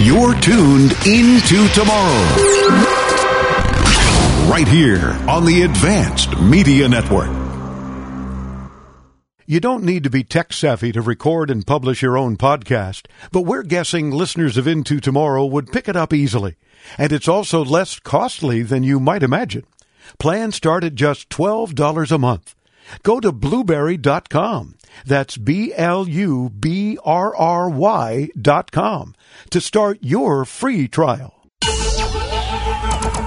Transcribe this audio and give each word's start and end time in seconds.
You're 0.00 0.34
tuned 0.34 0.92
into 1.08 1.66
tomorrow. 1.74 2.22
Right 4.48 4.68
here 4.68 5.10
on 5.28 5.44
the 5.44 5.62
Advanced 5.62 6.38
Media 6.38 6.88
Network. 6.88 7.28
You 9.44 9.58
don't 9.58 9.82
need 9.82 10.04
to 10.04 10.10
be 10.10 10.22
tech 10.22 10.52
savvy 10.52 10.92
to 10.92 11.02
record 11.02 11.50
and 11.50 11.66
publish 11.66 12.00
your 12.00 12.16
own 12.16 12.36
podcast, 12.36 13.06
but 13.32 13.40
we're 13.40 13.64
guessing 13.64 14.12
listeners 14.12 14.56
of 14.56 14.68
Into 14.68 15.00
Tomorrow 15.00 15.46
would 15.46 15.72
pick 15.72 15.88
it 15.88 15.96
up 15.96 16.12
easily. 16.12 16.54
And 16.96 17.10
it's 17.10 17.26
also 17.26 17.64
less 17.64 17.98
costly 17.98 18.62
than 18.62 18.84
you 18.84 19.00
might 19.00 19.24
imagine. 19.24 19.66
Plans 20.20 20.54
start 20.54 20.84
at 20.84 20.94
just 20.94 21.28
$12 21.28 22.12
a 22.12 22.18
month. 22.18 22.54
Go 23.02 23.20
to 23.20 23.32
blubrry.com. 23.32 24.76
That's 25.04 25.36
B 25.36 25.72
L 25.74 26.08
U 26.08 26.50
B 26.50 26.98
R 27.04 27.34
R 27.34 27.68
Y 27.68 28.30
dot 28.40 28.70
com 28.72 29.14
to 29.50 29.60
start 29.60 29.98
your 30.02 30.44
free 30.44 30.88
trial. 30.88 31.37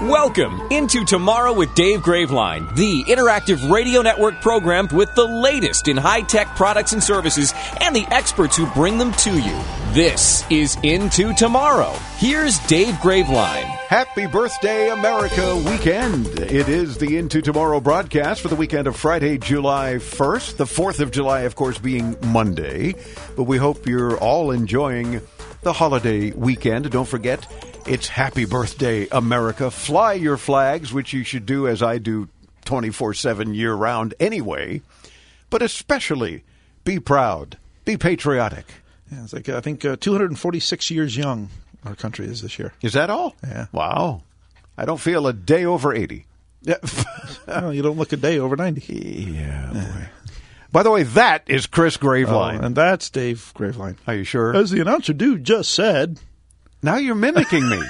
Welcome 0.01 0.59
into 0.71 1.05
Tomorrow 1.05 1.53
with 1.53 1.75
Dave 1.75 1.99
Graveline, 1.99 2.75
the 2.75 3.03
interactive 3.03 3.71
radio 3.71 4.01
network 4.01 4.41
program 4.41 4.87
with 4.91 5.13
the 5.13 5.23
latest 5.23 5.87
in 5.87 5.95
high 5.95 6.21
tech 6.21 6.55
products 6.55 6.93
and 6.93 7.03
services 7.03 7.53
and 7.81 7.95
the 7.95 8.07
experts 8.09 8.57
who 8.57 8.65
bring 8.71 8.97
them 8.97 9.11
to 9.11 9.39
you. 9.39 9.61
This 9.93 10.43
is 10.49 10.75
Into 10.81 11.35
Tomorrow. 11.35 11.91
Here's 12.17 12.57
Dave 12.61 12.95
Graveline. 12.95 13.65
Happy 13.65 14.25
birthday, 14.25 14.89
America 14.89 15.55
weekend. 15.57 16.25
It 16.39 16.67
is 16.67 16.97
the 16.97 17.17
Into 17.19 17.43
Tomorrow 17.43 17.79
broadcast 17.79 18.41
for 18.41 18.47
the 18.47 18.55
weekend 18.55 18.87
of 18.87 18.95
Friday, 18.95 19.37
July 19.37 19.97
1st. 19.97 20.57
The 20.57 20.65
4th 20.65 20.99
of 20.99 21.11
July, 21.11 21.41
of 21.41 21.55
course, 21.55 21.77
being 21.77 22.17
Monday. 22.25 22.95
But 23.35 23.43
we 23.43 23.57
hope 23.57 23.85
you're 23.85 24.17
all 24.17 24.49
enjoying 24.49 25.21
the 25.61 25.73
holiday 25.73 26.31
weekend. 26.31 26.89
Don't 26.91 27.07
forget, 27.07 27.45
it's 27.85 28.07
Happy 28.07 28.45
Birthday, 28.45 29.07
America. 29.11 29.71
Fly 29.71 30.13
your 30.13 30.37
flags, 30.37 30.91
which 30.93 31.13
you 31.13 31.23
should 31.23 31.45
do 31.45 31.67
as 31.67 31.81
I 31.81 31.97
do 31.97 32.29
24 32.65 33.13
7 33.13 33.53
year 33.53 33.73
round 33.73 34.13
anyway. 34.19 34.81
But 35.49 35.61
especially 35.61 36.43
be 36.83 36.99
proud, 36.99 37.57
be 37.85 37.97
patriotic. 37.97 38.65
Yeah, 39.11 39.23
it's 39.23 39.33
like 39.33 39.49
I 39.49 39.59
think 39.59 39.83
uh, 39.83 39.97
246 39.99 40.89
years 40.91 41.17
young 41.17 41.49
our 41.85 41.95
country 41.95 42.25
is 42.25 42.41
this 42.41 42.57
year. 42.59 42.73
Is 42.81 42.93
that 42.93 43.09
all? 43.09 43.35
Yeah. 43.43 43.67
Wow. 43.71 44.23
I 44.77 44.85
don't 44.85 44.99
feel 44.99 45.27
a 45.27 45.33
day 45.33 45.65
over 45.65 45.93
80. 45.93 46.25
Yeah, 46.63 46.75
well, 47.47 47.73
you 47.73 47.81
don't 47.81 47.97
look 47.97 48.13
a 48.13 48.17
day 48.17 48.37
over 48.37 48.55
90. 48.55 49.33
Yeah, 49.35 49.71
boy. 49.73 50.09
By 50.71 50.83
the 50.83 50.91
way, 50.91 51.03
that 51.03 51.43
is 51.47 51.65
Chris 51.67 51.97
Oh, 51.97 52.05
Graveline. 52.05 52.61
and 52.63 52.75
that's 52.75 53.09
Dave 53.09 53.51
Graveline. 53.55 53.97
Are 54.07 54.15
you 54.15 54.23
sure? 54.23 54.55
As 54.55 54.71
the 54.71 54.81
announcer 54.81 55.13
dude 55.13 55.43
just 55.43 55.73
said, 55.73 56.19
now 56.81 56.95
you're 56.95 57.15
mimicking 57.15 57.67
me. 57.67 57.81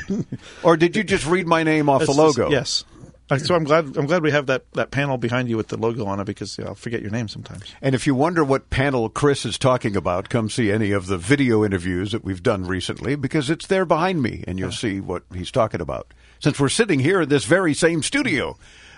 or 0.64 0.78
did 0.78 0.96
you 0.96 1.04
just 1.04 1.26
read 1.28 1.48
my 1.48 1.64
name 1.64 1.90
off 1.90 2.06
the 2.06 2.12
logo? 2.12 2.50
just- 2.50 2.86
yes. 3.32 3.46
So 3.46 3.56
I'm 3.56 3.64
glad 3.64 3.96
I'm 3.96 4.08
glad 4.08 4.24
we 4.24 4.32
have 4.32 4.48
that, 4.48 4.66
that 4.74 4.92
panel 4.92 5.18
behind 5.18 5.48
you 5.48 5.56
with 5.56 5.70
the 5.70 5.78
logo 5.78 6.06
on 6.06 6.20
it 6.20 6.26
because 6.26 6.58
yeah, 6.58 6.66
I'll 6.66 6.76
forget 6.76 7.02
your 7.02 7.12
name 7.12 7.30
sometimes. 7.30 7.74
And 7.82 7.96
if 7.96 8.06
you 8.06 8.14
wonder 8.14 8.44
what 8.44 8.70
panel 8.70 9.08
Chris 9.08 9.46
is 9.46 9.58
talking 9.58 9.96
about, 9.96 10.28
come 10.28 10.50
see 10.50 10.70
any 10.70 10.92
of 10.92 11.08
the 11.08 11.18
video 11.18 11.64
interviews 11.64 12.12
that 12.12 12.26
we've 12.26 12.44
done 12.44 12.66
recently 12.66 13.16
because 13.16 13.50
it's 13.50 13.68
there 13.68 13.86
behind 13.86 14.22
me 14.22 14.44
and 14.50 14.60
you'll 14.60 14.74
see 14.74 15.00
what 15.00 15.24
he's 15.34 15.50
talking 15.50 15.80
about. 15.80 16.14
Since 16.42 16.60
we're 16.60 16.68
sitting 16.68 17.00
here 17.00 17.22
in 17.22 17.30
this 17.30 17.46
very 17.46 17.74
same 17.74 18.04
studio 18.04 18.58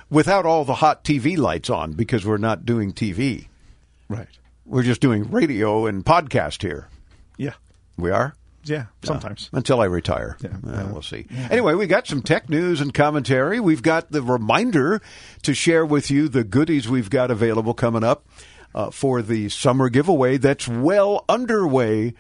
without 0.10 0.48
all 0.48 0.66
the 0.66 0.76
hot 0.76 1.04
TV 1.04 1.38
lights 1.38 1.70
on 1.70 1.92
because 1.94 2.26
we're 2.26 2.38
not 2.38 2.66
doing 2.66 2.92
TV. 2.92 3.50
Right. 4.14 4.28
We're 4.66 4.84
just 4.84 5.02
doing 5.02 5.30
radio 5.30 5.86
and 5.86 6.06
podcast 6.06 6.62
here. 6.62 6.88
Yeah. 7.38 7.54
We 7.98 8.12
are? 8.12 8.36
Yeah. 8.64 8.86
Sometimes. 9.04 9.50
Until 9.52 9.82
I 9.82 9.86
retire. 9.86 10.38
Yeah. 10.42 10.56
Uh, 10.66 10.88
we'll 10.92 11.02
see. 11.02 11.28
Anyway, 11.52 11.74
we 11.74 11.86
got 11.86 12.08
some 12.08 12.22
tech 12.22 12.50
news 12.50 12.80
and 12.80 12.94
commentary. 12.94 13.60
We've 13.60 13.82
got 13.82 14.12
the 14.12 14.22
reminder 14.22 15.02
to 15.42 15.54
share 15.54 15.86
with 15.86 16.10
you 16.10 16.30
the 16.30 16.44
goodies 16.44 16.88
we've 16.88 17.10
got 17.10 17.30
available 17.30 17.74
coming 17.74 18.04
up 18.04 18.26
uh, 18.74 18.90
for 18.90 19.22
the 19.22 19.50
summer 19.50 19.90
giveaway 19.90 20.38
that's 20.38 20.68
well 20.68 21.26
underway. 21.28 22.14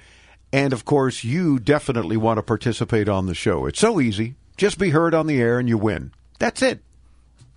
And 0.52 0.74
of 0.74 0.86
course, 0.86 1.24
you 1.24 1.60
definitely 1.60 2.18
want 2.18 2.38
to 2.40 2.44
participate 2.44 3.08
on 3.08 3.26
the 3.26 3.36
show. 3.36 3.66
It's 3.66 3.80
so 3.80 4.00
easy. 4.02 4.36
Just 4.58 4.78
be 4.78 4.90
heard 4.90 5.14
on 5.14 5.28
the 5.28 5.42
air 5.42 5.60
and 5.60 5.68
you 5.70 5.78
win. 5.78 6.12
That's 6.40 6.62
it. 6.62 6.82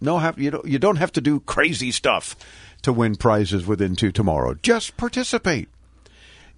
No, 0.01 0.19
have 0.19 0.39
you 0.39 0.51
don't 0.51 0.67
you 0.67 0.79
don't 0.79 0.97
have 0.97 1.13
to 1.13 1.21
do 1.21 1.41
crazy 1.41 1.91
stuff 1.91 2.37
to 2.87 2.93
win 2.93 3.15
prizes 3.17 3.67
with 3.67 3.81
Into 3.81 4.11
Tomorrow. 4.11 4.55
Just 4.63 4.97
participate 4.97 5.69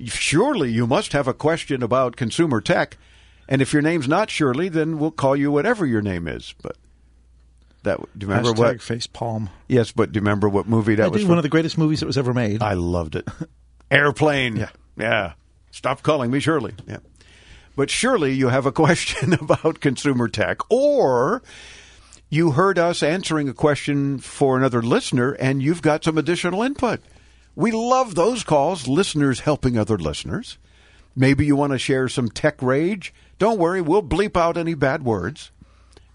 surely 0.05 0.71
you 0.71 0.87
must 0.87 1.13
have 1.13 1.29
a 1.29 1.35
question 1.35 1.83
about 1.83 2.17
consumer 2.17 2.61
tech. 2.61 2.97
And 3.49 3.63
if 3.63 3.73
your 3.73 3.83
name's 3.83 4.09
not 4.09 4.31
Shirley, 4.31 4.69
then 4.69 4.99
we'll 4.99 5.11
call 5.11 5.35
you 5.35 5.51
whatever 5.51 5.87
your 5.87 6.03
name 6.03 6.29
is. 6.29 6.55
But 6.63 6.77
that 7.83 7.99
do 8.17 8.27
you 8.27 8.29
remember 8.29 8.51
Hashtag 8.53 8.57
what? 8.59 8.83
face 8.83 9.07
palm. 9.07 9.51
Yes, 9.69 9.93
but 9.93 10.13
do 10.13 10.19
you 10.19 10.21
remember 10.21 10.49
what 10.49 10.69
movie 10.69 10.95
that 10.97 11.07
I 11.07 11.09
was? 11.09 11.23
did 11.23 11.29
one 11.29 11.39
of 11.39 11.43
the 11.43 11.49
greatest 11.49 11.79
movies 11.79 12.01
that 12.01 12.07
was 12.07 12.19
ever 12.19 12.35
made. 12.35 12.63
I 12.63 12.75
loved 12.75 13.17
it. 13.17 13.27
Airplane. 13.91 14.57
Yeah. 14.57 14.71
Yeah. 14.97 15.33
Stop 15.71 16.03
calling 16.03 16.31
me 16.31 16.41
Shirley. 16.41 16.75
Yeah. 16.87 16.99
But 17.75 17.91
surely 17.91 18.33
you 18.33 18.49
have 18.49 18.67
a 18.67 18.73
question 18.87 19.33
about 19.33 19.81
consumer 19.81 20.29
tech, 20.29 20.59
or 20.71 21.43
you 22.31 22.53
heard 22.53 22.79
us 22.79 23.03
answering 23.03 23.49
a 23.49 23.55
question 23.55 24.19
for 24.19 24.57
another 24.57 24.83
listener 24.83 25.33
and 25.33 25.63
you've 25.63 25.83
got 25.83 26.05
some 26.05 26.19
additional 26.19 26.63
input. 26.63 27.01
We 27.57 27.73
love 27.73 28.15
those 28.15 28.45
calls, 28.45 28.87
listeners 28.87 29.41
helping 29.41 29.79
other 29.79 29.99
listeners. 29.99 30.59
Maybe 31.17 31.47
you 31.47 31.57
want 31.57 31.73
to 31.73 31.79
share 31.79 32.09
some 32.09 32.29
tech 32.29 32.63
rage. 32.63 33.13
Don't 33.39 33.59
worry, 33.59 33.81
we'll 33.81 34.03
bleep 34.03 34.37
out 34.37 34.57
any 34.57 34.75
bad 34.75 35.03
words. 35.03 35.51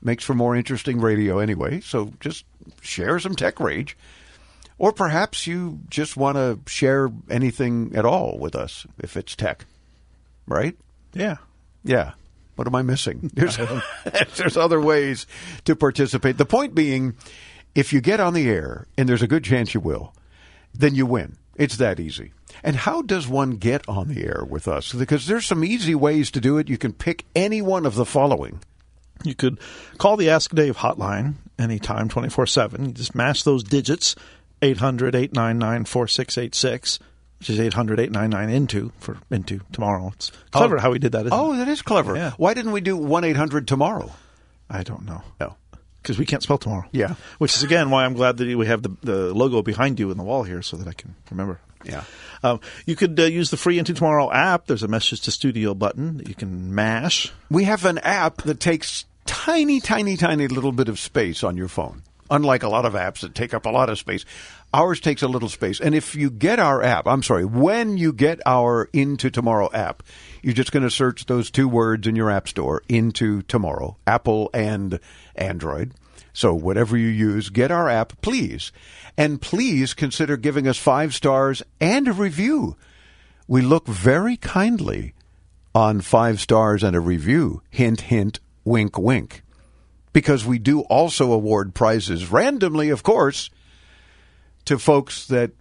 Makes 0.01 0.23
for 0.23 0.33
more 0.33 0.55
interesting 0.55 0.99
radio 0.99 1.39
anyway, 1.39 1.79
so 1.81 2.13
just 2.19 2.45
share 2.81 3.19
some 3.19 3.35
tech 3.35 3.59
rage. 3.59 3.97
Or 4.77 4.91
perhaps 4.91 5.47
you 5.47 5.79
just 5.89 6.17
want 6.17 6.37
to 6.37 6.59
share 6.71 7.09
anything 7.29 7.93
at 7.95 8.05
all 8.05 8.37
with 8.37 8.55
us 8.55 8.85
if 8.99 9.17
it's 9.17 9.35
tech. 9.35 9.65
Right? 10.45 10.77
yeah. 11.13 11.37
Yeah. 11.83 12.13
What 12.55 12.67
am 12.67 12.75
I 12.75 12.81
missing? 12.81 13.31
There's, 13.33 13.57
there's 14.37 14.57
other 14.57 14.79
ways 14.79 15.25
to 15.65 15.75
participate. 15.75 16.37
The 16.37 16.45
point 16.45 16.75
being, 16.75 17.15
if 17.73 17.91
you 17.91 18.01
get 18.01 18.19
on 18.19 18.33
the 18.33 18.49
air, 18.49 18.87
and 18.97 19.09
there's 19.09 19.21
a 19.23 19.27
good 19.27 19.43
chance 19.43 19.73
you 19.73 19.79
will, 19.79 20.13
then 20.73 20.95
you 20.95 21.05
win. 21.05 21.37
It's 21.55 21.77
that 21.77 21.99
easy. 21.99 22.31
And 22.63 22.75
how 22.75 23.01
does 23.01 23.27
one 23.27 23.51
get 23.51 23.87
on 23.87 24.07
the 24.07 24.23
air 24.23 24.43
with 24.47 24.67
us? 24.67 24.93
Because 24.93 25.27
there's 25.27 25.45
some 25.45 25.63
easy 25.63 25.95
ways 25.95 26.31
to 26.31 26.41
do 26.41 26.57
it. 26.57 26.69
You 26.69 26.77
can 26.77 26.93
pick 26.93 27.25
any 27.35 27.61
one 27.61 27.85
of 27.85 27.95
the 27.95 28.05
following. 28.05 28.59
You 29.23 29.35
could 29.35 29.59
call 29.97 30.17
the 30.17 30.29
Ask 30.29 30.53
Dave 30.53 30.77
hotline 30.77 31.35
anytime, 31.57 32.09
24 32.09 32.47
7. 32.47 32.85
You 32.85 32.91
just 32.91 33.15
mash 33.15 33.43
those 33.43 33.63
digits 33.63 34.15
800 34.61 35.15
899 35.15 35.85
4686, 35.85 36.99
which 37.43 37.49
is 37.49 37.59
800 37.59 37.99
899 37.99 38.49
into 38.55 38.93
for 38.99 39.17
into 39.29 39.59
tomorrow. 39.73 40.13
It's 40.15 40.31
clever 40.51 40.77
Oh. 40.77 40.79
how 40.79 40.91
we 40.91 40.99
did 40.99 41.11
that. 41.11 41.27
Oh, 41.29 41.51
it? 41.51 41.57
that 41.57 41.67
is 41.67 41.81
clever. 41.81 42.15
Yeah. 42.15 42.31
Why 42.37 42.53
didn't 42.53 42.71
we 42.71 42.79
do 42.79 42.95
1 42.95 43.25
800 43.25 43.67
tomorrow? 43.67 44.11
I 44.69 44.83
don't 44.83 45.05
know. 45.05 45.21
No. 45.41 45.57
Because 46.01 46.17
we 46.17 46.25
can't 46.25 46.41
spell 46.41 46.57
tomorrow. 46.57 46.85
Yeah. 46.93 47.15
Which 47.39 47.53
is, 47.55 47.63
again, 47.63 47.89
why 47.89 48.05
I'm 48.05 48.13
glad 48.13 48.37
that 48.37 48.57
we 48.57 48.65
have 48.67 48.81
the, 48.81 48.95
the 49.01 49.33
logo 49.33 49.61
behind 49.61 49.99
you 49.99 50.09
in 50.09 50.15
the 50.17 50.23
wall 50.23 50.43
here 50.43 50.61
so 50.61 50.77
that 50.77 50.87
I 50.87 50.93
can 50.93 51.15
remember. 51.29 51.59
Yeah. 51.83 52.03
Um, 52.43 52.61
you 52.85 52.95
could 52.95 53.19
uh, 53.19 53.23
use 53.23 53.49
the 53.51 53.57
free 53.57 53.77
Into 53.77 53.93
Tomorrow 53.93 54.31
app. 54.31 54.67
There's 54.67 54.83
a 54.83 54.87
message 54.87 55.19
to 55.21 55.31
studio 55.31 55.73
button 55.73 56.17
that 56.19 56.29
you 56.29 56.35
can 56.35 56.73
mash. 56.73 57.29
We 57.51 57.65
have 57.65 57.83
an 57.83 57.97
app 57.99 58.43
that 58.43 58.61
takes 58.61 59.03
tiny, 59.25 59.81
tiny, 59.81 60.15
tiny 60.15 60.47
little 60.47 60.71
bit 60.71 60.87
of 60.87 60.97
space 60.97 61.43
on 61.43 61.57
your 61.57 61.67
phone. 61.67 62.03
Unlike 62.29 62.63
a 62.63 62.69
lot 62.69 62.85
of 62.85 62.93
apps 62.93 63.21
that 63.21 63.35
take 63.35 63.53
up 63.53 63.65
a 63.65 63.69
lot 63.69 63.89
of 63.89 63.99
space, 63.99 64.25
ours 64.73 64.99
takes 64.99 65.21
a 65.21 65.27
little 65.27 65.49
space. 65.49 65.79
And 65.79 65.93
if 65.93 66.15
you 66.15 66.29
get 66.29 66.59
our 66.59 66.81
app, 66.81 67.07
I'm 67.07 67.23
sorry, 67.23 67.45
when 67.45 67.97
you 67.97 68.13
get 68.13 68.39
our 68.45 68.89
Into 68.93 69.29
Tomorrow 69.29 69.69
app, 69.73 70.03
you're 70.41 70.53
just 70.53 70.71
going 70.71 70.83
to 70.83 70.89
search 70.89 71.25
those 71.25 71.51
two 71.51 71.67
words 71.67 72.07
in 72.07 72.15
your 72.15 72.31
app 72.31 72.47
store, 72.47 72.81
Into 72.89 73.41
Tomorrow, 73.43 73.97
Apple 74.07 74.49
and 74.53 74.99
Android. 75.35 75.93
So 76.33 76.53
whatever 76.53 76.97
you 76.97 77.07
use, 77.07 77.49
get 77.49 77.71
our 77.71 77.87
app, 77.87 78.19
please. 78.21 78.71
And 79.15 79.39
please 79.39 79.93
consider 79.93 80.35
giving 80.35 80.67
us 80.67 80.77
five 80.77 81.13
stars 81.13 81.61
and 81.79 82.07
a 82.07 82.13
review. 82.13 82.75
We 83.47 83.61
look 83.61 83.87
very 83.87 84.37
kindly 84.37 85.13
on 85.75 86.01
five 86.01 86.39
stars 86.39 86.83
and 86.83 86.95
a 86.95 86.99
review. 86.99 87.61
Hint, 87.69 88.01
hint, 88.01 88.39
wink, 88.63 88.97
wink. 88.97 89.43
Because 90.13 90.45
we 90.45 90.59
do 90.59 90.81
also 90.81 91.31
award 91.31 91.73
prizes 91.73 92.31
randomly, 92.31 92.89
of 92.89 93.03
course, 93.03 93.49
to 94.65 94.77
folks 94.77 95.27
that 95.27 95.51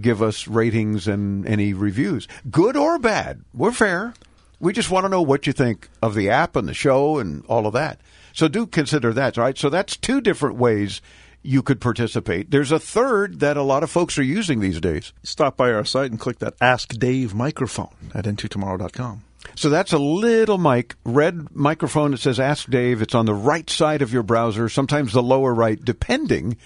give 0.00 0.22
us 0.22 0.48
ratings 0.48 1.06
and 1.06 1.46
any 1.46 1.74
reviews, 1.74 2.26
good 2.50 2.76
or 2.76 2.98
bad. 2.98 3.42
We're 3.52 3.72
fair. 3.72 4.14
We 4.58 4.72
just 4.72 4.90
want 4.90 5.04
to 5.04 5.10
know 5.10 5.22
what 5.22 5.46
you 5.46 5.52
think 5.52 5.88
of 6.02 6.14
the 6.14 6.30
app 6.30 6.56
and 6.56 6.68
the 6.68 6.74
show 6.74 7.18
and 7.18 7.44
all 7.46 7.66
of 7.66 7.72
that. 7.74 8.00
So 8.32 8.48
do 8.48 8.66
consider 8.66 9.12
that, 9.12 9.36
right? 9.36 9.58
So 9.58 9.68
that's 9.68 9.96
two 9.96 10.20
different 10.20 10.56
ways 10.56 11.02
you 11.42 11.62
could 11.62 11.80
participate. 11.80 12.50
There's 12.50 12.72
a 12.72 12.78
third 12.78 13.40
that 13.40 13.56
a 13.56 13.62
lot 13.62 13.82
of 13.82 13.90
folks 13.90 14.16
are 14.18 14.22
using 14.22 14.60
these 14.60 14.80
days. 14.80 15.12
Stop 15.22 15.56
by 15.56 15.72
our 15.72 15.84
site 15.84 16.10
and 16.10 16.20
click 16.20 16.38
that 16.38 16.54
Ask 16.60 16.90
Dave 16.94 17.34
microphone 17.34 17.94
at 18.14 18.24
intotomorrow.com. 18.24 19.24
So 19.54 19.68
that's 19.68 19.92
a 19.92 19.98
little 19.98 20.58
mic, 20.58 20.94
red 21.04 21.54
microphone 21.54 22.12
that 22.12 22.20
says 22.20 22.40
Ask 22.40 22.70
Dave. 22.70 23.02
It's 23.02 23.14
on 23.14 23.26
the 23.26 23.34
right 23.34 23.68
side 23.68 24.02
of 24.02 24.12
your 24.12 24.22
browser, 24.22 24.68
sometimes 24.68 25.12
the 25.12 25.22
lower 25.22 25.52
right, 25.52 25.82
depending 25.82 26.56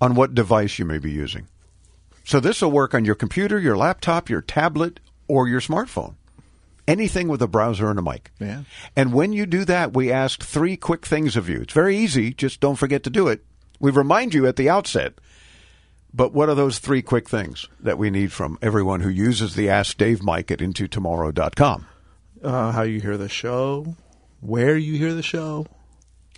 on 0.00 0.14
what 0.14 0.34
device 0.34 0.78
you 0.78 0.84
may 0.84 0.98
be 0.98 1.10
using. 1.10 1.48
So 2.24 2.40
this 2.40 2.62
will 2.62 2.70
work 2.70 2.94
on 2.94 3.04
your 3.04 3.14
computer, 3.14 3.58
your 3.58 3.76
laptop, 3.76 4.28
your 4.28 4.42
tablet, 4.42 5.00
or 5.28 5.48
your 5.48 5.60
smartphone. 5.60 6.14
Anything 6.86 7.28
with 7.28 7.42
a 7.42 7.48
browser 7.48 7.90
and 7.90 7.98
a 7.98 8.02
mic. 8.02 8.30
Yeah. 8.38 8.62
And 8.96 9.12
when 9.12 9.32
you 9.32 9.44
do 9.44 9.64
that, 9.66 9.94
we 9.94 10.10
ask 10.10 10.42
three 10.42 10.76
quick 10.76 11.04
things 11.04 11.36
of 11.36 11.48
you. 11.48 11.60
It's 11.60 11.72
very 11.72 11.96
easy, 11.96 12.32
just 12.32 12.60
don't 12.60 12.76
forget 12.76 13.02
to 13.04 13.10
do 13.10 13.28
it. 13.28 13.44
We 13.80 13.90
remind 13.90 14.34
you 14.34 14.46
at 14.46 14.56
the 14.56 14.70
outset. 14.70 15.14
But 16.12 16.32
what 16.32 16.48
are 16.48 16.54
those 16.54 16.78
three 16.78 17.02
quick 17.02 17.28
things 17.28 17.68
that 17.80 17.98
we 17.98 18.10
need 18.10 18.32
from 18.32 18.58
everyone 18.62 19.00
who 19.00 19.10
uses 19.10 19.54
the 19.54 19.68
Ask 19.68 19.96
Dave 19.98 20.22
mic 20.22 20.50
at 20.50 20.58
intotomorrow.com? 20.60 21.86
Uh, 22.42 22.72
how 22.72 22.82
you 22.82 23.00
hear 23.00 23.16
the 23.16 23.28
show, 23.28 23.94
where 24.40 24.76
you 24.76 24.96
hear 24.96 25.12
the 25.12 25.22
show, 25.22 25.66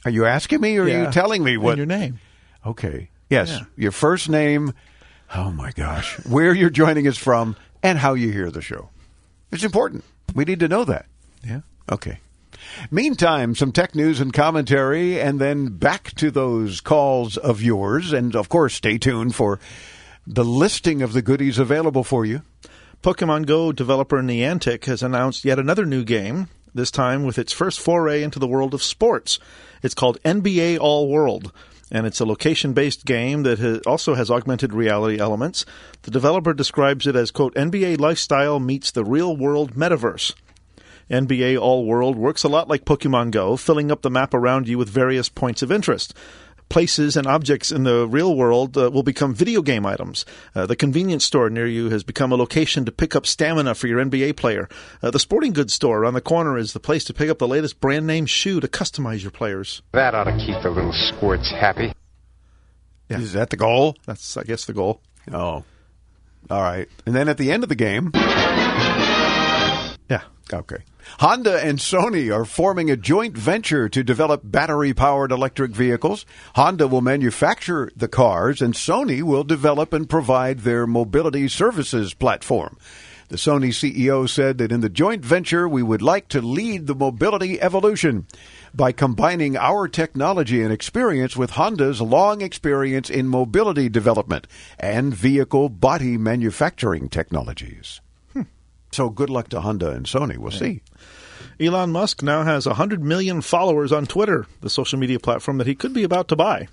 Are 0.04 0.10
you 0.10 0.24
asking 0.26 0.60
me 0.60 0.76
or 0.78 0.84
are 0.84 0.88
you 0.88 1.10
telling 1.12 1.44
me 1.44 1.54
and 1.54 1.62
what 1.62 1.76
your 1.76 1.86
name. 1.86 2.18
Okay. 2.66 3.10
Yes. 3.28 3.50
Yeah. 3.50 3.60
Your 3.76 3.92
first 3.92 4.28
name. 4.28 4.72
Oh 5.34 5.50
my 5.50 5.70
gosh. 5.72 6.18
Where 6.26 6.52
you're 6.54 6.70
joining 6.70 7.06
us 7.06 7.16
from 7.16 7.54
and 7.82 7.98
how 7.98 8.14
you 8.14 8.32
hear 8.32 8.50
the 8.50 8.62
show. 8.62 8.88
It's 9.52 9.62
important. 9.64 10.04
We 10.34 10.44
need 10.44 10.60
to 10.60 10.68
know 10.68 10.84
that. 10.84 11.06
Yeah. 11.44 11.60
Okay. 11.90 12.18
Meantime, 12.90 13.54
some 13.54 13.72
tech 13.72 13.94
news 13.94 14.20
and 14.20 14.32
commentary, 14.32 15.20
and 15.20 15.40
then 15.40 15.68
back 15.68 16.14
to 16.16 16.30
those 16.30 16.80
calls 16.80 17.36
of 17.36 17.62
yours. 17.62 18.12
And 18.12 18.34
of 18.34 18.48
course, 18.48 18.74
stay 18.74 18.98
tuned 18.98 19.34
for 19.34 19.58
the 20.26 20.44
listing 20.44 21.02
of 21.02 21.12
the 21.12 21.22
goodies 21.22 21.58
available 21.58 22.04
for 22.04 22.24
you. 22.24 22.42
Pokemon 23.02 23.46
Go 23.46 23.72
developer 23.72 24.20
Niantic 24.22 24.84
has 24.84 25.02
announced 25.02 25.44
yet 25.44 25.58
another 25.58 25.86
new 25.86 26.04
game, 26.04 26.48
this 26.74 26.90
time 26.90 27.24
with 27.24 27.38
its 27.38 27.52
first 27.52 27.80
foray 27.80 28.22
into 28.22 28.38
the 28.38 28.46
world 28.46 28.74
of 28.74 28.82
sports. 28.82 29.38
It's 29.82 29.94
called 29.94 30.22
NBA 30.22 30.78
All 30.78 31.08
World, 31.08 31.52
and 31.90 32.06
it's 32.06 32.20
a 32.20 32.26
location 32.26 32.74
based 32.74 33.06
game 33.06 33.42
that 33.44 33.58
ha- 33.58 33.80
also 33.90 34.14
has 34.14 34.30
augmented 34.30 34.74
reality 34.74 35.18
elements. 35.18 35.64
The 36.02 36.10
developer 36.10 36.52
describes 36.52 37.06
it 37.06 37.16
as, 37.16 37.30
quote, 37.30 37.54
NBA 37.54 37.98
lifestyle 37.98 38.60
meets 38.60 38.90
the 38.90 39.04
real 39.04 39.36
world 39.36 39.74
metaverse. 39.74 40.34
NBA 41.10 41.60
All 41.60 41.84
World 41.84 42.16
works 42.16 42.44
a 42.44 42.48
lot 42.48 42.68
like 42.68 42.84
Pokemon 42.84 43.32
Go, 43.32 43.56
filling 43.56 43.90
up 43.90 44.02
the 44.02 44.10
map 44.10 44.32
around 44.32 44.68
you 44.68 44.78
with 44.78 44.88
various 44.88 45.28
points 45.28 45.60
of 45.62 45.72
interest. 45.72 46.14
Places 46.68 47.16
and 47.16 47.26
objects 47.26 47.72
in 47.72 47.82
the 47.82 48.06
real 48.06 48.36
world 48.36 48.78
uh, 48.78 48.88
will 48.92 49.02
become 49.02 49.34
video 49.34 49.60
game 49.60 49.84
items. 49.84 50.24
Uh, 50.54 50.66
the 50.66 50.76
convenience 50.76 51.24
store 51.24 51.50
near 51.50 51.66
you 51.66 51.90
has 51.90 52.04
become 52.04 52.30
a 52.30 52.36
location 52.36 52.84
to 52.84 52.92
pick 52.92 53.16
up 53.16 53.26
stamina 53.26 53.74
for 53.74 53.88
your 53.88 53.98
NBA 54.04 54.36
player. 54.36 54.68
Uh, 55.02 55.10
the 55.10 55.18
sporting 55.18 55.52
goods 55.52 55.74
store 55.74 55.98
around 55.98 56.14
the 56.14 56.20
corner 56.20 56.56
is 56.56 56.72
the 56.72 56.78
place 56.78 57.02
to 57.06 57.12
pick 57.12 57.28
up 57.28 57.38
the 57.40 57.48
latest 57.48 57.80
brand 57.80 58.06
name 58.06 58.24
shoe 58.24 58.60
to 58.60 58.68
customize 58.68 59.22
your 59.22 59.32
players. 59.32 59.82
That 59.90 60.14
ought 60.14 60.24
to 60.24 60.36
keep 60.46 60.62
the 60.62 60.70
little 60.70 60.92
squirts 60.92 61.50
happy. 61.50 61.92
Yeah. 63.08 63.18
Is 63.18 63.32
that 63.32 63.50
the 63.50 63.56
goal? 63.56 63.96
That's, 64.06 64.36
I 64.36 64.44
guess, 64.44 64.66
the 64.66 64.72
goal. 64.72 65.00
Oh. 65.32 65.64
All 66.48 66.62
right. 66.62 66.88
And 67.04 67.16
then 67.16 67.28
at 67.28 67.36
the 67.36 67.50
end 67.50 67.64
of 67.64 67.68
the 67.68 67.74
game, 67.74 68.12
Yeah. 68.14 68.69
Okay. 70.52 70.78
Honda 71.18 71.64
and 71.64 71.78
Sony 71.78 72.34
are 72.34 72.44
forming 72.44 72.90
a 72.90 72.96
joint 72.96 73.36
venture 73.36 73.88
to 73.88 74.02
develop 74.02 74.42
battery 74.44 74.92
powered 74.92 75.32
electric 75.32 75.72
vehicles. 75.72 76.26
Honda 76.54 76.86
will 76.88 77.00
manufacture 77.00 77.90
the 77.96 78.08
cars, 78.08 78.60
and 78.60 78.74
Sony 78.74 79.22
will 79.22 79.44
develop 79.44 79.92
and 79.92 80.08
provide 80.08 80.60
their 80.60 80.86
mobility 80.86 81.48
services 81.48 82.14
platform. 82.14 82.76
The 83.28 83.36
Sony 83.36 83.68
CEO 83.68 84.28
said 84.28 84.58
that 84.58 84.72
in 84.72 84.80
the 84.80 84.88
joint 84.88 85.24
venture, 85.24 85.68
we 85.68 85.84
would 85.84 86.02
like 86.02 86.26
to 86.28 86.42
lead 86.42 86.88
the 86.88 86.96
mobility 86.96 87.60
evolution 87.60 88.26
by 88.74 88.90
combining 88.90 89.56
our 89.56 89.86
technology 89.86 90.62
and 90.62 90.72
experience 90.72 91.36
with 91.36 91.50
Honda's 91.50 92.00
long 92.00 92.40
experience 92.40 93.08
in 93.08 93.28
mobility 93.28 93.88
development 93.88 94.48
and 94.80 95.14
vehicle 95.14 95.68
body 95.68 96.18
manufacturing 96.18 97.08
technologies. 97.08 98.00
So 98.90 99.08
good 99.08 99.30
luck 99.30 99.48
to 99.50 99.60
Honda 99.60 99.90
and 99.90 100.06
Sony. 100.06 100.36
We'll 100.36 100.50
see. 100.50 100.82
Elon 101.60 101.92
Musk 101.92 102.22
now 102.22 102.42
has 102.42 102.66
100 102.66 103.02
million 103.02 103.42
followers 103.42 103.92
on 103.92 104.06
Twitter, 104.06 104.46
the 104.62 104.70
social 104.70 104.98
media 104.98 105.20
platform 105.20 105.58
that 105.58 105.66
he 105.66 105.74
could 105.74 105.92
be 105.92 106.04
about 106.04 106.28
to 106.28 106.36
buy. 106.36 106.68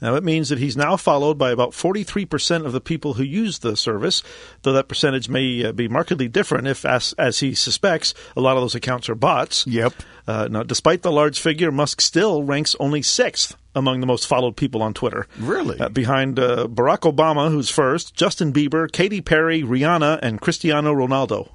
Now, 0.00 0.16
it 0.16 0.24
means 0.24 0.48
that 0.48 0.58
he's 0.58 0.76
now 0.76 0.96
followed 0.96 1.38
by 1.38 1.52
about 1.52 1.70
43% 1.70 2.66
of 2.66 2.72
the 2.72 2.80
people 2.80 3.14
who 3.14 3.22
use 3.22 3.60
the 3.60 3.76
service, 3.76 4.20
though 4.62 4.72
that 4.72 4.88
percentage 4.88 5.28
may 5.28 5.66
uh, 5.66 5.72
be 5.72 5.86
markedly 5.86 6.26
different 6.26 6.66
if, 6.66 6.84
as, 6.84 7.12
as 7.18 7.38
he 7.38 7.54
suspects, 7.54 8.12
a 8.36 8.40
lot 8.40 8.56
of 8.56 8.64
those 8.64 8.74
accounts 8.74 9.08
are 9.08 9.14
bots. 9.14 9.64
Yep. 9.64 9.92
Uh, 10.26 10.48
now, 10.50 10.64
despite 10.64 11.02
the 11.02 11.12
large 11.12 11.38
figure, 11.38 11.70
Musk 11.70 12.00
still 12.00 12.42
ranks 12.42 12.74
only 12.80 13.00
sixth 13.00 13.56
among 13.74 14.00
the 14.00 14.06
most 14.06 14.26
followed 14.26 14.56
people 14.56 14.82
on 14.82 14.94
Twitter. 14.94 15.26
Really? 15.38 15.78
Uh, 15.78 15.88
behind 15.88 16.38
uh, 16.38 16.66
Barack 16.66 17.10
Obama, 17.10 17.50
who's 17.50 17.70
first, 17.70 18.14
Justin 18.14 18.52
Bieber, 18.52 18.90
Katy 18.90 19.20
Perry, 19.20 19.62
Rihanna, 19.62 20.18
and 20.22 20.40
Cristiano 20.40 20.94
Ronaldo. 20.94 21.50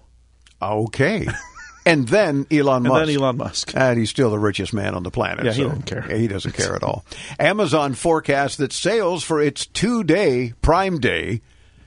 Okay. 0.62 1.28
and 1.86 2.08
then 2.08 2.46
Elon 2.52 2.84
Musk. 2.84 2.96
And 2.96 3.10
then 3.10 3.16
Elon 3.18 3.38
Musk. 3.38 3.72
And 3.76 4.00
he's 4.00 4.10
still 4.10 4.32
the 4.32 4.40
richest 4.40 4.74
man 4.74 4.96
on 4.96 5.04
the 5.04 5.12
planet. 5.12 5.46
Yeah, 5.46 5.54
he 5.54 5.64
doesn't 5.64 5.86
care. 5.86 6.02
He 6.02 6.28
doesn't 6.28 6.54
care 6.54 6.76
at 6.76 6.84
all. 6.84 7.06
Amazon 7.40 7.94
forecasts 7.94 8.58
that 8.58 8.74
sales 8.74 9.24
for 9.24 9.42
its 9.42 9.66
two 9.66 10.04
day 10.04 10.54
Prime 10.62 11.00
Day, 11.00 11.42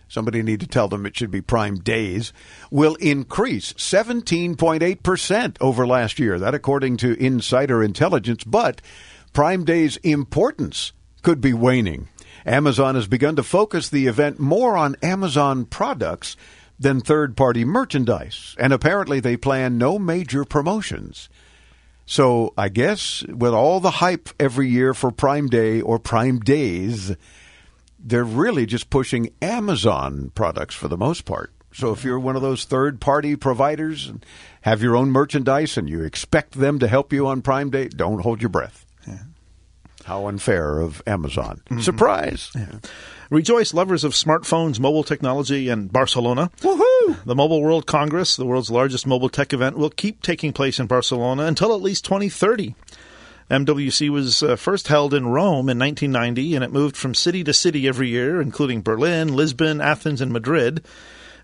somebody 0.08 0.42
need 0.42 0.60
to 0.60 0.66
tell 0.66 0.88
them 0.88 1.04
it 1.06 1.16
should 1.16 1.30
be 1.30 1.40
Prime 1.40 1.76
Days, 1.78 2.32
will 2.70 2.94
increase 2.96 3.72
17.8% 3.74 5.56
over 5.60 5.86
last 5.86 6.18
year. 6.18 6.38
That 6.38 6.54
according 6.54 6.96
to 6.98 7.20
insider 7.22 7.82
intelligence. 7.82 8.44
But 8.44 8.80
Prime 9.32 9.64
Day's 9.64 9.96
importance 9.98 10.92
could 11.22 11.40
be 11.40 11.52
waning. 11.52 12.08
Amazon 12.44 12.94
has 12.94 13.06
begun 13.06 13.36
to 13.36 13.42
focus 13.42 13.88
the 13.88 14.06
event 14.06 14.40
more 14.40 14.76
on 14.76 14.96
Amazon 15.02 15.64
products 15.64 16.36
than 16.78 17.00
third 17.00 17.36
party 17.36 17.64
merchandise. 17.64 18.56
And 18.58 18.72
apparently 18.72 19.20
they 19.20 19.36
plan 19.36 19.78
no 19.78 19.98
major 19.98 20.44
promotions. 20.44 21.28
So 22.06 22.54
I 22.56 22.70
guess 22.70 23.22
with 23.28 23.52
all 23.52 23.78
the 23.78 23.92
hype 23.92 24.30
every 24.40 24.68
year 24.68 24.94
for 24.94 25.12
Prime 25.12 25.48
Day 25.48 25.80
or 25.80 25.98
Prime 25.98 26.40
Days, 26.40 27.14
they're 27.98 28.24
really 28.24 28.66
just 28.66 28.90
pushing 28.90 29.30
Amazon 29.40 30.32
products 30.34 30.74
for 30.74 30.88
the 30.88 30.96
most 30.96 31.24
part. 31.24 31.52
So 31.72 31.92
if 31.92 32.02
you're 32.02 32.18
one 32.18 32.34
of 32.34 32.42
those 32.42 32.64
third 32.64 33.00
party 33.00 33.36
providers 33.36 34.08
and 34.08 34.26
have 34.62 34.82
your 34.82 34.96
own 34.96 35.10
merchandise 35.10 35.76
and 35.76 35.88
you 35.88 36.02
expect 36.02 36.54
them 36.54 36.80
to 36.80 36.88
help 36.88 37.12
you 37.12 37.28
on 37.28 37.42
Prime 37.42 37.70
Day, 37.70 37.87
don't 37.87 38.22
hold 38.22 38.42
your 38.42 38.49
breath. 38.49 38.87
How 40.04 40.26
unfair 40.26 40.80
of 40.80 41.02
Amazon. 41.07 41.61
Surprise. 41.80 42.52
Rejoice, 43.30 43.73
lovers 43.73 44.02
of 44.02 44.12
smartphones, 44.12 44.80
mobile 44.80 45.04
technology, 45.04 45.69
and 45.69 45.92
Barcelona. 45.92 46.50
Woohoo! 46.62 47.25
The 47.25 47.35
Mobile 47.37 47.62
World 47.62 47.87
Congress, 47.87 48.35
the 48.35 48.47
world's 48.47 48.71
largest 48.71 49.07
mobile 49.07 49.28
tech 49.28 49.52
event, 49.52 49.76
will 49.76 49.90
keep 49.90 50.23
taking 50.23 50.52
place 50.52 50.80
in 50.80 50.87
Barcelona 50.87 51.45
until 51.45 51.75
at 51.75 51.83
least 51.83 52.04
2030. 52.04 52.75
MWC 53.50 54.11
was 54.11 54.42
uh, 54.42 54.57
first 54.57 54.88
held 54.88 55.12
in 55.12 55.26
Rome 55.26 55.69
in 55.69 55.78
1990, 55.78 56.54
and 56.54 56.64
it 56.64 56.73
moved 56.73 56.97
from 56.97 57.14
city 57.14 57.42
to 57.45 57.52
city 57.52 57.88
every 57.88 58.09
year, 58.09 58.40
including 58.40 58.80
Berlin, 58.80 59.35
Lisbon, 59.35 59.80
Athens, 59.80 60.21
and 60.21 60.33
Madrid. 60.33 60.85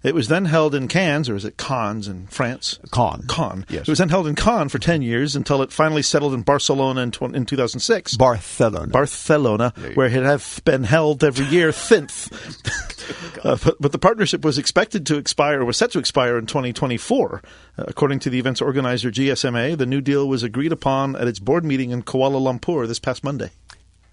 It 0.07 0.15
was 0.15 0.29
then 0.29 0.45
held 0.45 0.73
in 0.73 0.87
Cannes, 0.87 1.29
or 1.29 1.35
is 1.35 1.45
it 1.45 1.57
Cannes 1.57 2.07
in 2.07 2.29
France? 2.29 2.79
Cannes. 2.93 3.27
Cannes. 3.29 3.67
Yes. 3.69 3.83
It 3.83 3.89
was 3.89 3.99
then 3.99 4.09
held 4.09 4.29
in 4.29 4.37
Cannes 4.37 4.69
for 4.69 4.79
10 4.79 5.03
years 5.03 5.35
until 5.35 5.63
it 5.63 5.73
finally 5.73 6.03
settled 6.03 6.33
in 6.33 6.43
Barcelona 6.43 7.01
in, 7.01 7.11
tw- 7.11 7.35
in 7.35 7.45
2006. 7.45 8.17
Barcelona. 8.17 8.87
Barcelona, 8.87 9.73
where 9.95 10.07
it 10.07 10.13
had 10.13 10.41
been 10.65 10.85
held 10.85 11.25
every 11.25 11.47
year 11.47 11.73
since. 11.73 12.31
uh, 13.45 13.57
but, 13.65 13.77
but 13.81 13.93
the 13.93 13.99
partnership 13.99 14.45
was 14.45 14.59
expected 14.59 15.07
to 15.07 15.17
expire, 15.17 15.65
was 15.65 15.77
set 15.77 15.91
to 15.93 15.99
expire 15.99 16.39
in 16.39 16.47
2024. 16.47 17.43
Uh, 17.79 17.85
according 17.89 18.19
to 18.21 18.31
the 18.31 18.39
event's 18.39 18.63
organizer, 18.63 19.11
GSMA, 19.11 19.77
the 19.77 19.87
new 19.87 20.01
deal 20.01 20.29
was 20.29 20.43
agreed 20.43 20.73
upon 20.73 21.17
at 21.17 21.29
its 21.29 21.39
board 21.39 21.65
meeting 21.65 21.91
in 21.91 22.03
Kuala 22.03 22.41
Lumpur 22.41 22.87
this 22.87 22.99
past 22.99 23.25
Monday. 23.25 23.51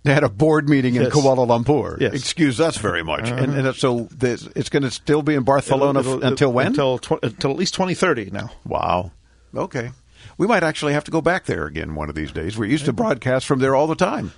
They 0.03 0.13
had 0.13 0.23
a 0.23 0.29
board 0.29 0.67
meeting 0.67 0.95
in 0.95 1.03
Yes. 1.03 1.13
Kuala 1.13 1.47
Lumpur. 1.47 1.99
Yes. 1.99 2.09
Uh-huh. 2.09 2.15
Excuse 2.17 2.59
us 2.59 2.77
very 2.77 3.03
much. 3.03 3.29
And, 3.29 3.53
and 3.55 3.75
so 3.75 4.09
this, 4.11 4.47
it's 4.55 4.69
going 4.69 4.83
to 4.83 4.91
still 4.91 5.21
be 5.21 5.33
in 5.33 5.43
Barcelona 5.43 5.99
It'll- 6.01 6.17
it'll- 6.17 6.27
until 6.27 6.51
when? 6.53 6.67
Until, 6.67 6.97
tw- 6.99 7.23
until 7.23 7.51
at 7.51 7.57
least 7.57 7.73
2030 7.75 8.31
now. 8.31 8.49
Wow. 8.65 9.11
Okay. 9.55 9.91
We 10.37 10.45
might 10.47 10.63
actually 10.63 10.93
have 10.93 11.03
to 11.05 11.11
go 11.11 11.21
back 11.21 11.45
there 11.45 11.65
again 11.65 11.95
one 11.95 12.09
of 12.09 12.15
these 12.15 12.31
days. 12.31 12.57
We 12.57 12.69
used 12.69 12.85
to 12.85 12.93
broadcast 12.93 13.45
from 13.45 13.59
there 13.59 13.75
all 13.75 13.87
the 13.87 13.95
time. 13.95 14.31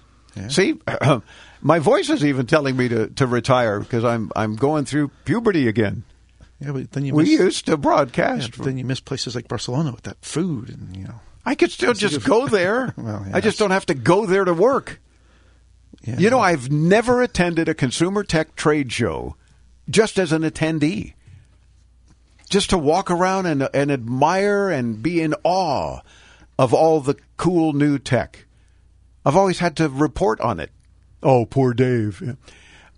See, 0.50 0.78
my 1.62 1.80
voice 1.80 2.10
is 2.10 2.24
even 2.26 2.46
telling 2.46 2.76
me 2.76 2.90
to, 2.90 3.08
to 3.08 3.26
retire 3.26 3.80
because 3.80 4.04
I'm 4.04 4.32
I'm 4.36 4.58
going 4.58 4.84
through 4.84 5.10
puberty 5.24 5.70
again. 5.70 6.04
Yeah, 6.60 6.74
but 6.74 6.92
then 6.92 7.06
you 7.06 7.14
We 7.16 7.30
used 7.30 7.66
to 7.68 7.72
yeah, 7.72 7.78
broadcast. 7.78 8.58
but 8.58 8.66
then 8.66 8.78
you 8.78 8.84
miss 8.84 9.00
places 9.00 9.34
like 9.36 9.48
Barcelona 9.48 9.92
with 9.94 10.04
that 10.04 10.18
food 10.22 10.70
and 10.70 10.96
you 10.96 11.06
know. 11.06 11.22
I 11.46 11.56
could 11.56 11.72
still 11.72 11.94
just 11.94 12.26
go 12.26 12.48
there. 12.48 12.94
Well, 12.98 13.26
I 13.34 13.40
just 13.40 13.58
don't 13.58 13.72
have 13.72 13.86
to 13.86 13.94
go 13.94 14.26
there 14.26 14.44
to 14.44 14.54
work. 14.54 15.00
Yeah, 16.04 16.18
You 16.20 16.30
know, 16.30 16.40
I've 16.40 16.72
never 16.72 17.22
attended 17.22 17.68
a 17.70 17.74
consumer 17.74 18.24
tech 18.24 18.56
trade 18.56 18.92
show 18.92 19.36
just 19.90 20.18
as 20.20 20.32
an 20.32 20.44
attendee. 20.44 21.14
just 22.50 22.70
to 22.70 22.78
walk 22.78 23.10
around 23.10 23.46
and 23.48 23.68
and 23.74 23.92
admire 23.92 24.70
and 24.70 25.02
be 25.02 25.22
in 25.22 25.34
awe 25.44 26.00
of 26.60 26.74
all 26.74 27.00
the 27.02 27.16
cool 27.38 27.74
new 27.74 27.98
tech. 27.98 28.46
I've 29.26 29.36
always 29.36 29.60
had 29.60 29.76
to 29.78 29.90
report 29.90 30.40
on 30.42 30.60
it. 30.60 30.72
Oh, 31.24 31.46
poor 31.46 31.74
Dave. 31.74 32.22
Yeah. 32.24 32.34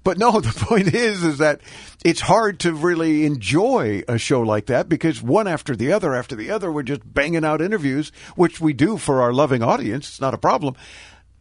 But 0.03 0.17
no, 0.17 0.39
the 0.41 0.51
point 0.65 0.93
is, 0.93 1.23
is 1.23 1.37
that 1.39 1.61
it's 2.05 2.21
hard 2.21 2.59
to 2.61 2.73
really 2.73 3.25
enjoy 3.25 4.03
a 4.07 4.17
show 4.17 4.41
like 4.41 4.65
that 4.67 4.87
because 4.89 5.21
one 5.21 5.47
after 5.47 5.75
the 5.75 5.91
other 5.93 6.13
after 6.13 6.35
the 6.35 6.51
other, 6.51 6.71
we're 6.71 6.83
just 6.83 7.01
banging 7.13 7.45
out 7.45 7.61
interviews, 7.61 8.11
which 8.35 8.59
we 8.61 8.73
do 8.73 8.97
for 8.97 9.21
our 9.21 9.33
loving 9.33 9.63
audience. 9.63 10.07
It's 10.09 10.21
not 10.21 10.33
a 10.33 10.37
problem. 10.37 10.75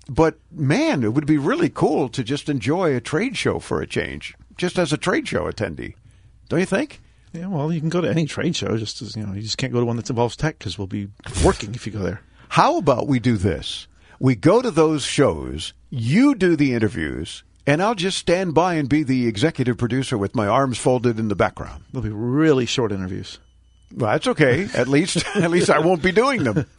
But 0.09 0.39
man, 0.53 1.03
it 1.03 1.15
would 1.15 1.27
be 1.27 1.39
really 1.39 1.69
cool 1.69 2.09
to 2.11 2.23
just 2.23 2.49
enjoy 2.49 2.95
a 2.95 3.01
trade 3.01 3.37
show 3.37 3.59
for 3.59 3.81
a 3.81 3.87
change, 3.87 4.35
just 4.57 4.79
as 4.79 4.93
a 4.93 4.97
trade 4.97 5.27
show 5.27 5.51
attendee. 5.51 5.95
Don't 6.49 6.61
you 6.61 6.67
think? 6.67 7.01
Yeah, 7.33 7.49
well, 7.49 7.73
you 7.73 7.81
can 7.81 7.89
go 7.89 8.01
to 8.01 8.09
any 8.09 8.25
trade 8.27 8.57
show. 8.57 8.77
Just 8.77 9.03
as 9.03 9.17
you 9.17 9.27
know, 9.27 9.35
you 9.35 9.43
just 9.43 9.59
can't 9.59 9.73
go 9.73 9.81
to 9.81 9.87
one 9.87 9.97
that 9.97 10.09
involves 10.09 10.37
tech 10.37 10.59
because 10.59 10.79
we'll 10.79 10.87
be 10.87 11.09
working 11.45 11.75
if 11.75 11.87
you 11.87 11.93
go 11.93 11.99
there. 11.99 12.23
How 12.49 12.79
about 12.79 13.09
we 13.09 13.19
do 13.19 13.37
this? 13.37 13.89
We 14.19 14.35
go 14.35 14.63
to 14.63 14.71
those 14.71 15.05
shows, 15.05 15.75
you 15.91 16.35
do 16.35 16.57
the 16.57 16.73
interviews, 16.73 17.43
and 17.67 17.83
I'll 17.83 17.95
just 17.95 18.17
stand 18.17 18.55
by 18.55 18.75
and 18.75 18.89
be 18.89 19.03
the 19.03 19.27
executive 19.27 19.77
producer 19.77 20.17
with 20.17 20.35
my 20.35 20.47
arms 20.47 20.79
folded 20.79 21.19
in 21.19 21.29
the 21.29 21.37
background. 21.37 21.85
They'll 21.93 22.01
be 22.01 22.09
really 22.09 22.65
short 22.65 22.93
interviews. 22.93 23.39
Well, 23.95 24.13
that's 24.13 24.29
okay. 24.29 24.69
At 24.75 24.89
least, 24.89 25.25
at 25.37 25.51
least 25.51 25.69
I 25.69 25.81
won't 25.81 26.03
be 26.03 26.13
doing 26.13 26.45
them. 26.45 26.67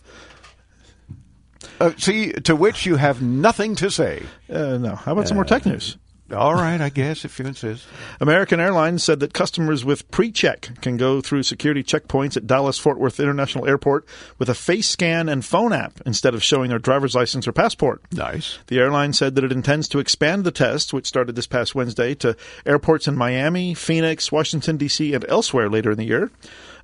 Uh, 1.79 1.91
see, 1.98 2.31
to 2.31 2.55
which 2.55 2.86
you 2.86 2.96
have 2.96 3.22
nothing 3.22 3.75
to 3.75 3.91
say. 3.91 4.24
Uh, 4.50 4.77
no. 4.77 4.96
How 4.96 5.12
about 5.12 5.27
some 5.27 5.36
more 5.36 5.46
tech 5.46 5.65
news? 5.65 5.98
All 6.34 6.55
right, 6.55 6.81
I 6.81 6.89
guess 6.89 7.24
if 7.24 7.39
you 7.39 7.46
insist. 7.46 7.88
American 8.19 8.60
Airlines 8.60 9.01
said 9.01 9.22
that 9.22 9.34
customers 9.34 9.86
with 9.86 10.12
pre-check 10.12 10.81
can 10.81 10.98
go 10.98 11.22
through 11.22 11.43
security 11.43 11.84
checkpoints 11.84 12.36
at 12.36 12.46
Dallas 12.46 12.77
Fort 12.77 13.00
Worth 13.00 13.22
International 13.22 13.65
Airport 13.65 14.05
with 14.38 14.50
a 14.50 14.53
face 14.53 14.89
scan 14.89 15.29
and 15.29 15.46
phone 15.46 15.72
app 15.72 16.01
instead 16.05 16.34
of 16.34 16.43
showing 16.43 16.69
their 16.69 16.79
driver's 16.79 17.15
license 17.15 17.48
or 17.48 17.53
passport. 17.53 18.01
Nice. 18.12 18.60
The 18.67 18.77
airline 18.77 19.13
said 19.13 19.36
that 19.36 19.46
it 19.46 19.53
intends 19.53 19.88
to 19.89 20.00
expand 20.00 20.43
the 20.43 20.51
test, 20.51 20.93
which 20.93 21.07
started 21.07 21.38
this 21.38 21.48
past 21.48 21.75
Wednesday, 21.75 22.13
to 22.15 22.36
airports 22.65 23.07
in 23.07 23.15
Miami, 23.15 23.74
Phoenix, 23.74 24.29
Washington 24.29 24.75
D.C., 24.75 25.13
and 25.13 25.24
elsewhere 25.29 25.69
later 25.69 25.91
in 25.91 25.98
the 25.98 26.03
year. 26.03 26.29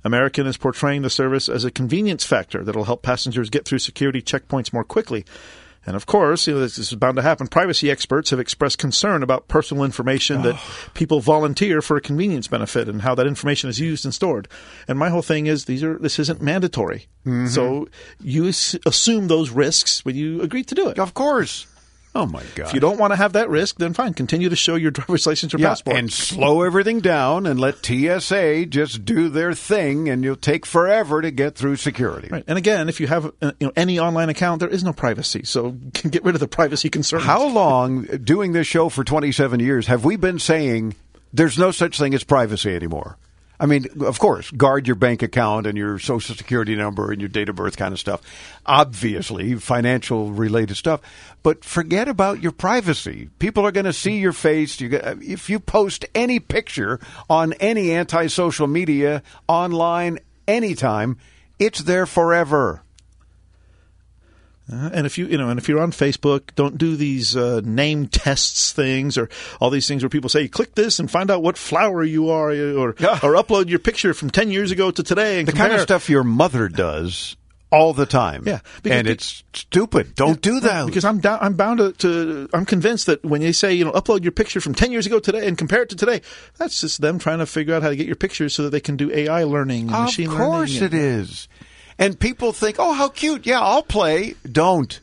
American 0.04 0.46
is 0.46 0.56
portraying 0.56 1.02
the 1.02 1.10
service 1.10 1.48
as 1.48 1.64
a 1.64 1.70
convenience 1.70 2.24
factor 2.24 2.62
that 2.62 2.76
will 2.76 2.84
help 2.84 3.02
passengers 3.02 3.50
get 3.50 3.64
through 3.64 3.78
security 3.78 4.22
checkpoints 4.22 4.72
more 4.72 4.84
quickly. 4.84 5.24
And 5.86 5.96
of 5.96 6.06
course, 6.06 6.46
you 6.46 6.54
know, 6.54 6.60
this 6.60 6.78
is 6.78 6.94
bound 6.94 7.16
to 7.16 7.22
happen. 7.22 7.46
Privacy 7.46 7.90
experts 7.90 8.30
have 8.30 8.40
expressed 8.40 8.78
concern 8.78 9.22
about 9.22 9.48
personal 9.48 9.84
information 9.84 10.42
that 10.42 10.58
people 10.94 11.20
volunteer 11.20 11.82
for 11.82 11.96
a 11.96 12.00
convenience 12.00 12.48
benefit 12.48 12.88
and 12.88 13.02
how 13.02 13.14
that 13.14 13.26
information 13.26 13.68
is 13.68 13.78
used 13.78 14.04
and 14.04 14.14
stored. 14.14 14.48
And 14.88 14.98
my 14.98 15.10
whole 15.10 15.22
thing 15.22 15.46
is 15.46 15.66
these 15.66 15.84
are 15.84 15.98
this 15.98 16.18
isn't 16.18 16.40
mandatory. 16.40 17.06
Mm-hmm. 17.26 17.48
So 17.48 17.88
you 18.20 18.46
assume 18.46 19.28
those 19.28 19.50
risks 19.50 20.04
when 20.04 20.16
you 20.16 20.40
agree 20.40 20.64
to 20.64 20.74
do 20.74 20.88
it. 20.88 20.98
Of 20.98 21.12
course. 21.12 21.66
Oh 22.16 22.26
my 22.26 22.44
God. 22.54 22.68
If 22.68 22.74
you 22.74 22.80
don't 22.80 22.98
want 22.98 23.12
to 23.12 23.16
have 23.16 23.32
that 23.32 23.50
risk, 23.50 23.78
then 23.78 23.92
fine, 23.92 24.14
continue 24.14 24.48
to 24.48 24.54
show 24.56 24.76
your 24.76 24.90
driver's 24.92 25.26
license 25.26 25.52
or 25.52 25.58
yeah, 25.58 25.70
passport. 25.70 25.96
and 25.96 26.12
slow 26.12 26.62
everything 26.62 27.00
down 27.00 27.46
and 27.46 27.58
let 27.58 27.84
TSA 27.84 28.66
just 28.66 29.04
do 29.04 29.28
their 29.28 29.52
thing, 29.52 30.08
and 30.08 30.22
you'll 30.22 30.36
take 30.36 30.64
forever 30.64 31.20
to 31.22 31.30
get 31.30 31.56
through 31.56 31.76
security. 31.76 32.28
Right. 32.30 32.44
And 32.46 32.56
again, 32.56 32.88
if 32.88 33.00
you 33.00 33.08
have 33.08 33.26
uh, 33.42 33.52
you 33.58 33.66
know 33.66 33.72
any 33.74 33.98
online 33.98 34.28
account, 34.28 34.60
there 34.60 34.68
is 34.68 34.84
no 34.84 34.92
privacy. 34.92 35.42
So 35.44 35.70
get 35.92 36.24
rid 36.24 36.36
of 36.36 36.40
the 36.40 36.48
privacy 36.48 36.88
concerns. 36.88 37.24
How 37.24 37.48
long, 37.48 38.04
doing 38.04 38.52
this 38.52 38.66
show 38.66 38.88
for 38.88 39.02
27 39.02 39.58
years, 39.60 39.88
have 39.88 40.04
we 40.04 40.16
been 40.16 40.38
saying 40.38 40.94
there's 41.32 41.58
no 41.58 41.72
such 41.72 41.98
thing 41.98 42.14
as 42.14 42.22
privacy 42.22 42.74
anymore? 42.74 43.18
I 43.64 43.66
mean, 43.66 43.86
of 44.02 44.18
course, 44.18 44.50
guard 44.50 44.86
your 44.86 44.94
bank 44.94 45.22
account 45.22 45.66
and 45.66 45.78
your 45.78 45.98
social 45.98 46.34
security 46.34 46.76
number 46.76 47.10
and 47.10 47.18
your 47.18 47.30
date 47.30 47.48
of 47.48 47.56
birth 47.56 47.78
kind 47.78 47.94
of 47.94 47.98
stuff. 47.98 48.20
Obviously, 48.66 49.54
financial 49.54 50.32
related 50.32 50.76
stuff. 50.76 51.00
But 51.42 51.64
forget 51.64 52.06
about 52.06 52.42
your 52.42 52.52
privacy. 52.52 53.30
People 53.38 53.64
are 53.66 53.72
going 53.72 53.86
to 53.86 53.94
see 53.94 54.18
your 54.18 54.34
face. 54.34 54.78
You 54.82 54.90
if 55.22 55.48
you 55.48 55.60
post 55.60 56.04
any 56.14 56.40
picture 56.40 57.00
on 57.30 57.54
any 57.54 57.90
anti-social 57.92 58.66
media 58.66 59.22
online 59.48 60.18
anytime, 60.46 61.16
it's 61.58 61.84
there 61.84 62.04
forever. 62.04 62.82
Uh, 64.72 64.88
and 64.94 65.04
if 65.04 65.18
you 65.18 65.26
you 65.26 65.36
know, 65.36 65.50
and 65.50 65.58
if 65.58 65.68
you're 65.68 65.80
on 65.80 65.90
Facebook, 65.92 66.54
don't 66.54 66.78
do 66.78 66.96
these 66.96 67.36
uh, 67.36 67.60
name 67.64 68.06
tests 68.06 68.72
things 68.72 69.18
or 69.18 69.28
all 69.60 69.68
these 69.68 69.86
things 69.86 70.02
where 70.02 70.08
people 70.08 70.30
say, 70.30 70.48
"Click 70.48 70.74
this 70.74 70.98
and 70.98 71.10
find 71.10 71.30
out 71.30 71.42
what 71.42 71.58
flower 71.58 72.02
you 72.02 72.30
are," 72.30 72.48
or 72.50 72.94
Yeah. 72.98 73.18
or 73.22 73.34
upload 73.34 73.68
your 73.68 73.78
picture 73.78 74.14
from 74.14 74.30
ten 74.30 74.50
years 74.50 74.70
ago 74.70 74.90
to 74.90 75.02
today. 75.02 75.38
And 75.40 75.48
The 75.48 75.52
kind 75.52 75.72
of 75.74 75.80
stuff 75.82 76.08
your 76.08 76.24
mother 76.24 76.70
does 76.70 77.36
all 77.70 77.92
the 77.92 78.06
time. 78.06 78.44
Yeah, 78.46 78.60
because 78.82 78.98
and 79.00 79.06
it's 79.08 79.42
stupid. 79.52 80.14
Don't 80.14 80.40
do 80.40 80.60
that. 80.60 80.86
because 80.86 81.04
I'm 81.04 81.18
down, 81.18 81.40
I'm 81.42 81.54
bound 81.54 81.78
to, 81.80 81.92
to 81.92 82.48
I'm 82.54 82.64
convinced 82.64 83.04
that 83.06 83.22
when 83.22 83.42
you 83.42 83.52
say 83.52 83.74
you 83.74 83.84
know 83.84 83.92
upload 83.92 84.22
your 84.22 84.32
picture 84.32 84.62
from 84.62 84.74
ten 84.74 84.92
years 84.92 85.04
ago 85.04 85.18
today 85.18 85.46
and 85.46 85.58
compare 85.58 85.82
it 85.82 85.90
to 85.90 85.96
today, 85.96 86.22
that's 86.56 86.80
just 86.80 87.02
them 87.02 87.18
trying 87.18 87.40
to 87.40 87.46
figure 87.46 87.74
out 87.74 87.82
how 87.82 87.90
to 87.90 87.96
get 87.96 88.06
your 88.06 88.16
pictures 88.16 88.54
so 88.54 88.62
that 88.62 88.70
they 88.70 88.80
can 88.80 88.96
do 88.96 89.12
AI 89.12 89.44
learning, 89.44 89.88
and 89.88 89.94
Of 89.96 90.02
machine 90.04 90.28
learning. 90.30 90.40
Of 90.40 90.46
course 90.52 90.80
it 90.80 90.94
is. 90.94 91.48
And 91.98 92.18
people 92.18 92.52
think, 92.52 92.76
oh, 92.78 92.92
how 92.92 93.08
cute. 93.08 93.46
Yeah, 93.46 93.60
I'll 93.60 93.82
play. 93.82 94.34
Don't. 94.50 94.98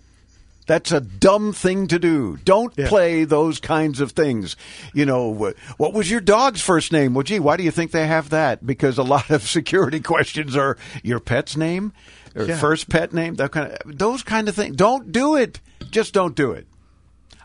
That's 0.68 0.92
a 0.92 1.02
dumb 1.02 1.52
thing 1.54 1.88
to 1.88 2.00
do. 2.00 2.38
Don't 2.46 2.74
Yeah. 2.78 2.88
play 2.88 3.24
those 3.24 3.60
kinds 3.60 4.00
of 4.00 4.12
things. 4.12 4.56
You 4.94 5.06
know, 5.06 5.54
what 5.78 5.94
was 5.94 6.10
your 6.10 6.22
dog's 6.22 6.62
first 6.62 6.92
name? 6.92 7.14
Well, 7.14 7.24
gee, 7.24 7.40
why 7.40 7.58
do 7.58 7.64
you 7.64 7.72
think 7.72 7.92
they 7.92 8.08
have 8.08 8.30
that? 8.30 8.66
Because 8.66 8.98
a 8.98 9.04
lot 9.04 9.30
of 9.32 9.42
security 9.48 10.00
questions 10.00 10.56
are 10.56 10.78
your 11.04 11.20
pet's 11.20 11.58
name 11.58 11.92
or 12.36 12.46
Yeah. 12.46 12.58
first 12.58 12.90
pet 12.90 13.12
name, 13.14 13.36
that 13.36 13.52
kind 13.52 13.72
of 13.72 13.98
those 13.98 14.24
kind 14.24 14.48
of 14.48 14.56
things. 14.56 14.76
Don't 14.76 15.12
do 15.12 15.36
it. 15.36 15.60
Just 15.90 16.14
don't 16.14 16.36
do 16.36 16.52
it. 16.52 16.68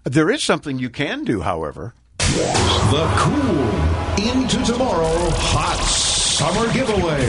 There 0.05 0.31
is 0.31 0.43
something 0.43 0.79
you 0.79 0.91
can 0.91 1.25
do, 1.25 1.41
however. 1.41 1.95
The 2.19 3.11
cool 3.17 4.29
into 4.29 4.63
tomorrow 4.73 5.31
hot 5.31 5.81
summer 6.37 6.71
giveaway. 6.71 7.29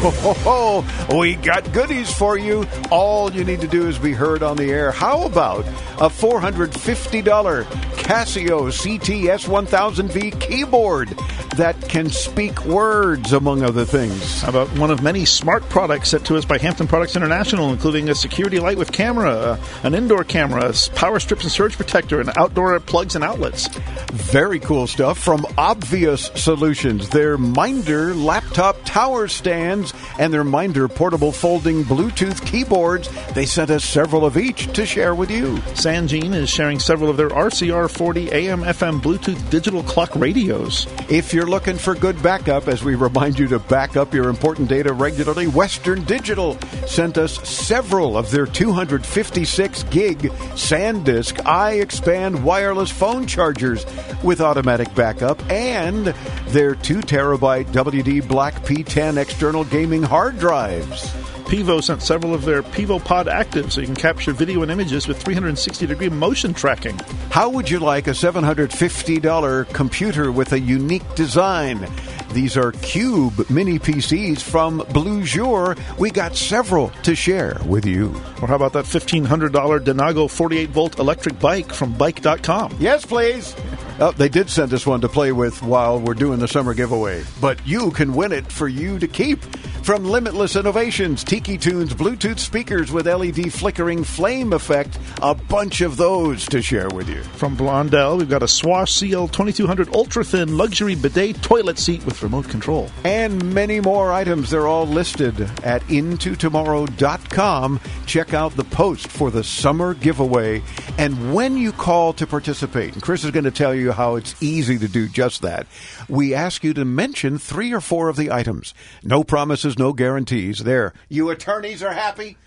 Oh, 0.50 0.84
we 1.18 1.36
got 1.36 1.72
goodies 1.72 2.14
for 2.14 2.38
you. 2.38 2.66
All 2.92 3.32
you 3.32 3.46
need 3.46 3.62
to 3.62 3.68
do 3.68 3.88
is 3.88 3.98
be 3.98 4.12
heard 4.12 4.44
on 4.44 4.58
the 4.58 4.70
air. 4.70 4.92
How 4.92 5.24
about 5.24 5.66
a 5.98 6.10
$450 6.10 7.64
Casio 7.64 8.68
CTS 8.70 9.48
1000V 9.48 10.42
keyboard 10.42 11.10
that 11.56 11.88
can 11.88 12.10
speak 12.10 12.66
words, 12.66 13.32
among 13.32 13.64
other 13.64 13.86
things? 13.86 14.42
How 14.42 14.50
about 14.50 14.68
one 14.78 14.92
of 14.92 15.02
many 15.02 15.24
smart 15.24 15.68
products 15.70 16.10
sent 16.10 16.26
to 16.28 16.36
us 16.36 16.44
by 16.44 16.58
Hampton 16.58 16.88
Products 16.88 17.16
International, 17.16 17.72
including 17.72 18.10
a 18.10 18.16
security 18.16 18.60
light 18.60 18.78
with 18.78 18.92
camera, 18.92 19.32
uh, 19.32 19.58
an 19.84 19.96
indoor 19.96 20.26
camera, 20.26 20.74
power 20.96 21.20
strips 21.20 21.44
and 21.44 21.52
surge 21.52 21.78
protector, 21.78 22.20
and 22.20 22.30
outdoor 22.38 22.78
plugs 22.82 23.16
and 23.16 23.24
outlets. 23.24 23.68
Very 24.12 24.60
cool 24.60 24.88
stuff 24.88 25.18
from 25.18 25.46
Obvious 25.58 26.30
Solutions. 26.36 27.10
Their 27.10 27.38
Minder 27.38 28.14
laptop 28.14 28.47
tower 28.58 29.28
stands 29.28 29.94
and 30.18 30.34
their 30.34 30.44
Minder 30.44 30.88
portable 30.88 31.32
folding 31.32 31.84
Bluetooth 31.84 32.44
keyboards. 32.46 33.10
They 33.34 33.46
sent 33.46 33.70
us 33.70 33.86
several 33.86 34.26
of 34.26 34.38
each 34.38 34.74
to 34.74 34.86
share 34.86 35.14
with 35.14 35.30
you. 35.30 35.58
Sangean 35.76 36.34
is 36.34 36.50
sharing 36.50 36.80
several 36.80 37.10
of 37.10 37.18
their 37.18 37.30
RCR40 37.30 38.32
AM 38.32 38.62
FM 38.64 39.00
Bluetooth 39.00 39.50
digital 39.50 39.84
clock 39.84 40.16
radios. 40.16 40.88
If 41.10 41.34
you're 41.34 41.46
looking 41.46 41.78
for 41.78 41.94
good 41.94 42.22
backup, 42.24 42.68
as 42.68 42.84
we 42.84 42.96
remind 42.96 43.38
you 43.38 43.48
to 43.50 43.60
back 43.60 43.96
up 43.96 44.14
your 44.14 44.30
important 44.30 44.70
data 44.70 44.92
regularly, 44.92 45.48
Western 45.48 46.04
Digital 46.06 46.60
sent 46.88 47.18
us 47.18 47.38
several 47.48 48.18
of 48.18 48.32
their 48.32 48.46
256 48.46 49.84
gig 49.84 50.18
SanDisk 50.18 51.36
iXpand 51.44 52.42
wireless 52.42 52.90
phone 52.90 53.28
chargers 53.28 53.86
with 54.24 54.42
automatic 54.42 54.94
backup 54.96 55.42
and 55.52 56.08
their 56.48 56.76
2 56.76 57.00
terabyte 57.02 57.66
WD 57.66 58.28
Black 58.28 58.47
P10 58.56 59.18
external 59.18 59.64
gaming 59.64 60.04
hard 60.04 60.40
drives. 60.40 61.12
Pivo 61.48 61.82
sent 61.82 62.02
several 62.02 62.34
of 62.34 62.44
their 62.44 62.62
Pivo 62.62 63.04
Pod 63.04 63.28
Active 63.28 63.72
so 63.72 63.80
you 63.80 63.88
can 63.88 63.96
capture 63.96 64.34
video 64.34 64.64
and 64.64 64.72
images 64.72 65.08
with 65.08 65.22
360 65.22 65.88
degree 65.88 66.10
motion 66.10 66.54
tracking. 66.54 67.00
How 67.30 67.50
would 67.50 67.70
you 67.70 67.80
like 67.80 68.08
a 68.08 68.12
$750 68.12 69.74
computer 69.74 70.32
with 70.32 70.52
a 70.52 70.60
unique 70.60 71.16
design? 71.16 71.88
These 72.34 72.58
are 72.58 72.72
Cube 72.74 73.50
mini 73.50 73.80
PCs 73.80 74.42
from 74.42 74.84
Blue 74.94 75.24
Jour. 75.24 75.76
We 75.98 76.12
got 76.12 76.36
several 76.36 76.90
to 77.04 77.16
share 77.16 77.58
with 77.66 77.86
you. 77.86 78.10
Or 78.42 78.48
how 78.48 78.56
about 78.56 78.74
that 78.74 78.86
$1,500 78.86 79.50
Denago 79.80 80.30
48 80.30 80.70
volt 80.70 81.00
electric 81.00 81.40
bike 81.40 81.72
from 81.72 81.94
bike.com? 81.94 82.76
Yes, 82.80 83.06
please. 83.06 83.56
Oh, 84.00 84.12
they 84.12 84.30
did 84.30 84.48
send 84.48 84.72
us 84.76 84.86
one 84.86 85.02
to 85.02 85.10
play 85.10 85.32
with 85.32 85.64
while 85.64 86.00
we're 86.00 86.14
doing 86.14 86.38
the 86.38 86.48
summer 86.48 86.76
giveaway, 86.76 87.24
but 87.42 87.58
you 87.66 87.90
can 87.90 88.14
win 88.14 88.32
it 88.32 88.52
for 88.52 88.68
you 88.68 89.00
to 89.00 89.08
keep. 89.08 89.44
From 89.82 90.04
Limitless 90.04 90.56
Innovations, 90.58 91.24
Tiki 91.24 91.58
Tunes 91.58 91.94
Bluetooth 91.94 92.40
speakers 92.40 92.92
with 92.92 93.08
LED 93.08 93.54
flickering 93.54 94.04
flame 94.04 94.52
effect, 94.52 95.00
a 95.22 95.34
bunch 95.34 95.80
of 95.80 95.96
those 95.96 96.46
to 96.50 96.62
share 96.62 96.90
with 96.90 97.08
you. 97.08 97.24
From 97.24 97.56
Brondell, 97.56 98.20
we've 98.20 98.30
got 98.30 98.44
a 98.44 98.48
Swash 98.50 98.92
CL 98.92 99.30
2200 99.30 99.96
ultra 99.96 100.26
thin 100.26 100.58
luxury 100.58 100.94
bidet 100.94 101.42
toilet 101.42 101.80
seat 101.80 102.06
with 102.06 102.17
remote 102.22 102.50
control. 102.50 102.90
And 103.04 103.54
many 103.54 103.80
more 103.80 104.12
items. 104.12 104.50
They're 104.50 104.68
all 104.68 104.86
listed 104.86 105.40
at 105.64 105.82
intotomorrow.com. 105.84 107.80
Check 108.06 108.34
out 108.34 108.56
the 108.56 108.64
post 108.64 109.08
for 109.08 109.32
the 109.32 109.44
summer 109.44 109.94
giveaway. 109.94 110.62
And 110.98 111.34
when 111.34 111.58
you 111.58 111.72
call 111.72 112.14
to 112.14 112.28
participate, 112.28 112.94
and 112.94 113.02
Chris 113.02 113.24
is 113.24 113.32
going 113.32 113.44
to 113.46 113.52
tell 113.52 113.74
you 113.74 113.92
how 113.92 114.16
it's 114.16 114.36
easy 114.42 114.78
to 114.78 114.88
do 114.88 115.08
just 115.08 115.42
that, 115.42 115.68
we 116.08 116.34
ask 116.34 116.64
you 116.64 116.74
to 116.74 116.86
mention 116.86 117.38
three 117.38 117.74
or 117.74 117.82
four 117.82 118.10
of 118.10 118.16
the 118.16 118.32
items. 118.32 118.74
No 119.04 119.24
promises, 119.24 119.78
no 119.78 119.94
guarantees. 119.94 120.60
There. 120.60 120.94
You 121.10 121.30
attorneys 121.30 121.84
are 121.84 121.94
happy? 121.94 122.38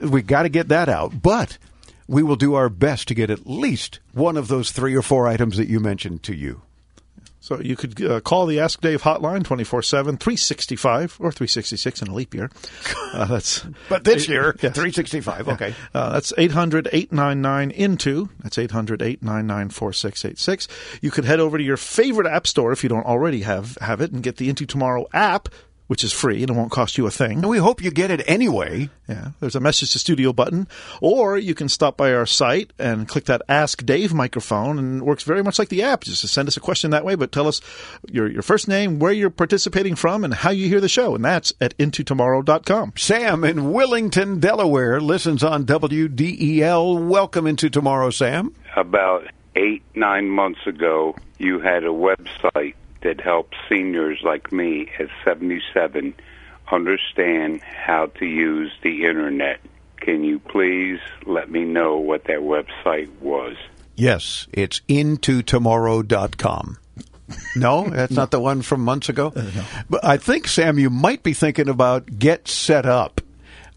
We 0.00 0.22
got 0.22 0.44
to 0.44 0.48
get 0.48 0.68
that 0.68 0.88
out. 0.88 1.22
But 1.22 1.58
we 2.08 2.22
will 2.22 2.36
do 2.36 2.54
our 2.54 2.68
best 2.68 3.08
to 3.08 3.14
get 3.14 3.30
at 3.30 3.46
least 3.46 4.00
one 4.12 4.36
of 4.36 4.48
those 4.48 4.70
three 4.70 4.94
or 4.94 5.02
four 5.02 5.26
items 5.26 5.56
that 5.56 5.68
you 5.68 5.80
mentioned 5.80 6.22
to 6.24 6.34
you. 6.34 6.62
So 7.42 7.60
you 7.60 7.74
could 7.74 8.00
uh, 8.00 8.20
call 8.20 8.46
the 8.46 8.60
Ask 8.60 8.80
Dave 8.80 9.02
hotline 9.02 9.42
24 9.42 9.82
7, 9.82 10.16
365, 10.16 11.16
or 11.18 11.32
366 11.32 12.00
in 12.02 12.08
a 12.08 12.14
leap 12.14 12.34
year. 12.34 12.50
Uh, 13.12 13.24
that's 13.24 13.66
But 13.88 14.04
this 14.04 14.28
year, 14.28 14.54
Yes. 14.62 14.74
365. 14.76 15.48
Okay. 15.48 15.74
Uh, 15.92 16.12
that's 16.12 16.32
800 16.38 16.88
899 16.92 17.70
INTO. 17.72 18.28
That's 18.44 18.58
800 18.58 19.02
899 19.02 19.70
4686. 19.70 20.68
You 21.02 21.10
could 21.10 21.24
head 21.24 21.40
over 21.40 21.58
to 21.58 21.64
your 21.64 21.76
favorite 21.76 22.28
app 22.28 22.46
store 22.46 22.70
if 22.70 22.84
you 22.84 22.88
don't 22.88 23.06
already 23.06 23.40
have, 23.42 23.76
have 23.80 24.00
it 24.00 24.12
and 24.12 24.22
get 24.22 24.36
the 24.36 24.48
Into 24.48 24.64
Tomorrow 24.64 25.06
app, 25.12 25.48
which 25.92 26.04
is 26.04 26.10
free 26.10 26.40
and 26.40 26.48
it 26.48 26.54
won't 26.54 26.70
cost 26.70 26.96
you 26.96 27.06
a 27.06 27.10
thing. 27.10 27.40
And 27.40 27.50
we 27.50 27.58
hope 27.58 27.82
you 27.82 27.90
get 27.90 28.10
it 28.10 28.22
anyway. 28.26 28.88
Yeah, 29.06 29.32
there's 29.40 29.54
a 29.54 29.60
message 29.60 29.92
to 29.92 29.98
studio 29.98 30.32
button, 30.32 30.66
or 31.02 31.36
you 31.36 31.54
can 31.54 31.68
stop 31.68 31.98
by 31.98 32.14
our 32.14 32.24
site 32.24 32.72
and 32.78 33.06
click 33.06 33.26
that 33.26 33.42
Ask 33.46 33.84
Dave 33.84 34.14
microphone, 34.14 34.78
and 34.78 35.02
it 35.02 35.04
works 35.04 35.22
very 35.22 35.42
much 35.42 35.58
like 35.58 35.68
the 35.68 35.82
app. 35.82 36.04
Just 36.04 36.22
to 36.22 36.28
send 36.28 36.48
us 36.48 36.56
a 36.56 36.60
question 36.60 36.92
that 36.92 37.04
way, 37.04 37.14
but 37.14 37.30
tell 37.30 37.46
us 37.46 37.60
your 38.10 38.26
your 38.26 38.40
first 38.40 38.68
name, 38.68 39.00
where 39.00 39.12
you're 39.12 39.28
participating 39.28 39.94
from, 39.94 40.24
and 40.24 40.32
how 40.32 40.48
you 40.48 40.66
hear 40.66 40.80
the 40.80 40.88
show, 40.88 41.14
and 41.14 41.22
that's 41.22 41.52
at 41.60 41.76
intotomorrow.com. 41.76 42.94
Sam 42.96 43.44
in 43.44 43.70
Wilmington, 43.70 44.40
Delaware, 44.40 44.98
listens 44.98 45.44
on 45.44 45.66
WDEL. 45.66 47.06
Welcome 47.06 47.46
into 47.46 47.68
tomorrow, 47.68 48.08
Sam. 48.08 48.54
about 48.76 49.26
eight, 49.56 49.82
nine 49.94 50.30
months 50.30 50.66
ago, 50.66 51.14
you 51.36 51.60
had 51.60 51.84
a 51.84 51.88
website 51.88 52.76
that 53.02 53.20
helps 53.20 53.56
seniors 53.68 54.18
like 54.22 54.52
me 54.52 54.90
at 54.98 55.08
77 55.24 56.14
understand 56.70 57.60
how 57.62 58.06
to 58.06 58.24
use 58.24 58.72
the 58.82 59.04
internet. 59.04 59.60
Can 59.98 60.24
you 60.24 60.38
please 60.38 60.98
let 61.26 61.50
me 61.50 61.64
know 61.64 61.98
what 61.98 62.24
that 62.24 62.40
website 62.40 63.10
was? 63.20 63.56
Yes, 63.94 64.48
it's 64.52 64.80
intotomorrow.com. 64.88 66.78
No, 67.56 67.88
that's 67.88 68.12
not 68.12 68.30
the 68.30 68.40
one 68.40 68.62
from 68.62 68.80
months 68.82 69.08
ago. 69.08 69.32
But 69.88 70.04
I 70.04 70.16
think 70.16 70.48
Sam, 70.48 70.78
you 70.78 70.90
might 70.90 71.22
be 71.22 71.34
thinking 71.34 71.68
about 71.68 72.18
Get 72.18 72.48
Set 72.48 72.86
Up. 72.86 73.20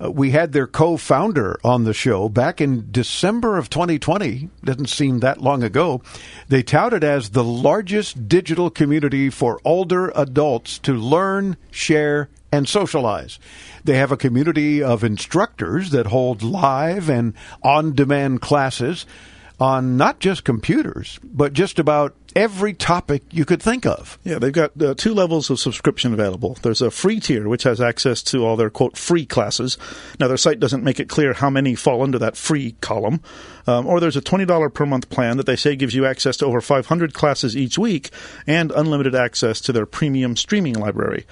Uh, 0.04 0.12
we 0.12 0.32
had 0.32 0.52
their 0.52 0.68
co-founder 0.68 1.58
on 1.64 1.86
the 1.86 1.94
show 1.94 2.28
back 2.28 2.60
in 2.60 2.88
December 2.92 3.58
of 3.58 3.70
2020. 3.70 4.50
Doesn't 4.64 4.90
seem 4.90 5.20
that 5.20 5.42
long 5.42 5.64
ago. 5.64 6.02
They 6.50 6.64
touted 6.64 7.04
as 7.04 7.30
the 7.30 7.44
largest 7.44 8.28
digital 8.28 8.70
community 8.70 9.30
for 9.30 9.62
older 9.64 10.12
adults 10.16 10.80
to 10.80 10.94
learn, 10.94 11.56
share, 11.72 12.30
and 12.52 12.68
socialize. 12.68 13.40
They 13.84 13.98
have 13.98 14.12
a 14.12 14.18
community 14.18 14.84
of 14.84 15.04
instructors 15.04 15.92
that 15.92 16.08
hold 16.08 16.44
live 16.44 17.10
and 17.10 17.34
on-demand 17.64 18.42
classes 18.42 19.06
on 19.60 19.98
not 19.98 20.20
just 20.20 20.44
computers, 20.44 21.20
but 21.24 21.54
just 21.54 21.80
about 21.80 22.16
every 22.36 22.74
topic 22.74 23.24
you 23.32 23.46
could 23.46 23.62
think 23.62 23.86
of. 23.86 24.20
Yeah, 24.24 24.40
they've 24.40 24.52
got 24.52 24.80
uh, 24.82 24.94
two 24.96 25.14
levels 25.14 25.50
of 25.50 25.60
subscription 25.60 26.14
available. 26.14 26.58
There's 26.62 26.82
a 26.82 26.92
free 26.92 27.20
tier, 27.20 27.48
which 27.48 27.64
has 27.64 27.80
access 27.80 28.22
to 28.24 28.46
all 28.46 28.58
their 28.58 28.70
quote 28.70 28.98
free 28.98 29.26
classes. 29.26 29.78
Now, 30.20 30.28
their 30.28 30.38
site 30.38 30.60
doesn't 30.60 30.84
make 30.84 31.00
it 31.00 31.08
clear 31.08 31.34
how 31.34 31.50
many 31.50 31.76
fall 31.76 32.04
under 32.04 32.20
that 32.20 32.36
free 32.36 32.76
column. 32.82 33.22
Um, 33.68 33.88
or 33.88 34.00
there's 34.00 34.18
a 34.18 34.22
$20 34.22 34.74
per 34.74 34.86
month 34.86 35.10
plan 35.10 35.38
that 35.38 35.46
they 35.46 35.56
say 35.56 35.76
gives 35.76 35.96
you 35.96 36.06
access 36.06 36.38
to 36.38 36.46
over 36.46 36.62
500 36.62 37.14
classes 37.14 37.56
each 37.56 37.78
week 37.78 38.10
and 38.46 38.72
unlimited 38.72 39.16
access 39.16 39.62
to 39.62 39.72
their 39.72 39.86
premium 39.86 40.36
streaming 40.36 40.76
library. 40.76 41.26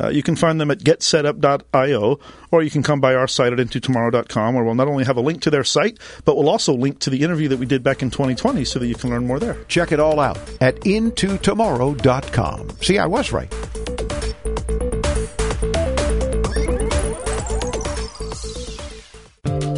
Uh, 0.00 0.08
you 0.08 0.22
can 0.22 0.36
find 0.36 0.60
them 0.60 0.70
at 0.70 0.78
getsetup.io, 0.78 2.18
or 2.50 2.62
you 2.62 2.70
can 2.70 2.82
come 2.82 3.00
by 3.00 3.14
our 3.14 3.28
site 3.28 3.52
at 3.52 3.58
intotomorrow.com, 3.58 4.54
where 4.54 4.64
we'll 4.64 4.74
not 4.74 4.88
only 4.88 5.04
have 5.04 5.16
a 5.16 5.20
link 5.20 5.42
to 5.42 5.50
their 5.50 5.64
site, 5.64 5.98
but 6.24 6.36
we'll 6.36 6.48
also 6.48 6.72
link 6.72 6.98
to 7.00 7.10
the 7.10 7.22
interview 7.22 7.48
that 7.48 7.58
we 7.58 7.66
did 7.66 7.82
back 7.82 8.02
in 8.02 8.10
2020 8.10 8.64
so 8.64 8.78
that 8.78 8.86
you 8.86 8.94
can 8.94 9.10
learn 9.10 9.26
more 9.26 9.38
there. 9.38 9.56
Check 9.68 9.92
it 9.92 10.00
all 10.00 10.20
out 10.20 10.38
at 10.60 10.76
intotomorrow.com. 10.80 12.70
See, 12.80 12.98
I 12.98 13.06
was 13.06 13.32
right. 13.32 13.52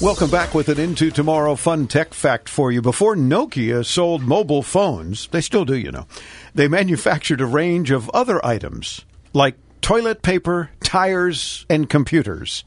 Welcome 0.00 0.30
back 0.30 0.54
with 0.54 0.68
an 0.68 0.80
Into 0.80 1.10
Tomorrow 1.10 1.56
fun 1.56 1.86
tech 1.86 2.14
fact 2.14 2.48
for 2.48 2.72
you. 2.72 2.82
Before 2.82 3.14
Nokia 3.14 3.84
sold 3.84 4.22
mobile 4.22 4.62
phones, 4.62 5.28
they 5.28 5.40
still 5.40 5.64
do, 5.64 5.76
you 5.76 5.92
know, 5.92 6.06
they 6.54 6.68
manufactured 6.68 7.40
a 7.40 7.46
range 7.46 7.90
of 7.90 8.10
other 8.10 8.44
items 8.44 9.04
like 9.32 9.56
toilet 9.80 10.22
paper, 10.22 10.70
tires, 10.82 11.64
and 11.68 11.88
computers. 11.88 12.64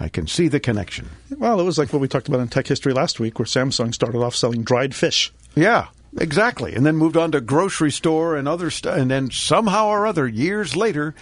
I 0.00 0.08
can 0.08 0.26
see 0.26 0.48
the 0.48 0.58
connection. 0.58 1.10
Well, 1.36 1.60
it 1.60 1.64
was 1.64 1.76
like 1.76 1.92
what 1.92 2.00
we 2.00 2.08
talked 2.08 2.26
about 2.26 2.40
in 2.40 2.48
tech 2.48 2.66
history 2.66 2.94
last 2.94 3.20
week, 3.20 3.38
where 3.38 3.46
Samsung 3.46 3.92
started 3.92 4.22
off 4.22 4.34
selling 4.34 4.62
dried 4.62 4.94
fish. 4.94 5.30
Yeah, 5.54 5.88
exactly. 6.18 6.74
And 6.74 6.86
then 6.86 6.96
moved 6.96 7.18
on 7.18 7.32
to 7.32 7.40
grocery 7.42 7.90
store 7.90 8.34
and 8.34 8.48
other 8.48 8.70
stuff. 8.70 8.96
And 8.96 9.10
then 9.10 9.30
somehow 9.30 9.88
or 9.88 10.06
other, 10.06 10.26
years 10.26 10.74
later, 10.74 11.14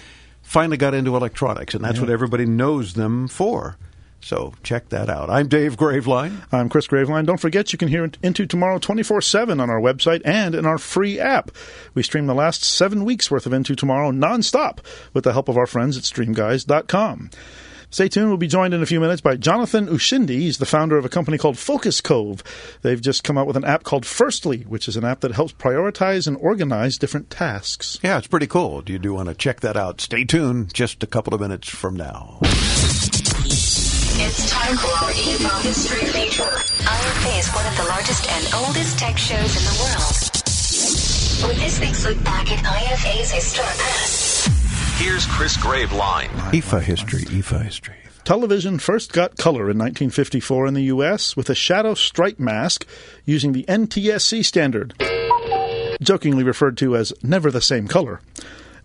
finally 0.43 0.77
got 0.77 0.95
into 0.95 1.17
electronics. 1.17 1.75
And 1.75 1.85
that's 1.85 1.99
what 1.99 2.09
everybody 2.09 2.47
knows 2.47 2.95
them 2.95 3.27
for. 3.27 3.77
So 4.21 4.53
check 4.63 4.89
that 4.89 5.09
out. 5.09 5.31
I'm 5.31 5.49
Dave 5.49 5.77
Graveline. 5.77 6.43
I'm 6.51 6.69
Chris 6.69 6.89
Graveline. 6.89 7.25
Don't 7.25 7.41
forget 7.41 7.73
you 7.73 7.79
can 7.79 7.89
hear 7.89 8.11
Into 8.23 8.47
Tomorrow 8.47 8.79
24 8.79 9.21
7 9.23 9.61
on 9.61 9.71
our 9.71 9.81
website 9.81 10.23
and 10.25 10.55
in 10.55 10.67
our 10.67 10.79
free 10.79 11.21
app. 11.21 11.51
We 11.95 12.03
stream 12.03 12.27
the 12.27 12.35
last 12.35 12.65
seven 12.65 13.05
weeks 13.05 13.31
worth 13.31 13.47
of 13.47 13.53
Into 13.53 13.77
Tomorrow 13.77 14.11
nonstop 14.13 14.79
with 15.15 15.25
the 15.25 15.33
help 15.33 15.49
of 15.49 15.57
our 15.57 15.67
friends 15.67 15.97
at 15.97 16.03
StreamGuys.com. 16.03 17.31
Stay 17.91 18.09
tuned. 18.09 18.29
We'll 18.29 18.37
be 18.37 18.47
joined 18.47 18.75
in 18.75 18.83
a 18.83 18.87
few 18.87 19.01
minutes 19.01 19.23
by 19.23 19.37
Jonathan 19.37 19.87
Ushindi. 19.87 20.41
He's 20.41 20.59
the 20.59 20.67
founder 20.67 20.99
of 20.99 21.05
a 21.05 21.09
company 21.09 21.39
called 21.39 21.57
Focus 21.59 22.01
Cove. 22.03 22.43
They've 22.83 23.01
just 23.01 23.25
come 23.25 23.39
out 23.39 23.47
with 23.47 23.57
an 23.57 23.65
app 23.65 23.83
called 23.83 24.05
Firstly, 24.05 24.61
which 24.69 24.89
is 24.89 24.97
an 24.97 25.05
app 25.05 25.21
that 25.21 25.33
helps 25.33 25.55
prioritize 25.55 26.27
and 26.27 26.37
organize 26.37 26.99
different 26.99 27.31
tasks. 27.31 27.99
Yeah, 28.03 28.19
it's 28.19 28.27
pretty 28.27 28.47
cool. 28.47 28.83
Do 28.83 28.93
you 28.93 28.99
do 28.99 29.15
want 29.15 29.29
to 29.31 29.35
check 29.35 29.61
that 29.61 29.77
out. 29.77 30.03
Stay 30.03 30.25
tuned 30.25 30.75
just 30.75 31.03
a 31.03 31.07
couple 31.07 31.35
of 31.35 31.41
minutes 31.41 31.69
from 31.69 31.97
now. 31.97 32.41
It's 34.21 34.51
time 34.51 34.77
for 34.77 34.89
our 34.89 35.11
IFA 35.13 35.63
History 35.63 36.07
feature. 36.09 36.43
IFA 36.43 37.39
is 37.39 37.49
one 37.55 37.67
of 37.67 37.77
the 37.77 37.85
largest 37.85 38.29
and 38.31 38.55
oldest 38.55 38.99
tech 38.99 39.17
shows 39.17 39.57
in 39.57 39.65
the 39.65 39.77
world. 39.81 40.29
With 41.49 41.59
this 41.63 41.81
week's 41.81 42.05
look 42.05 42.23
back 42.25 42.51
at 42.53 42.59
IFA's 42.65 43.31
historic 43.31 43.79
past. 43.79 44.18
Here's 44.99 45.27
Chris 45.27 45.57
Graveline. 45.57 46.27
IFA 46.51 46.83
history, 46.83 47.21
IFA 47.21 47.63
history. 47.63 47.95
Television 48.25 48.81
first 48.81 49.13
got 49.13 49.37
color 49.37 49.71
in 49.71 49.79
1954 49.79 50.67
in 50.67 50.75
the 50.75 50.83
U.S. 50.87 51.37
with 51.37 51.49
a 51.49 51.55
shadow 51.55 51.95
stripe 51.95 52.41
mask 52.41 52.85
using 53.25 53.53
the 53.53 53.63
NTSC 53.69 54.45
standard, 54.45 55.01
jokingly 56.03 56.43
referred 56.43 56.77
to 56.79 56.97
as 56.97 57.13
never 57.23 57.53
the 57.53 57.61
same 57.61 57.87
color. 57.87 58.21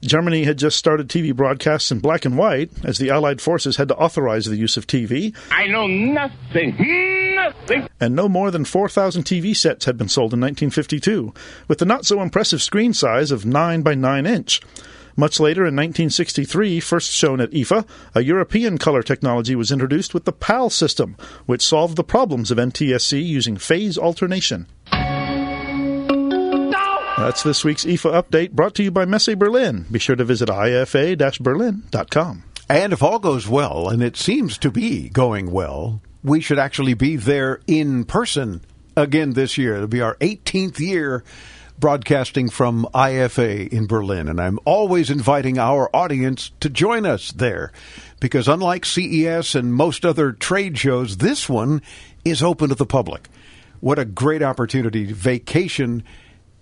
Germany 0.01 0.43
had 0.43 0.59
just 0.59 0.77
started 0.77 1.07
TV 1.07 1.35
broadcasts 1.35 1.91
in 1.91 1.97
black 1.97 2.25
and 2.25 2.37
white, 2.37 2.69
as 2.85 2.99
the 2.99 3.09
Allied 3.09 3.41
forces 3.41 3.77
had 3.77 3.87
to 3.87 3.95
authorize 3.95 4.45
the 4.45 4.55
use 4.55 4.77
of 4.77 4.85
TV. 4.85 5.35
I 5.49 5.65
know 5.65 5.87
nothing, 5.87 7.33
nothing. 7.35 7.89
And 7.99 8.15
no 8.15 8.29
more 8.29 8.51
than 8.51 8.65
4,000 8.65 9.23
TV 9.23 9.57
sets 9.57 9.85
had 9.85 9.97
been 9.97 10.09
sold 10.09 10.31
in 10.31 10.41
1952, 10.41 11.33
with 11.67 11.79
the 11.79 11.85
not 11.85 12.05
so 12.05 12.21
impressive 12.21 12.61
screen 12.61 12.93
size 12.93 13.31
of 13.31 13.47
9 13.47 13.81
by 13.81 13.95
9 13.95 14.27
inch. 14.27 14.61
Much 15.15 15.39
later, 15.39 15.61
in 15.61 15.75
1963, 15.75 16.79
first 16.79 17.11
shown 17.11 17.39
at 17.39 17.51
IFA, 17.51 17.87
a 18.15 18.23
European 18.23 18.77
color 18.77 19.03
technology 19.03 19.55
was 19.55 19.71
introduced 19.71 20.13
with 20.13 20.25
the 20.25 20.31
PAL 20.31 20.69
system, 20.69 21.15
which 21.45 21.61
solved 21.61 21.95
the 21.95 22.03
problems 22.03 22.49
of 22.51 22.57
NTSC 22.57 23.23
using 23.23 23.57
phase 23.57 23.97
alternation. 23.97 24.67
That's 27.17 27.43
this 27.43 27.63
week's 27.63 27.85
IFA 27.85 28.23
update 28.23 28.51
brought 28.51 28.73
to 28.75 28.83
you 28.83 28.91
by 28.91 29.05
Messe 29.05 29.35
Berlin. 29.35 29.85
Be 29.91 29.99
sure 29.99 30.15
to 30.15 30.25
visit 30.25 30.49
ifa-berlin.com. 30.49 32.43
And 32.69 32.91
if 32.93 33.03
all 33.03 33.19
goes 33.19 33.47
well, 33.47 33.89
and 33.89 34.01
it 34.01 34.17
seems 34.17 34.57
to 34.57 34.71
be 34.71 35.09
going 35.09 35.51
well, 35.51 36.01
we 36.23 36.41
should 36.41 36.57
actually 36.57 36.95
be 36.95 37.17
there 37.17 37.61
in 37.67 38.05
person 38.05 38.61
again 38.97 39.33
this 39.33 39.57
year. 39.57 39.75
It'll 39.75 39.87
be 39.87 40.01
our 40.01 40.15
18th 40.15 40.79
year 40.79 41.23
broadcasting 41.83 42.47
from 42.47 42.87
IFA 42.93 43.67
in 43.67 43.87
Berlin. 43.87 44.29
And 44.29 44.39
I'm 44.39 44.57
always 44.63 45.09
inviting 45.09 45.57
our 45.57 45.93
audience 45.93 46.49
to 46.61 46.69
join 46.69 47.05
us 47.05 47.33
there 47.33 47.73
because, 48.21 48.47
unlike 48.47 48.85
CES 48.85 49.53
and 49.53 49.73
most 49.73 50.05
other 50.05 50.31
trade 50.31 50.77
shows, 50.77 51.17
this 51.17 51.49
one 51.49 51.81
is 52.23 52.41
open 52.41 52.69
to 52.69 52.75
the 52.75 52.85
public. 52.85 53.27
What 53.81 53.99
a 53.99 54.05
great 54.05 54.41
opportunity 54.41 55.07
to 55.07 55.13
vacation 55.13 56.05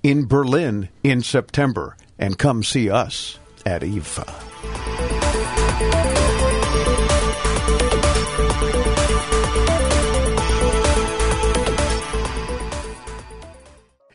in 0.01 0.25
Berlin 0.25 0.89
in 1.03 1.21
September 1.21 1.95
and 2.17 2.39
come 2.39 2.63
see 2.63 2.89
us 2.89 3.37
at 3.63 3.83
IFA. 3.83 5.00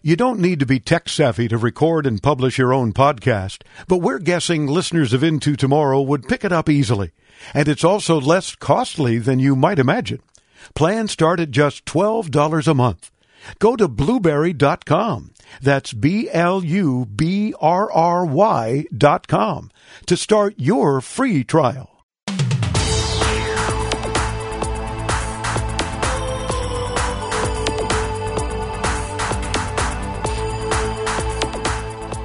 You 0.07 0.14
don't 0.14 0.38
need 0.38 0.61
to 0.61 0.66
be 0.66 0.79
tech 0.79 1.09
savvy 1.09 1.49
to 1.49 1.59
record 1.59 2.07
and 2.07 2.23
publish 2.23 2.59
your 2.59 2.73
own 2.73 2.92
podcast, 2.92 3.62
but 3.88 3.97
we're 3.97 4.21
guessing 4.21 4.69
listeners 4.69 5.12
of 5.12 5.25
Into 5.25 5.57
Tomorrow 5.57 6.01
would 6.03 6.29
pick 6.29 6.45
it 6.45 6.53
up 6.53 6.69
easily. 6.69 7.11
And 7.53 7.66
it's 7.66 7.83
also 7.83 8.21
less 8.21 8.55
costly 8.55 9.19
than 9.19 9.40
you 9.40 9.57
might 9.57 9.81
imagine. 9.81 10.23
Plans 10.77 11.11
start 11.11 11.40
at 11.40 11.51
just 11.51 11.85
$12 11.87 12.69
a 12.69 12.75
month. 12.75 13.11
Go 13.59 13.75
to 13.75 13.88
blubrry.com. 13.88 15.33
That's 15.61 15.92
B 15.92 16.31
L 16.31 16.62
U 16.62 17.07
B 17.07 17.53
R 17.61 17.90
R 17.90 18.25
Y 18.25 18.85
dot 18.97 19.27
com 19.27 19.73
to 20.07 20.16
start 20.16 20.55
your 20.57 21.01
free 21.01 21.42
trial. 21.42 21.95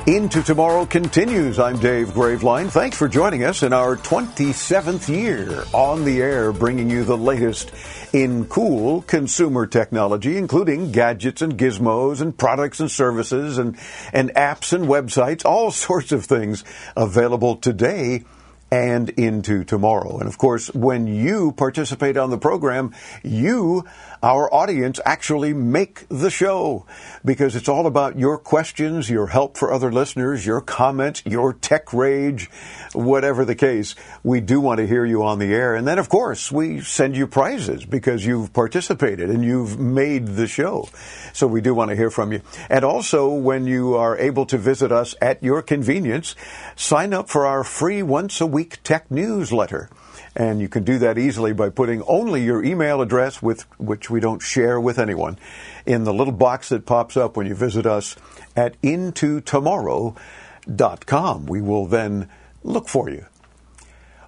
Into 0.08 0.42
Tomorrow 0.42 0.88
continues. 0.88 1.60
I'm 1.60 1.78
Dave 1.78 2.08
Graveline. 2.08 2.72
Thanks 2.72 2.98
for 2.98 3.08
joining 3.08 3.44
us 3.44 3.62
in 3.62 3.72
our 3.72 3.96
27th 3.96 5.08
year 5.08 5.64
on 5.74 6.06
the 6.06 6.24
air, 6.24 6.52
bringing 6.52 6.90
you 6.90 7.04
the 7.04 7.16
latest 7.16 7.72
in 8.12 8.46
cool 8.46 9.04
consumer 9.04 9.68
technology, 9.68 10.38
including 10.38 10.92
gadgets 10.92 11.44
and 11.44 11.56
gizmos 11.56 12.20
and 12.20 12.36
products 12.36 12.80
and 12.80 12.90
services 12.90 13.60
and, 13.60 13.78
and 14.12 14.34
apps 14.34 14.74
and 14.74 14.88
websites, 14.88 15.46
all 15.46 15.70
sorts 15.72 16.12
of 16.12 16.26
things 16.26 16.64
available 16.98 17.58
today 17.58 18.24
and 18.72 19.10
into 19.10 19.66
tomorrow. 19.66 20.18
And 20.18 20.28
of 20.28 20.38
course, 20.38 20.74
when 20.74 21.06
you 21.06 21.52
participate 21.52 22.16
on 22.16 22.30
the 22.30 22.38
program, 22.38 22.96
you, 23.22 23.86
our 24.24 24.54
audience, 24.54 25.00
actually 25.06 25.54
make 25.54 26.06
the 26.10 26.30
show 26.30 26.86
because 27.26 27.56
it's 27.56 27.68
all 27.68 27.88
about 27.88 28.20
your 28.20 28.38
questions, 28.38 29.10
your 29.10 29.28
help 29.28 29.58
for 29.58 29.72
other 29.74 29.92
listeners, 29.92 30.46
your 30.46 30.62
comments, 30.62 31.24
your 31.26 31.54
tech 31.54 31.92
rage, 31.94 32.50
whatever 32.94 33.46
the 33.46 33.56
case. 33.56 33.96
We 34.24 34.40
do 34.42 34.60
want 34.60 34.80
to 34.80 34.88
hear 34.88 35.06
you 35.06 35.24
on 35.24 35.40
the 35.40 35.54
air. 35.54 35.76
And 35.76 35.88
then, 35.88 36.00
of 36.00 36.10
course, 36.10 36.52
we 36.52 36.82
send 36.82 37.16
you 37.16 37.28
prizes 37.28 37.86
because 37.86 38.26
you've 38.26 38.54
participated 38.54 39.30
and 39.30 39.44
you've 39.44 39.80
made 39.80 40.28
the 40.28 40.48
show. 40.48 40.90
So 41.34 41.48
we 41.48 41.62
do 41.62 41.74
want 41.74 41.90
to 41.90 41.96
hear 41.96 42.12
from 42.12 42.32
you. 42.32 42.42
And 42.70 42.86
also, 42.86 43.30
when 43.30 43.66
you 43.66 43.96
are 43.96 44.18
able 44.18 44.46
to 44.48 44.58
visit 44.58 44.92
us 44.92 45.16
at 45.22 45.42
your 45.42 45.62
convenience, 45.62 46.36
sign 46.76 47.14
up 47.14 47.30
for 47.30 47.46
our 47.46 47.64
free 47.64 48.04
once 48.04 48.40
a 48.42 48.46
week 48.46 48.84
tech 48.84 49.10
newsletter. 49.10 49.90
And 50.36 50.60
you 50.62 50.70
can 50.70 50.84
do 50.84 51.00
that 51.00 51.18
easily 51.18 51.54
by 51.54 51.70
putting 51.70 52.04
only 52.04 52.44
your 52.44 52.64
email 52.64 53.02
address, 53.02 53.42
with 53.42 53.64
which 53.78 54.10
we 54.10 54.22
don't 54.22 54.42
share 54.42 54.80
with 54.80 54.98
anyone, 54.98 55.38
in 55.86 56.06
the 56.06 56.14
little 56.14 56.34
box 56.34 56.70
that 56.70 56.86
pops 56.86 57.18
up 57.18 57.36
when 57.36 57.48
you 57.48 57.56
visit 57.56 57.86
us 57.86 58.16
at 58.56 58.82
intotomorrow.com. 58.82 61.46
We 61.46 61.62
will 61.62 61.86
then 61.86 62.30
look 62.64 62.88
for 62.88 63.10
you. 63.10 63.26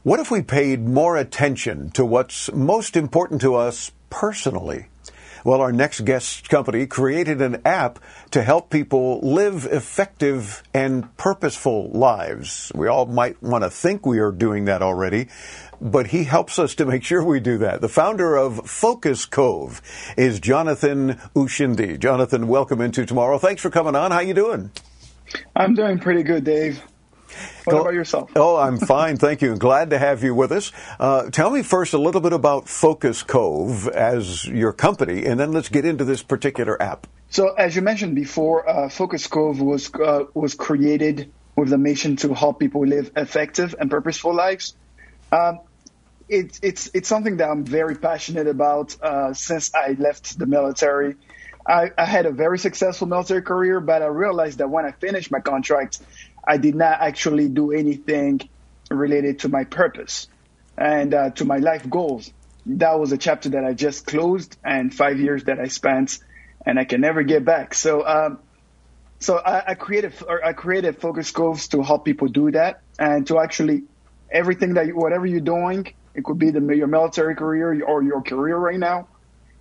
What 0.04 0.20
if 0.20 0.30
we 0.30 0.42
paid 0.42 0.86
more 0.86 1.16
attention 1.16 1.89
to 1.92 2.04
what's 2.04 2.52
most 2.52 2.98
important 2.98 3.39
to 3.42 3.56
us 3.56 3.94
personally? 4.10 4.88
Well, 5.45 5.60
our 5.60 5.73
next 5.73 6.06
guest 6.06 6.47
company 6.47 6.88
created 6.88 7.41
an 7.41 7.62
app 7.65 7.99
to 8.32 8.41
help 8.41 8.69
people 8.69 9.19
live 9.19 9.65
effective 9.65 10.63
and 10.73 11.15
purposeful 11.17 11.89
lives. 11.89 12.71
We 12.73 12.88
all 12.88 13.06
might 13.08 13.43
want 13.43 13.65
to 13.65 13.69
think 13.69 14.06
we 14.06 14.19
are 14.19 14.32
doing 14.32 14.65
that 14.65 14.82
already, 14.82 15.27
but 15.82 16.08
he 16.08 16.23
helps 16.23 16.60
us 16.60 16.75
to 16.75 16.86
make 16.86 17.03
sure 17.03 17.21
we 17.21 17.41
do 17.41 17.58
that. 17.58 17.82
The 17.82 17.89
founder 17.89 18.38
of 18.38 18.69
Focus 18.69 19.25
Cove 19.25 19.82
is 20.15 20.39
Jonathan 20.39 21.19
Ushindi. 21.36 21.99
Jonathan, 21.99 22.47
welcome 22.47 22.79
into 22.79 23.06
tomorrow. 23.06 23.38
Thanks 23.38 23.62
for 23.62 23.69
coming 23.69 23.97
on. 23.97 24.12
How 24.12 24.21
you 24.21 24.34
doing? 24.34 24.71
I'm 25.58 25.73
doing 25.73 25.99
pretty 25.99 26.23
good, 26.23 26.45
Dave. 26.45 26.82
What 27.65 27.82
about 27.82 27.93
yourself? 27.93 28.32
Oh, 28.36 28.58
I'm 28.58 28.78
fine, 28.78 29.17
thank 29.17 29.41
you. 29.41 29.56
Glad 29.56 29.91
to 29.91 30.00
have 30.00 30.24
you 30.24 30.36
with 30.36 30.52
us. 30.52 30.72
Uh, 31.00 31.30
tell 31.30 31.50
me 31.50 31.63
first 31.63 31.93
a 31.93 31.98
little 31.98 32.22
bit 32.22 32.34
about 32.34 32.67
Focus 32.67 33.24
Cove 33.24 33.88
as 33.88 34.46
your 34.46 34.74
company, 34.74 35.26
and 35.26 35.39
then 35.39 35.52
let's 35.52 35.69
get 35.69 35.86
into 35.86 36.06
this 36.06 36.24
particular 36.24 36.82
app. 36.82 37.08
So, 37.30 37.54
as 37.54 37.76
you 37.76 37.82
mentioned 37.82 38.15
before, 38.15 38.69
uh, 38.69 38.89
Focus 38.89 39.26
Cove 39.28 39.60
was 39.60 39.93
uh, 39.96 40.26
was 40.34 40.54
created 40.54 41.32
with 41.56 41.69
the 41.69 41.78
mission 41.78 42.15
to 42.17 42.34
help 42.34 42.60
people 42.60 42.86
live 42.86 43.12
effective 43.15 43.76
and 43.80 43.89
purposeful 43.89 44.34
lives. 44.34 44.76
Um, 45.32 45.60
it's 46.30 46.60
it's 46.62 46.89
it's 46.93 47.10
something 47.10 47.38
that 47.38 47.50
I'm 47.50 47.65
very 47.65 47.96
passionate 47.96 48.48
about 48.48 48.96
uh, 49.02 49.34
since 49.34 49.74
I 49.74 49.96
left 50.00 50.38
the 50.38 50.46
military. 50.46 51.15
I, 51.65 51.91
I 51.98 52.06
had 52.06 52.26
a 52.26 52.32
very 52.32 52.60
successful 52.60 53.08
military 53.08 53.41
career, 53.41 53.80
but 53.80 54.02
I 54.02 54.08
realized 54.08 54.58
that 54.58 54.69
when 54.69 54.86
I 54.86 54.91
finished 54.91 55.32
my 55.32 55.39
contract, 55.39 56.02
I 56.45 56.58
did 56.58 56.75
not 56.75 57.01
actually 57.01 57.49
do 57.49 57.71
anything 57.71 58.41
related 58.89 59.39
to 59.39 59.49
my 59.49 59.63
purpose 59.63 60.27
and 60.77 61.13
uh, 61.13 61.29
to 61.32 61.45
my 61.45 61.58
life 61.58 61.89
goals. 61.89 62.32
That 62.65 62.99
was 62.99 63.12
a 63.12 63.17
chapter 63.17 63.49
that 63.49 63.63
I 63.63 63.73
just 63.73 64.06
closed 64.06 64.58
and 64.63 64.93
five 64.93 65.19
years 65.19 65.45
that 65.45 65.60
I 65.60 65.67
spent 65.67 66.19
and 66.65 66.79
I 66.79 66.86
can 66.86 67.01
never 67.01 67.23
get 67.23 67.43
back. 67.43 67.73
So, 67.73 68.06
um, 68.06 68.39
so 69.19 69.38
I, 69.38 69.71
I 69.71 69.73
created, 69.75 70.13
I 70.43 70.53
created 70.53 70.99
focus 70.99 71.32
coves 71.32 71.69
to 71.69 71.82
help 71.82 72.06
people 72.06 72.27
do 72.27 72.51
that 72.51 72.82
and 72.99 73.27
to 73.27 73.39
actually 73.39 73.84
everything 74.32 74.75
that, 74.75 74.88
whatever 74.93 75.25
you're 75.25 75.41
doing, 75.41 75.93
it 76.13 76.23
could 76.23 76.38
be 76.38 76.51
the, 76.51 76.62
your 76.75 76.88
military 76.88 77.36
career 77.36 77.84
or 77.84 78.03
your 78.03 78.21
career 78.21 78.58
right 78.58 78.79
now. 78.79 79.08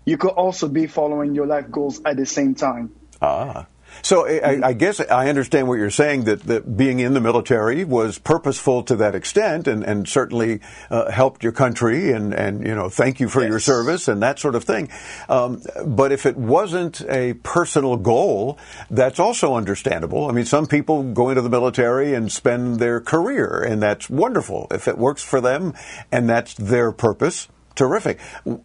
You 0.04 0.16
could 0.16 0.30
also 0.32 0.68
be 0.68 0.86
following 0.86 1.34
your 1.34 1.46
life 1.46 1.70
goals 1.70 2.00
at 2.04 2.16
the 2.16 2.26
same 2.26 2.54
time. 2.54 2.92
Ah. 3.20 3.66
So 4.00 4.26
I, 4.26 4.68
I, 4.68 4.72
guess 4.72 5.00
I 5.00 5.28
understand 5.28 5.68
what 5.68 5.74
you're 5.74 5.90
saying 5.90 6.24
that, 6.24 6.40
that 6.44 6.76
being 6.76 7.00
in 7.00 7.12
the 7.14 7.20
military 7.20 7.84
was 7.84 8.18
purposeful 8.18 8.82
to 8.84 8.96
that 8.96 9.14
extent 9.14 9.68
and, 9.68 9.84
and 9.84 10.08
certainly 10.08 10.60
uh, 10.90 11.10
helped 11.10 11.42
your 11.42 11.52
country 11.52 12.12
and, 12.12 12.32
and, 12.32 12.66
you 12.66 12.74
know, 12.74 12.88
thank 12.88 13.20
you 13.20 13.28
for 13.28 13.42
yes. 13.42 13.50
your 13.50 13.60
service 13.60 14.08
and 14.08 14.22
that 14.22 14.38
sort 14.38 14.54
of 14.54 14.64
thing. 14.64 14.88
Um, 15.28 15.62
but 15.86 16.12
if 16.12 16.26
it 16.26 16.36
wasn't 16.36 17.02
a 17.02 17.34
personal 17.34 17.96
goal, 17.96 18.58
that's 18.90 19.20
also 19.20 19.54
understandable. 19.54 20.28
I 20.28 20.32
mean, 20.32 20.46
some 20.46 20.66
people 20.66 21.02
go 21.12 21.28
into 21.28 21.42
the 21.42 21.50
military 21.50 22.14
and 22.14 22.32
spend 22.32 22.78
their 22.78 23.00
career 23.00 23.62
and 23.62 23.82
that's 23.82 24.08
wonderful. 24.08 24.66
If 24.70 24.88
it 24.88 24.96
works 24.96 25.22
for 25.22 25.40
them 25.40 25.74
and 26.10 26.28
that's 26.28 26.54
their 26.54 26.92
purpose, 26.92 27.48
Terrific. 27.74 28.18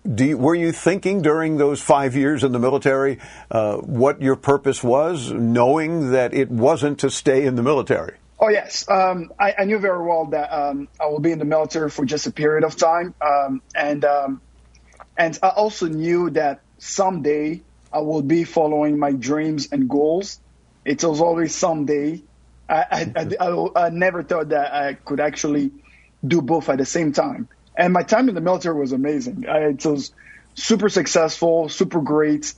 You, 0.03 0.37
were 0.37 0.55
you 0.55 0.71
thinking 0.71 1.21
during 1.21 1.57
those 1.57 1.81
five 1.81 2.15
years 2.15 2.43
in 2.43 2.51
the 2.51 2.59
military 2.59 3.19
uh, 3.49 3.77
what 3.77 4.21
your 4.21 4.35
purpose 4.35 4.83
was, 4.83 5.31
knowing 5.31 6.11
that 6.11 6.33
it 6.33 6.51
wasn't 6.51 6.99
to 6.99 7.09
stay 7.09 7.45
in 7.45 7.55
the 7.55 7.63
military? 7.63 8.17
Oh 8.39 8.49
yes, 8.49 8.87
um, 8.89 9.31
I, 9.39 9.55
I, 9.57 9.63
knew 9.65 9.79
very 9.79 10.05
well 10.05 10.25
that 10.25 10.53
um, 10.53 10.87
I 11.01 11.07
will 11.07 11.19
be 11.19 11.31
in 11.31 11.39
the 11.39 11.45
military 11.45 11.89
for 11.89 12.05
just 12.05 12.27
a 12.27 12.31
period 12.31 12.63
of 12.63 12.75
time, 12.75 13.15
um, 13.19 13.63
and 13.73 14.05
um, 14.05 14.41
and 15.17 15.39
I 15.41 15.49
also 15.49 15.87
knew 15.87 16.29
that 16.31 16.61
someday 16.77 17.61
I 17.91 17.99
will 17.99 18.21
be 18.21 18.43
following 18.43 18.99
my 18.99 19.11
dreams 19.11 19.69
and 19.71 19.89
goals. 19.89 20.39
It 20.85 21.03
was 21.03 21.19
always 21.19 21.55
someday. 21.55 22.21
I, 22.69 23.11
I, 23.15 23.35
I, 23.39 23.85
I 23.85 23.89
never 23.89 24.21
thought 24.21 24.49
that 24.49 24.71
I 24.71 24.93
could 24.93 25.19
actually 25.19 25.71
do 26.25 26.41
both 26.41 26.69
at 26.69 26.77
the 26.77 26.85
same 26.85 27.13
time. 27.13 27.47
And 27.77 27.93
my 27.93 28.03
time 28.03 28.27
in 28.27 28.35
the 28.35 28.41
military 28.41 28.75
was 28.75 28.91
amazing. 28.91 29.45
I, 29.47 29.69
it 29.69 29.85
was 29.85 30.11
super 30.55 30.89
successful, 30.89 31.69
super 31.69 32.01
great, 32.01 32.53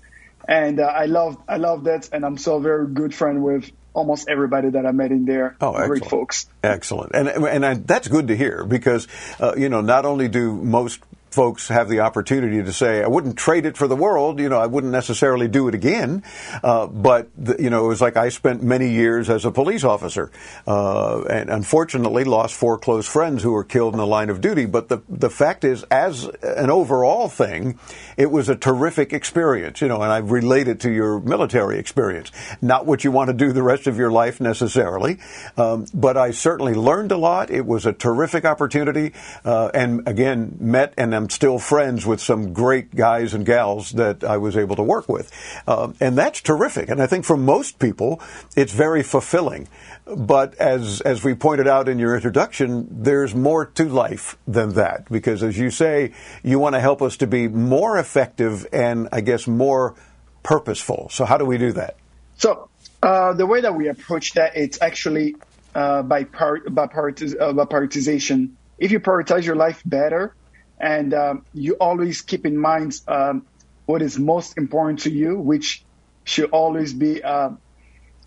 and 0.47 0.79
uh, 0.79 0.84
I 0.84 1.05
loved 1.05 1.39
I 1.47 1.58
loved 1.58 1.86
it. 1.88 2.10
And 2.13 2.25
I'm 2.25 2.38
still 2.38 2.58
a 2.58 2.62
very 2.62 2.88
good 2.88 3.13
friend 3.13 3.43
with 3.43 3.69
almost 3.93 4.29
everybody 4.29 4.69
that 4.69 4.86
I 4.86 4.91
met 4.91 5.12
in 5.12 5.25
there. 5.25 5.58
Oh, 5.60 5.73
great 5.73 6.03
excellent. 6.03 6.10
folks. 6.10 6.47
Excellent, 6.63 7.12
and 7.13 7.27
and 7.27 7.65
I, 7.65 7.73
that's 7.73 8.08
good 8.08 8.29
to 8.29 8.38
hear 8.38 8.63
because 8.63 9.08
uh, 9.39 9.55
you 9.58 9.69
know 9.69 9.82
not 9.82 10.05
only 10.05 10.29
do 10.29 10.53
most 10.53 11.01
folks 11.31 11.67
have 11.67 11.89
the 11.89 12.01
opportunity 12.01 12.63
to 12.63 12.73
say, 12.73 13.03
I 13.03 13.07
wouldn't 13.07 13.37
trade 13.37 13.65
it 13.65 13.77
for 13.77 13.87
the 13.87 13.95
world. 13.95 14.39
You 14.39 14.49
know, 14.49 14.59
I 14.59 14.65
wouldn't 14.65 14.91
necessarily 14.91 15.47
do 15.47 15.67
it 15.67 15.75
again. 15.75 16.23
Uh, 16.63 16.87
but, 16.87 17.29
the, 17.37 17.61
you 17.61 17.69
know, 17.69 17.85
it 17.85 17.87
was 17.87 18.01
like 18.01 18.17
I 18.17 18.29
spent 18.29 18.63
many 18.63 18.91
years 18.91 19.29
as 19.29 19.45
a 19.45 19.51
police 19.51 19.83
officer 19.83 20.31
uh, 20.67 21.21
and 21.23 21.49
unfortunately 21.49 22.23
lost 22.23 22.55
four 22.55 22.77
close 22.77 23.07
friends 23.07 23.43
who 23.43 23.51
were 23.51 23.63
killed 23.63 23.93
in 23.93 23.99
the 23.99 24.07
line 24.07 24.29
of 24.29 24.41
duty. 24.41 24.65
But 24.65 24.89
the, 24.89 25.01
the 25.07 25.29
fact 25.29 25.63
is, 25.63 25.83
as 25.83 26.25
an 26.43 26.69
overall 26.69 27.29
thing, 27.29 27.79
it 28.17 28.31
was 28.31 28.49
a 28.49 28.55
terrific 28.55 29.13
experience, 29.13 29.81
you 29.81 29.87
know, 29.87 30.01
and 30.01 30.11
I 30.11 30.17
relate 30.17 30.67
it 30.67 30.81
to 30.81 30.91
your 30.91 31.19
military 31.19 31.79
experience. 31.79 32.31
Not 32.61 32.85
what 32.85 33.03
you 33.03 33.11
want 33.11 33.29
to 33.29 33.33
do 33.33 33.53
the 33.53 33.63
rest 33.63 33.87
of 33.87 33.97
your 33.97 34.11
life 34.11 34.41
necessarily, 34.41 35.19
um, 35.57 35.85
but 35.93 36.17
I 36.17 36.31
certainly 36.31 36.73
learned 36.73 37.11
a 37.11 37.17
lot. 37.17 37.49
It 37.49 37.65
was 37.65 37.85
a 37.85 37.93
terrific 37.93 38.45
opportunity. 38.45 39.13
Uh, 39.45 39.69
and 39.73 40.07
again, 40.07 40.57
met 40.59 40.93
and 40.97 41.13
am 41.19 41.29
still 41.29 41.60
friends 41.60 42.05
with 42.05 42.19
some 42.19 42.53
great 42.53 42.95
guys 42.95 43.34
and 43.34 43.45
gals 43.45 43.91
that 43.91 44.23
I 44.23 44.38
was 44.38 44.58
able 44.58 44.75
to 44.77 44.84
work 44.84 45.08
with. 45.08 45.32
Uh, 45.67 45.93
and 45.99 46.17
that's 46.17 46.41
terrific. 46.41 46.89
And 46.89 47.01
I 47.01 47.08
think 47.08 47.25
for 47.25 47.38
most 47.38 47.79
people, 47.79 48.21
it's 48.55 48.73
very 48.73 49.03
fulfilling. 49.03 49.67
But 50.05 50.55
as, 50.55 51.01
as 51.01 51.23
we 51.23 51.36
pointed 51.36 51.67
out 51.67 51.88
in 51.88 51.99
your 51.99 52.15
introduction, 52.15 52.88
there's 53.03 53.36
more 53.36 53.65
to 53.65 53.86
life 53.86 54.38
than 54.47 54.73
that. 54.73 55.10
Because 55.10 55.43
as 55.43 55.58
you 55.58 55.69
say, 55.69 56.13
you 56.43 56.58
want 56.58 56.75
to 56.75 56.79
help 56.79 57.01
us 57.01 57.17
to 57.17 57.27
be 57.27 57.47
more 57.47 57.97
effective 57.99 58.65
and 58.73 59.10
I 59.12 59.21
guess 59.21 59.47
more 59.47 59.95
purposeful. 60.41 61.10
So 61.12 61.25
how 61.25 61.38
do 61.38 61.45
we 61.45 61.58
do 61.58 61.73
that? 61.73 61.95
So 62.38 62.69
uh, 63.03 63.34
the 63.34 63.45
way 63.45 63.62
that 63.62 63.75
we 63.75 63.88
approach 63.88 64.34
that, 64.34 64.55
it's 64.55 64.82
actually 64.82 65.36
uh, 65.75 66.01
by, 66.01 66.23
par- 66.23 66.62
by, 66.69 66.84
uh, 66.84 66.88
by 66.88 67.65
prioritization. 67.65 68.51
If 68.79 68.91
you 68.91 68.99
prioritize 68.99 69.43
your 69.43 69.55
life 69.55 69.82
better, 69.86 70.34
and 70.79 71.13
um, 71.13 71.45
you 71.53 71.73
always 71.73 72.21
keep 72.21 72.45
in 72.45 72.57
mind 72.57 72.93
um, 73.07 73.45
what 73.85 74.01
is 74.01 74.17
most 74.17 74.57
important 74.57 74.99
to 74.99 75.11
you, 75.11 75.37
which 75.37 75.83
should 76.23 76.51
always 76.51 76.93
be 76.93 77.23
uh, 77.23 77.49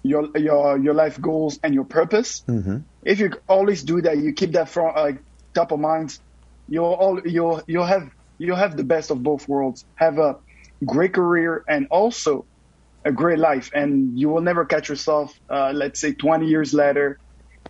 your 0.02 0.28
your 0.36 0.78
your 0.78 0.94
life 0.94 1.20
goals 1.20 1.58
and 1.62 1.74
your 1.74 1.84
purpose. 1.84 2.42
Mm-hmm. 2.48 2.78
If 3.04 3.20
you 3.20 3.32
always 3.48 3.82
do 3.82 4.02
that, 4.02 4.18
you 4.18 4.32
keep 4.32 4.52
that 4.52 4.68
from 4.68 4.92
uh, 4.94 5.12
top 5.54 5.72
of 5.72 5.80
mind. 5.80 6.18
You'll 6.68 6.84
all 6.84 7.20
you'll 7.24 7.62
you'll 7.66 7.86
have 7.86 8.10
you'll 8.38 8.56
have 8.56 8.76
the 8.76 8.84
best 8.84 9.10
of 9.10 9.22
both 9.22 9.48
worlds. 9.48 9.84
Have 9.94 10.18
a 10.18 10.36
great 10.84 11.14
career 11.14 11.64
and 11.68 11.86
also 11.90 12.44
a 13.04 13.12
great 13.12 13.38
life, 13.38 13.70
and 13.74 14.18
you 14.18 14.28
will 14.28 14.42
never 14.42 14.64
catch 14.64 14.88
yourself, 14.88 15.32
uh, 15.50 15.72
let's 15.74 16.00
say, 16.00 16.12
20 16.12 16.46
years 16.46 16.72
later, 16.72 17.18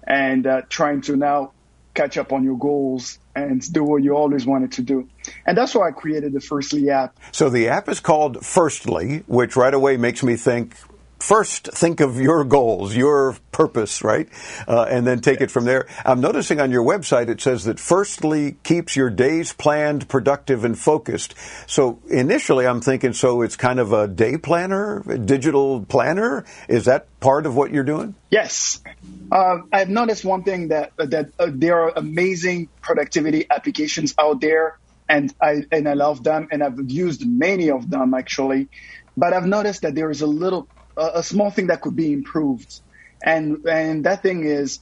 and 0.07 0.47
uh, 0.47 0.62
trying 0.68 1.01
to 1.03 1.16
now 1.16 1.53
catch 1.95 2.17
up 2.17 2.33
on 2.33 2.45
your 2.45 2.59
goals 2.59 3.19
and 3.35 3.61
do 3.73 3.85
what 3.85 4.03
you 4.03 4.17
always 4.17 4.47
wanted 4.47 4.73
to 4.73 4.83
do. 4.83 5.09
And 5.47 5.57
that's 5.57 5.75
why 5.75 5.89
I 5.89 5.91
created 5.91 6.33
the 6.33 6.41
Firstly 6.41 6.91
app. 6.91 7.17
So 7.33 7.49
the 7.49 7.69
app 7.69 7.89
is 7.89 8.01
called 8.01 8.45
Firstly, 8.45 9.25
which 9.27 9.57
right 9.57 9.75
away 9.75 9.97
makes 9.97 10.23
me 10.23 10.37
think 10.37 10.77
first 11.23 11.69
think 11.73 12.01
of 12.01 12.21
your 12.21 12.43
goals, 12.45 12.97
your 12.97 13.37
purpose, 13.53 14.03
right? 14.03 14.29
Uh, 14.67 14.83
and 14.91 15.07
then 15.07 15.21
take 15.21 15.41
it 15.41 15.51
from 15.53 15.65
there. 15.65 15.87
I'm 16.05 16.21
noticing 16.21 16.61
on 16.61 16.73
your 16.73 16.85
website 16.85 17.29
it 17.29 17.41
says 17.41 17.65
that 17.65 17.79
firstly 17.79 18.57
keeps 18.65 18.97
your 18.97 19.09
days 19.09 19.53
planned, 19.53 20.09
productive, 20.09 20.65
and 20.65 20.77
focused. 20.77 21.35
So 21.69 22.01
initially 22.11 22.67
I'm 22.67 22.81
thinking, 22.81 23.13
so 23.13 23.43
it's 23.43 23.55
kind 23.55 23.79
of 23.79 23.93
a 23.93 24.09
day 24.09 24.37
planner, 24.37 25.03
a 25.09 25.17
digital 25.17 25.85
planner. 25.85 26.45
Is 26.69 26.87
that 26.87 27.07
part 27.21 27.47
of 27.47 27.55
what 27.55 27.71
you're 27.71 27.85
doing? 27.85 28.17
Yes. 28.31 28.83
Uh, 29.31 29.59
I've 29.73 29.89
noticed 29.89 30.25
one 30.25 30.43
thing 30.43 30.69
that 30.69 30.93
that 30.97 31.31
uh, 31.39 31.47
there 31.55 31.79
are 31.83 31.93
amazing 31.95 32.69
productivity 32.81 33.47
applications 33.49 34.15
out 34.19 34.41
there, 34.41 34.79
and 35.09 35.33
I 35.41 35.65
and 35.71 35.89
I 35.89 35.95
love 35.95 36.25
them, 36.25 36.49
and 36.51 36.65
I've 36.65 36.91
used 36.91 37.25
many 37.27 37.71
of 37.71 37.89
them 37.89 38.13
actually. 38.13 38.69
But 39.17 39.33
I've 39.35 39.47
noticed 39.47 39.83
that 39.83 39.95
there 39.95 40.11
is 40.11 40.23
a 40.23 40.27
little 40.27 40.67
a, 40.97 41.23
small 41.23 41.51
thing 41.51 41.69
that 41.69 41.81
could 41.81 41.97
be 41.97 42.13
improved, 42.13 42.81
and 43.23 43.67
and 43.67 44.05
that 44.05 44.23
thing 44.23 44.45
is 44.45 44.81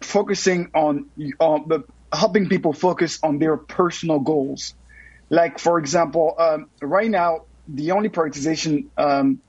focusing 0.00 0.70
on 0.74 1.06
on 1.38 1.84
helping 2.12 2.48
people 2.48 2.72
focus 2.72 3.18
on 3.22 3.38
their 3.38 3.56
personal 3.56 4.20
goals. 4.20 4.74
Like 5.30 5.58
for 5.58 5.78
example, 5.78 6.34
um, 6.38 6.66
right 6.80 7.10
now 7.10 7.44
the 7.66 7.92
only 7.92 8.08
prioritization 8.08 8.86
um, 8.96 9.40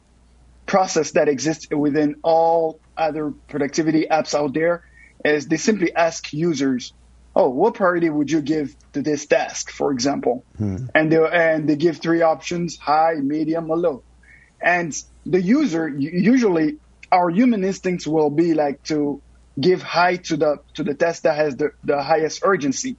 process 0.65 1.12
that 1.12 1.28
exists 1.28 1.67
within 1.69 2.15
all 2.24 2.80
other 2.98 3.32
productivity 3.48 4.08
apps 4.10 4.34
out 4.34 4.54
there 4.54 4.84
is 5.24 5.48
they 5.48 5.58
simply 5.58 5.93
ask 5.93 6.34
users, 6.34 6.93
"Oh, 7.36 7.50
what 7.50 7.74
priority 7.76 8.10
would 8.10 8.32
you 8.32 8.41
give 8.41 8.76
to 8.93 9.02
this 9.02 9.26
task?" 9.26 9.69
For 9.69 9.91
example, 9.91 10.43
hmm. 10.58 10.88
and 10.93 11.12
they 11.12 11.17
and 11.17 11.67
they 11.69 11.76
give 11.76 11.98
three 11.98 12.21
options: 12.21 12.78
high, 12.78 13.15
medium, 13.15 13.69
or 13.69 13.78
low. 13.78 14.04
And 14.65 14.91
the 15.25 15.41
user 15.41 15.88
usually 15.88 16.78
our 17.12 17.30
human 17.30 17.63
instincts 17.63 18.08
will 18.08 18.32
be 18.32 18.56
like 18.56 18.84
to 18.86 19.21
give 19.60 19.82
high 19.82 20.17
to 20.17 20.36
the 20.36 20.58
to 20.73 20.84
the 20.84 20.95
test 20.95 21.23
that 21.23 21.36
has 21.36 21.56
the, 21.56 21.71
the 21.84 22.01
highest 22.01 22.41
urgency 22.43 22.97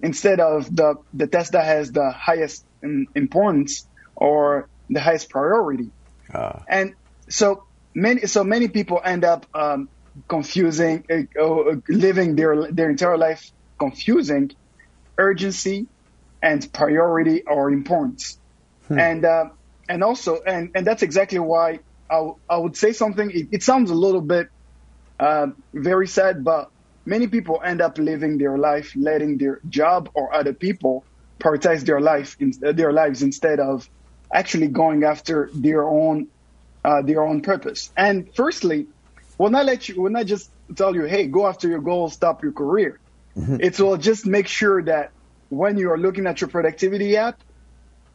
instead 0.00 0.40
of 0.40 0.74
the 0.74 0.96
the 1.12 1.26
test 1.26 1.52
that 1.52 1.64
has 1.64 1.92
the 1.92 2.10
highest 2.10 2.64
importance 3.14 3.86
or 4.16 4.68
the 4.90 5.00
highest 5.00 5.28
priority. 5.28 5.90
Uh. 6.32 6.60
And 6.66 6.94
so 7.28 7.64
many 7.94 8.26
so 8.26 8.42
many 8.42 8.68
people 8.68 9.00
end 9.04 9.24
up 9.24 9.46
um, 9.54 9.88
confusing 10.26 11.04
uh, 11.10 11.40
uh, 11.40 11.76
living 11.88 12.34
their 12.34 12.72
their 12.72 12.90
entire 12.90 13.18
life 13.18 13.52
confusing 13.78 14.50
urgency 15.18 15.86
and 16.42 16.72
priority 16.72 17.42
or 17.42 17.70
importance. 17.70 18.38
Hmm. 18.88 18.98
And 18.98 19.24
uh, 19.24 19.44
and 19.88 20.02
also, 20.04 20.40
and, 20.42 20.70
and 20.74 20.86
that's 20.86 21.02
exactly 21.02 21.38
why 21.38 21.80
I, 22.10 22.30
I 22.48 22.56
would 22.58 22.76
say 22.76 22.92
something. 22.92 23.30
It, 23.30 23.48
it 23.52 23.62
sounds 23.62 23.90
a 23.90 23.94
little 23.94 24.20
bit 24.20 24.48
uh, 25.18 25.48
very 25.72 26.06
sad, 26.06 26.44
but 26.44 26.70
many 27.04 27.26
people 27.26 27.60
end 27.64 27.80
up 27.80 27.98
living 27.98 28.38
their 28.38 28.58
life 28.58 28.92
letting 28.94 29.38
their 29.38 29.60
job 29.68 30.10
or 30.14 30.34
other 30.34 30.52
people 30.52 31.04
prioritize 31.38 31.84
their 31.84 32.00
life 32.00 32.36
in, 32.38 32.52
their 32.60 32.92
lives 32.92 33.22
instead 33.22 33.60
of 33.60 33.88
actually 34.32 34.68
going 34.68 35.04
after 35.04 35.50
their 35.54 35.84
own 35.84 36.28
uh, 36.84 37.02
their 37.02 37.22
own 37.22 37.40
purpose. 37.40 37.90
And 37.96 38.32
firstly, 38.34 38.86
when 39.36 39.54
I 39.54 39.62
let 39.62 39.88
you, 39.88 40.00
when 40.00 40.16
I 40.16 40.24
just 40.24 40.50
tell 40.76 40.94
you, 40.94 41.04
hey, 41.04 41.26
go 41.26 41.46
after 41.46 41.68
your 41.68 41.80
goals, 41.80 42.12
stop 42.12 42.42
your 42.42 42.52
career, 42.52 43.00
mm-hmm. 43.36 43.56
it 43.60 43.78
will 43.80 43.96
just 43.96 44.26
make 44.26 44.46
sure 44.46 44.82
that 44.82 45.10
when 45.48 45.76
you 45.78 45.90
are 45.90 45.98
looking 45.98 46.26
at 46.26 46.40
your 46.40 46.48
productivity 46.48 47.16
app, 47.16 47.40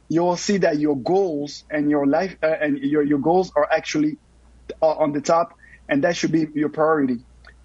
you 0.10 0.22
will 0.22 0.38
see 0.38 0.58
that 0.58 0.80
your 0.80 0.96
goals 0.96 1.64
and 1.70 1.90
your 1.90 2.06
life 2.06 2.36
uh, 2.44 2.48
and 2.48 2.78
your, 2.78 3.04
your 3.04 3.20
goals 3.20 3.52
are 3.56 3.68
actually 3.72 4.18
uh, 4.82 4.88
on 4.88 5.12
the 5.12 5.22
top 5.22 5.54
and 5.90 6.04
that 6.04 6.16
should 6.16 6.32
be 6.32 6.48
your 6.54 6.70
priority. 6.70 7.18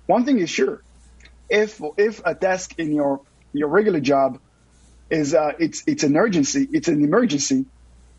One 0.06 0.24
thing 0.24 0.38
is 0.38 0.50
sure, 0.50 0.82
if 1.48 1.80
if 1.96 2.20
a 2.24 2.34
task 2.34 2.78
in 2.78 2.92
your 2.92 3.22
your 3.52 3.68
regular 3.68 4.00
job 4.00 4.40
is 5.10 5.34
uh, 5.34 5.52
it's 5.58 5.82
it's 5.86 6.04
an 6.04 6.16
urgency, 6.16 6.66
it's 6.72 6.88
an 6.88 7.02
emergency, 7.02 7.66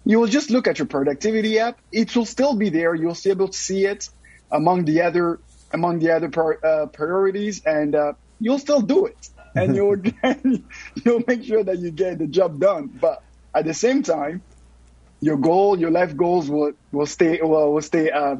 you 0.05 0.19
will 0.19 0.27
just 0.27 0.49
look 0.49 0.67
at 0.67 0.79
your 0.79 0.87
productivity 0.87 1.59
app. 1.59 1.79
It 1.91 2.15
will 2.15 2.25
still 2.25 2.55
be 2.55 2.69
there. 2.69 2.95
You'll 2.95 3.15
still 3.15 3.35
be 3.35 3.43
able 3.43 3.51
to 3.51 3.57
see 3.57 3.85
it 3.85 4.09
among 4.51 4.85
the 4.85 5.01
other 5.01 5.39
among 5.71 5.99
the 5.99 6.11
other 6.11 6.29
uh, 6.65 6.87
priorities, 6.87 7.63
and 7.65 7.93
uh, 7.95 8.13
you'll 8.39 8.59
still 8.59 8.81
do 8.81 9.05
it, 9.05 9.29
and 9.55 9.75
you'll 9.77 9.97
you'll 11.05 11.23
make 11.27 11.43
sure 11.43 11.63
that 11.63 11.77
you 11.79 11.91
get 11.91 12.19
the 12.19 12.27
job 12.27 12.59
done. 12.59 12.87
But 12.87 13.21
at 13.53 13.65
the 13.65 13.73
same 13.73 14.03
time, 14.03 14.41
your 15.21 15.37
goal, 15.37 15.79
your 15.79 15.91
life 15.91 16.15
goals 16.15 16.49
will 16.49 16.73
will 16.91 17.05
stay 17.07 17.39
will, 17.41 17.73
will 17.73 17.81
stay 17.81 18.09
uh, 18.09 18.37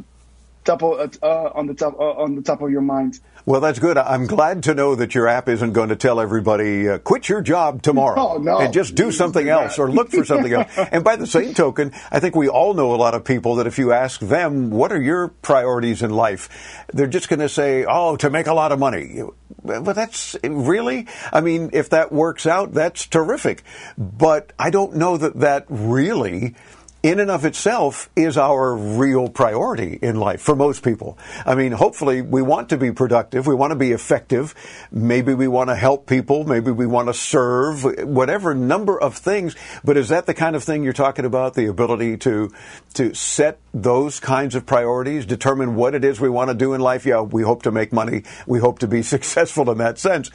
top 0.64 0.84
of, 0.84 1.18
uh, 1.24 1.50
on 1.56 1.68
the 1.68 1.74
top 1.74 2.00
uh, 2.00 2.04
on 2.24 2.36
the 2.36 2.42
top 2.42 2.62
of 2.62 2.70
your 2.72 2.82
mind. 2.82 3.20
Well, 3.46 3.62
that's 3.62 3.80
good. 3.80 3.98
I'm 3.98 4.28
glad 4.28 4.64
to 4.64 4.76
know 4.76 4.94
that 4.96 5.16
your 5.16 5.28
app 5.28 5.50
isn't 5.50 5.74
going 5.74 5.90
to 5.90 5.96
tell 5.96 6.20
everybody 6.20 6.88
uh, 6.88 7.00
quit 7.00 7.28
your 7.30 7.42
job 7.42 7.82
tomorrow 7.82 8.34
Oh, 8.34 8.38
no. 8.38 8.60
and 8.60 8.72
just 8.72 8.94
do 8.94 9.12
something 9.12 9.48
else 9.50 9.80
or 9.80 9.90
look 9.92 10.12
for 10.12 10.24
something 10.24 10.54
else. 10.54 10.70
And 10.92 11.04
by 11.04 11.16
the 11.16 11.26
same 11.26 11.56
token, 11.56 11.92
I 12.12 12.20
think 12.20 12.36
we 12.36 12.48
all 12.48 12.76
know 12.76 12.94
a 12.94 12.98
lot 12.98 13.16
of 13.16 13.24
people 13.24 13.56
that 13.56 13.66
if 13.66 13.80
you 13.80 13.92
ask 13.92 14.20
them 14.20 14.70
what 14.70 14.92
are 14.92 15.02
your 15.02 15.30
priorities 15.30 16.04
in 16.04 16.12
life, 16.12 16.86
they're 16.94 17.08
just 17.08 17.28
going 17.30 17.40
to 17.40 17.50
say, 17.50 17.86
"Oh, 17.90 18.18
to 18.18 18.30
make 18.30 18.46
a 18.48 18.54
lot 18.54 18.72
of 18.72 18.78
money." 18.78 19.24
But 19.64 19.94
that's 19.94 20.36
really, 20.44 21.08
I 21.32 21.42
mean, 21.42 21.72
if 21.74 21.90
that 21.90 22.12
works 22.12 22.46
out, 22.46 22.74
that's 22.74 23.08
terrific. 23.08 23.64
But 23.98 24.54
I 24.58 24.70
don't 24.70 24.96
know 24.96 25.18
that 25.18 25.40
that 25.40 25.66
really 25.70 26.56
in 27.02 27.20
and 27.20 27.32
of 27.32 27.46
itself 27.46 28.10
is 28.16 28.38
our 28.38 28.76
real 28.76 29.30
priority 29.30 29.98
in 30.02 30.18
life 30.18 30.42
for 30.42 30.56
most 30.56 30.84
people. 30.84 31.18
I 31.46 31.56
mean, 31.56 31.72
hopefully 31.72 32.22
we 32.22 32.42
want 32.42 32.70
to 32.70 32.78
be 32.78 32.92
productive. 32.92 33.48
We 33.48 33.56
want 33.56 33.72
to 33.72 33.78
be 33.78 33.92
effective. 33.92 34.54
Maybe 34.92 35.34
we 35.34 35.48
want 35.48 35.70
to 35.70 35.76
help 35.76 36.08
people. 36.08 36.44
Maybe 36.44 36.72
we 36.72 36.86
want 36.86 37.08
to 37.08 37.14
serve, 37.14 37.86
whatever 38.06 38.54
number 38.54 39.00
of 39.00 39.16
things. 39.16 39.56
But 39.84 39.96
is 39.96 40.10
that 40.10 40.26
the 40.26 40.34
kind 40.34 40.58
of 40.58 40.64
thing 40.64 40.84
you're 40.84 40.92
talking 40.92 41.24
about? 41.24 41.54
The 41.54 41.68
ability 41.68 42.18
to, 42.18 42.52
to 42.96 43.14
set 43.14 43.60
those 43.74 44.20
kinds 44.20 44.56
of 44.56 44.66
priorities, 44.66 45.26
determine 45.26 45.76
what 45.76 45.96
it 45.96 46.04
is 46.04 46.20
we 46.20 46.30
want 46.30 46.50
to 46.50 46.56
do 46.56 46.74
in 46.74 46.82
life. 46.82 47.06
Yeah, 47.06 47.22
we 47.22 47.44
hope 47.44 47.64
to 47.64 47.72
make 47.72 47.94
money. 47.94 48.24
We 48.46 48.60
hope 48.60 48.80
to 48.80 48.88
be 48.88 49.02
successful 49.04 49.72
in 49.72 49.78
that 49.78 50.00
sense. 50.00 50.32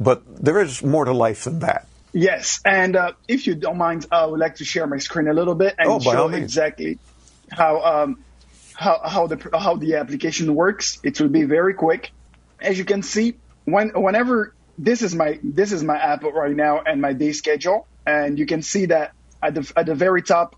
But 0.00 0.22
there 0.42 0.60
is 0.60 0.82
more 0.82 1.04
to 1.04 1.12
life 1.12 1.44
than 1.44 1.60
that. 1.60 1.86
Yes, 2.12 2.58
and 2.64 2.96
uh, 2.96 3.12
if 3.28 3.46
you 3.46 3.54
don't 3.54 3.78
mind, 3.78 4.06
I 4.10 4.26
would 4.26 4.40
like 4.40 4.56
to 4.56 4.64
share 4.64 4.86
my 4.86 4.98
screen 4.98 5.28
a 5.28 5.32
little 5.34 5.54
bit 5.54 5.74
and 5.78 5.88
Oh, 5.90 6.00
show 6.00 6.28
exactly 6.28 6.98
how 7.50 7.80
um, 7.82 8.24
how 8.74 9.00
how 9.04 9.26
the 9.28 9.38
how 9.56 9.76
the 9.76 9.96
application 9.96 10.54
works. 10.54 10.98
It 11.04 11.20
will 11.20 11.28
be 11.28 11.44
very 11.44 11.74
quick. 11.74 12.10
As 12.60 12.78
you 12.78 12.84
can 12.84 13.02
see, 13.02 13.34
when 13.64 13.90
whenever 13.94 14.54
this 14.76 15.02
is 15.02 15.14
my 15.14 15.38
this 15.42 15.72
is 15.72 15.84
my 15.84 15.96
app 15.98 16.22
right 16.24 16.54
now 16.54 16.80
and 16.84 17.00
my 17.00 17.12
day 17.12 17.32
schedule, 17.32 17.86
and 18.06 18.38
you 18.38 18.46
can 18.46 18.62
see 18.62 18.86
that 18.86 19.12
at 19.42 19.54
the 19.54 19.72
at 19.76 19.86
the 19.86 19.94
very 19.94 20.22
top, 20.22 20.56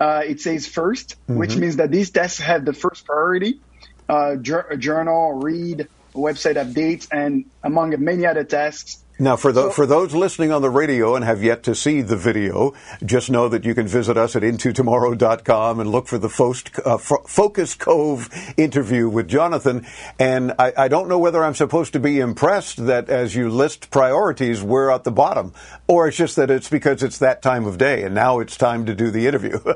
uh, 0.00 0.22
it 0.26 0.40
says 0.40 0.66
1st 0.66 1.16
which 1.26 1.50
Mhm. 1.52 1.58
means 1.60 1.76
that 1.76 1.90
these 1.90 2.10
tests 2.10 2.38
have 2.40 2.64
the 2.64 2.72
first 2.72 3.04
priority: 3.04 3.60
uh, 4.08 4.36
jour- 4.36 4.74
journal, 4.78 5.34
read, 5.34 5.86
website 6.16 6.56
updates, 6.56 7.06
and 7.12 7.44
among 7.62 7.94
many 8.02 8.24
other 8.24 8.44
tasks. 8.44 9.04
Now, 9.18 9.36
for, 9.36 9.52
the, 9.52 9.70
for 9.70 9.84
those 9.84 10.14
listening 10.14 10.52
on 10.52 10.62
the 10.62 10.70
radio 10.70 11.16
and 11.16 11.24
have 11.24 11.42
yet 11.42 11.64
to 11.64 11.74
see 11.74 12.02
the 12.02 12.16
video, 12.16 12.74
just 13.04 13.30
know 13.30 13.48
that 13.48 13.64
you 13.64 13.74
can 13.74 13.88
visit 13.88 14.16
us 14.16 14.36
at 14.36 14.42
intotomorrow.com 14.42 15.80
and 15.80 15.90
look 15.90 16.06
for 16.06 16.18
the 16.18 16.28
Fos- 16.28 16.62
uh, 16.84 16.98
Fo- 16.98 17.24
Focus 17.26 17.74
Cove 17.74 18.28
interview 18.56 19.08
with 19.08 19.26
Jonathan. 19.26 19.86
And 20.20 20.52
I, 20.58 20.72
I 20.76 20.88
don't 20.88 21.08
know 21.08 21.18
whether 21.18 21.42
I'm 21.42 21.54
supposed 21.54 21.94
to 21.94 22.00
be 22.00 22.20
impressed 22.20 22.86
that 22.86 23.10
as 23.10 23.34
you 23.34 23.48
list 23.48 23.90
priorities, 23.90 24.62
we're 24.62 24.90
at 24.90 25.02
the 25.02 25.10
bottom, 25.10 25.52
or 25.88 26.06
it's 26.06 26.16
just 26.16 26.36
that 26.36 26.50
it's 26.50 26.70
because 26.70 27.02
it's 27.02 27.18
that 27.18 27.42
time 27.42 27.66
of 27.66 27.76
day 27.76 28.04
and 28.04 28.14
now 28.14 28.38
it's 28.38 28.56
time 28.56 28.86
to 28.86 28.94
do 28.94 29.10
the 29.10 29.26
interview. 29.26 29.58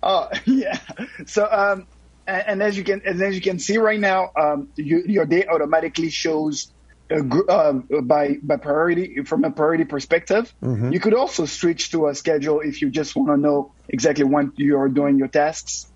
Oh 0.00 0.28
yeah. 0.44 0.78
So 1.26 1.48
um, 1.50 1.86
and, 2.26 2.44
and 2.46 2.62
as 2.62 2.76
you 2.76 2.84
can 2.84 3.02
and 3.04 3.20
as 3.20 3.34
you 3.34 3.40
can 3.40 3.58
see 3.58 3.78
right 3.78 3.98
now, 3.98 4.30
um, 4.36 4.68
you, 4.76 5.02
your 5.06 5.26
day 5.26 5.44
automatically 5.46 6.10
shows 6.10 6.72
um, 7.10 7.86
by 8.04 8.36
by 8.42 8.56
priority 8.56 9.22
from 9.24 9.44
a 9.44 9.50
priority 9.50 9.84
perspective. 9.84 10.52
Mhm. 10.62 10.92
You 10.92 11.00
could 11.00 11.14
also 11.14 11.46
switch 11.46 11.90
to 11.92 12.08
a 12.08 12.14
schedule 12.14 12.60
if 12.60 12.82
you 12.82 12.90
just 12.90 13.16
want 13.16 13.28
to 13.30 13.36
know 13.36 13.72
exactly 13.88 14.24
when 14.24 14.52
you 14.56 14.78
are 14.78 14.88
doing 14.88 15.18
your 15.18 15.28
tasks. 15.28 15.90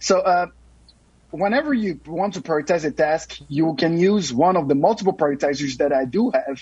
So 0.00 0.20
uh, 0.20 0.46
whenever 1.30 1.74
you 1.74 2.00
want 2.06 2.34
to 2.34 2.40
prioritize 2.40 2.84
a 2.84 2.92
task, 2.92 3.36
you 3.48 3.74
can 3.76 3.98
use 3.98 4.32
one 4.32 4.56
of 4.56 4.68
the 4.68 4.74
multiple 4.74 5.16
prioritizers 5.16 5.78
that 5.78 5.92
I 5.92 6.04
do 6.04 6.30
have. 6.30 6.58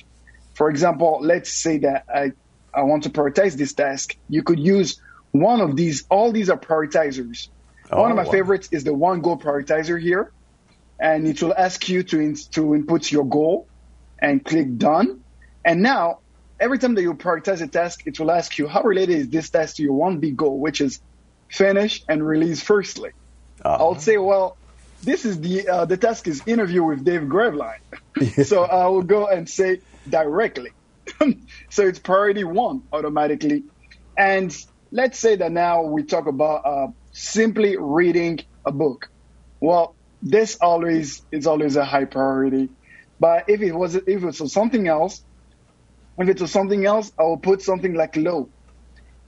For 0.54 0.70
example, 0.70 1.18
let's 1.22 1.60
say 1.62 1.78
that 1.78 2.04
I, 2.12 2.32
I 2.74 2.82
want 2.82 3.02
to 3.04 3.10
prioritize 3.10 3.56
this 3.56 3.74
task. 3.74 4.14
You 4.28 4.42
could 4.42 4.60
use 4.60 4.96
one 5.32 5.60
of 5.60 5.76
these. 5.76 6.04
All 6.10 6.32
these 6.32 6.50
are 6.50 6.58
prioritizers. 6.58 7.48
one 7.90 8.10
of 8.10 8.14
Oh, 8.14 8.16
my 8.16 8.24
wow. 8.24 8.30
favorites 8.30 8.68
is 8.72 8.84
the 8.84 8.94
one 8.94 9.20
goal 9.20 9.38
prioritizer 9.38 10.00
here. 10.00 10.32
And 11.00 11.26
it 11.26 11.42
will 11.42 11.54
ask 11.56 11.88
you 11.88 12.04
to, 12.04 12.20
in, 12.20 12.36
to 12.52 12.74
input 12.74 13.10
your 13.10 13.24
goal 13.24 13.66
and 14.22 14.42
click 14.42 14.78
done. 14.78 15.20
And 15.64 15.82
now, 15.82 16.20
every 16.58 16.78
time 16.78 16.94
that 16.94 17.02
you 17.02 17.12
prioritize 17.14 17.60
a 17.60 17.66
task, 17.66 18.06
it 18.06 18.18
will 18.18 18.30
ask 18.30 18.56
you 18.56 18.68
how 18.68 18.82
related 18.82 19.18
is 19.18 19.28
this 19.28 19.50
task 19.50 19.76
to 19.76 19.82
your 19.82 19.92
one 19.92 20.18
big 20.18 20.36
goal, 20.36 20.58
which 20.58 20.80
is 20.80 21.00
finish 21.50 22.02
and 22.08 22.26
release 22.26 22.62
Firstly. 22.62 23.10
I'll 23.64 23.98
say, 23.98 24.16
well, 24.16 24.56
this 25.02 25.24
is 25.24 25.40
the 25.40 25.68
uh, 25.68 25.84
the 25.84 25.96
task 25.96 26.26
is 26.26 26.42
interview 26.46 26.82
with 26.82 27.04
Dave 27.04 27.22
Graveline. 27.22 27.82
so 28.46 28.64
I 28.64 28.86
will 28.86 29.02
go 29.02 29.26
and 29.26 29.48
say 29.48 29.80
directly. 30.08 30.70
so 31.70 31.86
it's 31.86 31.98
priority 31.98 32.44
one 32.44 32.82
automatically. 32.92 33.64
And 34.16 34.56
let's 34.90 35.18
say 35.18 35.36
that 35.36 35.52
now 35.52 35.82
we 35.82 36.04
talk 36.04 36.26
about 36.26 36.66
uh, 36.66 36.88
simply 37.12 37.76
reading 37.76 38.40
a 38.64 38.72
book. 38.72 39.10
Well, 39.60 39.94
this 40.22 40.58
always 40.60 41.22
is 41.30 41.46
always 41.46 41.76
a 41.76 41.84
high 41.84 42.04
priority. 42.04 42.68
But 43.22 43.44
if 43.48 43.62
it 43.62 43.72
was 43.72 43.94
if 43.96 44.08
it 44.08 44.40
was 44.40 44.52
something 44.52 44.88
else, 44.88 45.24
if 46.18 46.28
it 46.28 46.40
was 46.40 46.52
something 46.52 46.84
else, 46.86 47.12
I 47.18 47.24
will 47.24 47.38
put 47.50 47.62
something 47.62 47.94
like 47.94 48.16
low. 48.16 48.50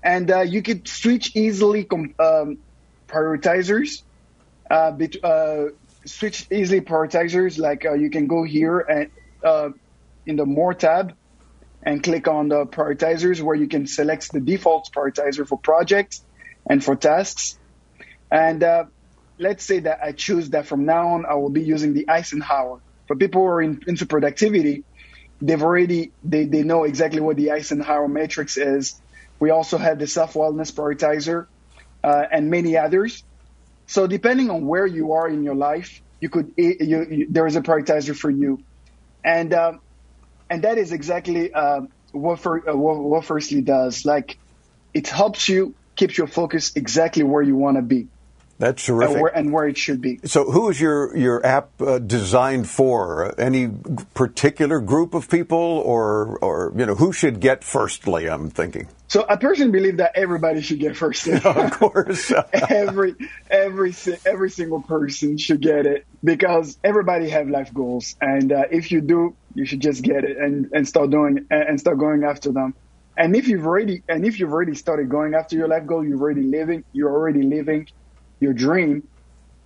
And 0.03 0.31
uh, 0.31 0.41
you 0.55 0.63
could 0.63 0.89
switch 0.89 1.37
easily 1.37 1.85
com- 1.85 2.15
um, 2.19 2.59
prioritizers 3.09 3.91
uh, 4.71 4.93
bet- 4.93 5.25
uh, 5.25 5.67
switch 6.07 6.47
easily 6.51 6.81
prioritizers. 6.81 7.59
Like 7.59 7.87
uh, 7.87 7.95
you 7.95 8.11
can 8.11 8.27
go 8.27 8.45
here 8.45 8.81
and 8.81 9.11
uh, 9.45 9.71
in 10.27 10.37
the 10.37 10.47
more 10.47 10.75
tab 10.75 11.15
and 11.83 12.03
click 12.03 12.29
on 12.29 12.49
the 12.49 12.67
prioritizers 12.67 13.43
where 13.43 13.57
you 13.57 13.69
can 13.69 13.87
select 13.87 14.33
the 14.33 14.41
default 14.41 14.91
prioritizer 14.97 15.47
for 15.47 15.59
projects 15.61 16.25
and 16.69 16.85
for 16.85 16.97
tasks. 16.97 17.59
And 18.31 18.63
uh, 18.65 18.87
let's 19.39 19.65
say 19.65 19.81
that 19.81 20.01
I 20.03 20.13
choose 20.13 20.51
that 20.51 20.67
from 20.67 20.87
now 20.87 21.15
on 21.15 21.27
I 21.27 21.35
will 21.35 21.51
be 21.61 21.65
using 21.65 21.95
the 21.95 22.09
Eisenhower. 22.09 22.84
For 23.07 23.17
people 23.17 23.43
who 23.43 23.49
are 23.49 23.63
in, 23.63 23.81
into 23.87 24.07
productivity, 24.07 24.85
they've 25.41 25.63
already 25.63 26.13
they, 26.23 26.47
they 26.47 26.63
know 26.63 26.85
exactly 26.85 27.21
what 27.21 27.37
the 27.37 27.53
Eisenhower 27.53 28.09
matrix 28.09 28.57
is. 28.57 29.01
We 29.41 29.51
also 29.51 29.79
have 29.79 29.99
the 29.99 30.07
self 30.07 30.35
wellness 30.35 30.73
prioritizer 30.73 31.47
uh, 32.03 32.25
and 32.33 32.51
many 32.51 32.77
others. 32.77 33.25
So 33.87 34.07
depending 34.07 34.51
on 34.51 34.67
where 34.67 34.87
you 34.87 35.13
are 35.13 35.29
in 35.29 35.45
your 35.45 35.57
life, 35.57 36.01
you 36.21 36.31
could 36.31 36.53
you, 36.57 36.77
you, 36.81 37.27
there 37.31 37.47
is 37.47 37.57
a 37.57 37.63
prioritizer 37.63 38.17
for 38.17 38.31
you, 38.31 38.65
and 39.25 39.53
um, 39.55 39.81
and 40.51 40.65
that 40.65 40.79
is 40.79 40.93
exactly 40.93 41.53
uh, 41.53 41.83
what, 42.13 42.41
for, 42.41 42.69
uh, 42.69 42.77
what 42.77 42.99
what 42.99 43.25
Firstly 43.25 43.63
does. 43.63 44.05
Like 44.05 44.39
it 44.95 45.09
helps 45.09 45.49
you 45.49 45.77
keep 45.97 46.17
your 46.17 46.27
focus 46.27 46.73
exactly 46.77 47.23
where 47.25 47.43
you 47.43 47.57
want 47.57 47.77
to 47.77 47.83
be. 47.83 48.09
That's 48.59 48.89
and 48.89 48.99
terrific. 48.99 49.23
where, 49.23 49.37
and 49.37 49.53
where 49.53 49.67
it 49.67 49.77
should 49.77 50.01
be. 50.01 50.21
So, 50.25 50.51
who 50.51 50.71
is 50.71 50.81
your 50.81 51.17
your 51.17 51.45
app 51.45 51.71
uh, 51.81 51.99
designed 51.99 52.69
for? 52.69 53.35
Any 53.39 53.69
particular 54.15 54.81
group 54.81 55.15
of 55.15 55.29
people, 55.29 55.59
or 55.59 56.39
or 56.39 56.73
you 56.77 56.87
know 56.87 56.95
who 56.95 57.13
should 57.13 57.41
get 57.41 57.65
Firstly? 57.65 58.29
I'm 58.29 58.51
thinking. 58.51 58.89
So 59.09 59.25
I 59.29 59.37
personally 59.37 59.73
believe 59.73 59.99
that 59.99 60.13
everybody 60.15 60.61
should 60.61 60.79
get 60.79 60.97
first. 60.97 61.27
of 61.45 61.71
course, 61.73 62.33
every 62.53 63.15
every 63.51 63.95
every 64.25 64.51
single 64.51 64.83
person 64.83 65.39
should 65.39 65.61
get 65.61 65.87
it 65.87 66.07
because 66.23 66.79
everybody 66.85 67.29
have 67.31 67.49
life 67.49 67.73
goals, 67.73 68.17
and 68.21 68.53
uh, 68.53 68.65
if 68.71 68.93
you 68.93 69.01
do, 69.01 69.37
you 69.55 69.67
should 69.67 69.81
just 69.81 70.03
get 70.03 70.25
it 70.25 70.37
and 70.37 70.71
and 70.73 70.87
start 70.87 71.11
doing 71.11 71.47
and 71.51 71.63
and 71.63 71.81
start 71.81 71.99
going 71.99 72.25
after 72.25 72.53
them. 72.53 72.75
And 73.17 73.37
if 73.37 73.49
you've 73.49 73.67
already 73.67 74.03
and 74.09 74.25
if 74.25 74.39
you've 74.39 74.53
already 74.53 74.75
started 74.75 75.09
going 75.09 75.35
after 75.35 75.57
your 75.57 75.69
life 75.69 75.87
goal, 75.87 76.05
you're 76.05 76.21
already 76.21 76.43
living. 76.43 76.85
You're 76.93 77.13
already 77.13 77.43
living 77.43 77.89
your 78.45 78.53
dream. 78.67 79.07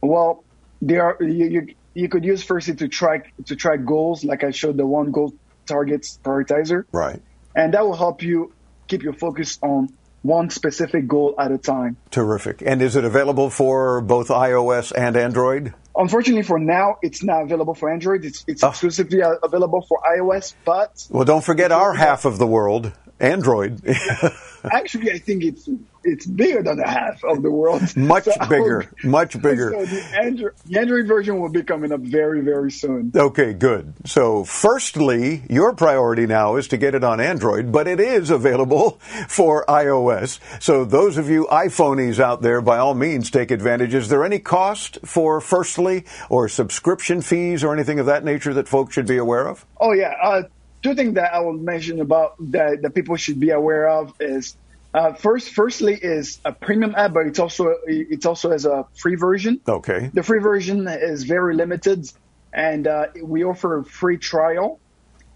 Well, 0.01 0.45
there 0.81 1.03
are 1.05 1.17
you 1.23 1.47
you, 1.55 1.61
you 1.95 2.09
could 2.09 2.25
use 2.25 2.43
Firstly 2.43 2.75
to 2.77 2.88
track 2.88 3.33
to 3.47 3.57
track 3.57 3.85
goals, 3.85 4.25
like 4.25 4.43
I 4.45 4.51
showed 4.53 4.77
the 4.77 4.87
one 4.87 5.11
goal 5.11 5.35
targets 5.67 6.19
prioritizer 6.25 6.85
Right. 6.93 7.21
and 7.55 7.75
that 7.75 7.85
will 7.85 7.97
help 8.07 8.23
you 8.23 8.53
keep 8.87 9.03
your 9.03 9.12
focus 9.12 9.59
on 9.62 9.88
one 10.23 10.49
specific 10.51 11.07
goal 11.07 11.35
at 11.38 11.53
a 11.53 11.59
time. 11.59 11.97
Terrific. 12.11 12.62
And 12.64 12.81
is 12.83 12.97
it 12.97 13.05
available 13.05 13.51
for 13.51 14.01
both 14.01 14.29
iOS 14.29 14.93
and 14.97 15.17
Android? 15.17 15.75
Unfortunately, 15.95 16.43
for 16.43 16.59
now, 16.59 16.97
it's 17.03 17.23
not 17.23 17.43
available 17.43 17.75
for 17.75 17.91
Android. 17.91 18.24
It's, 18.24 18.45
it's 18.49 18.62
Oh. 18.64 18.68
exclusively 18.70 19.20
available 19.20 19.83
for 19.89 19.99
iOS, 20.16 20.55
but 20.64 21.07
Well, 21.11 21.24
don't 21.24 21.45
forget 21.45 21.70
our 21.70 21.93
half 21.95 22.24
of 22.24 22.39
the 22.39 22.47
world, 22.47 22.93
Android. 23.21 23.83
actually, 24.73 25.12
I 25.12 25.19
think 25.19 25.45
it's 25.45 25.69
it's 26.05 26.27
bigger 26.27 26.62
than 26.62 26.79
a 26.81 26.89
half 26.89 27.23
of 27.25 27.43
the 27.43 27.51
world. 27.51 27.83
Much 27.97 28.25
So 28.25 28.33
bigger, 28.49 28.89
will- 29.03 29.11
much 29.11 29.41
bigger. 29.43 29.73
So 29.73 29.85
the 29.85 30.03
Android, 30.23 30.53
the 30.66 30.79
Android 30.79 31.07
version 31.07 31.41
will 31.41 31.49
be 31.51 31.62
coming 31.62 31.93
up 31.93 32.01
very, 32.01 32.41
very 32.41 32.71
soon. 32.71 33.12
Okay, 33.14 33.53
good. 33.53 33.93
So, 34.07 34.45
firstly, 34.45 35.43
your 35.51 35.75
priority 35.75 36.27
now 36.27 36.57
is 36.57 36.69
to 36.69 36.77
get 36.77 36.95
it 36.95 37.03
on 37.05 37.21
Android, 37.21 37.73
but 37.73 37.89
it 37.89 38.01
is 38.01 38.31
available 38.31 38.93
for 39.29 39.64
iOS. 39.66 40.39
So, 40.62 40.85
those 40.85 41.19
of 41.19 41.29
you 41.29 41.47
iPhonies 41.51 42.21
out 42.21 42.41
there, 42.43 42.61
by 42.61 42.79
all 42.79 42.95
means, 42.95 43.31
take 43.31 43.51
advantage. 43.51 43.93
Is 43.95 44.09
there 44.09 44.25
any 44.25 44.39
cost 44.39 44.99
for 45.05 45.41
Firstly 45.41 46.05
or 46.31 46.49
subscription 46.49 47.21
fees 47.23 47.64
or 47.64 47.75
anything 47.75 47.99
of 47.99 48.07
that 48.07 48.25
nature 48.25 48.55
that 48.55 48.69
folks 48.69 48.95
should 48.95 49.07
be 49.07 49.19
aware 49.19 49.47
of? 49.49 49.66
Oh 49.81 49.93
yeah, 49.93 50.14
uh, 50.23 50.43
two 50.83 50.95
things 50.95 51.14
that 51.14 51.33
I 51.35 51.41
will 51.41 51.53
mention 51.55 52.01
about 52.01 52.33
that 52.51 52.83
that 52.83 52.95
people 52.95 53.16
should 53.16 53.41
be 53.41 53.51
aware 53.51 53.89
of 53.89 54.12
is 54.20 54.57
uh, 54.95 55.12
first, 55.12 55.51
Firstly, 55.51 55.95
is 56.01 56.41
a 56.45 56.53
premium 56.53 56.95
app, 56.97 57.12
but 57.12 57.26
it's 57.26 57.39
also 57.39 57.74
it's 57.87 58.24
also 58.26 58.51
as 58.53 58.64
a 58.64 58.87
free 58.97 59.16
version. 59.16 59.61
Okay. 59.68 60.11
The 60.12 60.22
free 60.22 60.41
version 60.41 60.89
is 60.89 61.24
very 61.24 61.55
limited, 61.55 62.07
and 62.53 62.87
uh, 62.87 63.07
we 63.22 63.45
offer 63.45 63.81
a 63.81 63.85
free 63.85 64.16
trial 64.16 64.81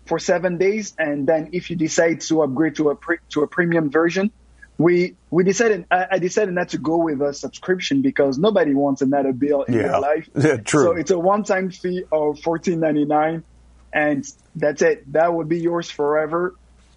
for 0.06 0.18
seven 0.18 0.56
days. 0.56 0.94
And 0.98 1.26
then, 1.26 1.50
if 1.52 1.68
you 1.70 1.76
decide 1.76 2.22
to 2.22 2.42
upgrade 2.42 2.76
to 2.76 2.90
a 2.90 2.96
pre- 2.96 3.18
to 3.30 3.42
a 3.42 3.46
premium 3.46 3.90
version, 3.90 4.32
we 4.78 5.16
we 5.30 5.44
decided 5.44 5.84
I, 5.90 6.06
I 6.12 6.18
decided 6.18 6.54
not 6.54 6.70
to 6.70 6.78
go 6.78 6.96
with 6.96 7.20
a 7.20 7.34
subscription 7.34 8.00
because 8.00 8.38
nobody 8.38 8.72
wants 8.72 9.02
another 9.02 9.34
bill 9.34 9.62
in 9.64 9.74
Yeah. 9.74 9.82
their 9.82 10.00
life. 10.00 10.28
Yeah, 10.34 10.56
true. 10.56 10.84
So 10.84 10.92
it's 10.92 11.10
a 11.10 11.18
one 11.18 11.44
time 11.44 11.70
fee 11.70 12.04
of 12.10 12.40
fourteen 12.40 12.80
ninety 12.80 13.04
nine, 13.04 13.44
and 13.92 14.24
that's 14.56 14.82
it. 14.82 15.12
That 15.12 15.32
would 15.32 15.48
be 15.48 15.60
yours 15.60 15.90
forever. 15.90 16.54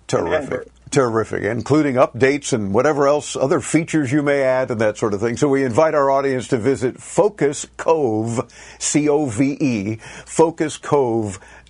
Terrific. 0.08 0.70
Terrific, 0.92 1.44
including 1.44 1.96
updates 1.96 2.54
and 2.54 2.74
whatever 2.74 3.08
else, 3.08 3.36
other 3.36 3.60
features 3.60 4.12
you 4.12 4.22
may 4.22 4.44
add 4.44 4.72
and 4.72 4.80
that 4.80 4.98
sort 4.98 5.14
of 5.14 5.20
thing. 5.20 5.36
So 5.36 5.50
we 5.50 5.64
invite 5.66 5.94
our 5.94 6.10
audience 6.12 6.48
to 6.50 6.58
visit 6.58 7.02
Focus 7.02 7.66
Cove, 7.76 8.50
C-O-V-E, 8.80 9.98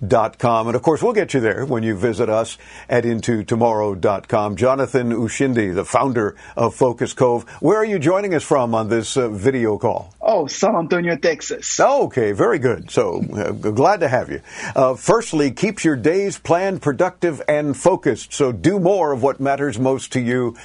focuscove.com. 0.00 0.66
And 0.68 0.76
of 0.76 0.82
course, 0.82 1.02
we'll 1.02 1.12
get 1.12 1.34
you 1.34 1.40
there 1.40 1.64
when 1.64 1.82
you 1.82 1.96
visit 1.96 2.28
us 2.28 2.58
at 2.88 3.04
intotomorrow.com. 3.04 4.56
Jonathan 4.56 5.12
Ushindi, 5.12 5.74
the 5.74 5.84
founder 5.84 6.36
of 6.56 6.74
Focus 6.74 7.12
Cove. 7.12 7.48
Where 7.60 7.78
are 7.78 7.84
you 7.84 7.98
joining 7.98 8.34
us 8.34 8.42
from 8.42 8.74
on 8.74 8.88
this 8.88 9.16
uh, 9.16 9.28
video 9.28 9.78
call? 9.78 10.14
Oh, 10.20 10.46
San 10.46 10.74
Antonio, 10.74 11.16
Texas. 11.16 11.78
Okay, 11.78 12.32
very 12.32 12.58
good. 12.58 12.90
So 12.90 13.22
uh, 13.32 13.52
glad 13.52 14.00
to 14.00 14.08
have 14.08 14.30
you. 14.30 14.40
Uh, 14.74 14.94
Firstly, 14.94 15.50
keeps 15.50 15.84
your 15.84 15.96
days 15.96 16.38
planned, 16.38 16.82
productive, 16.82 17.40
and 17.48 17.76
focused. 17.76 18.32
So 18.32 18.52
do 18.52 18.78
more 18.80 19.12
of 19.12 19.22
what 19.22 19.40
matters 19.40 19.78
most 19.78 20.12
to 20.12 20.20
you. 20.20 20.56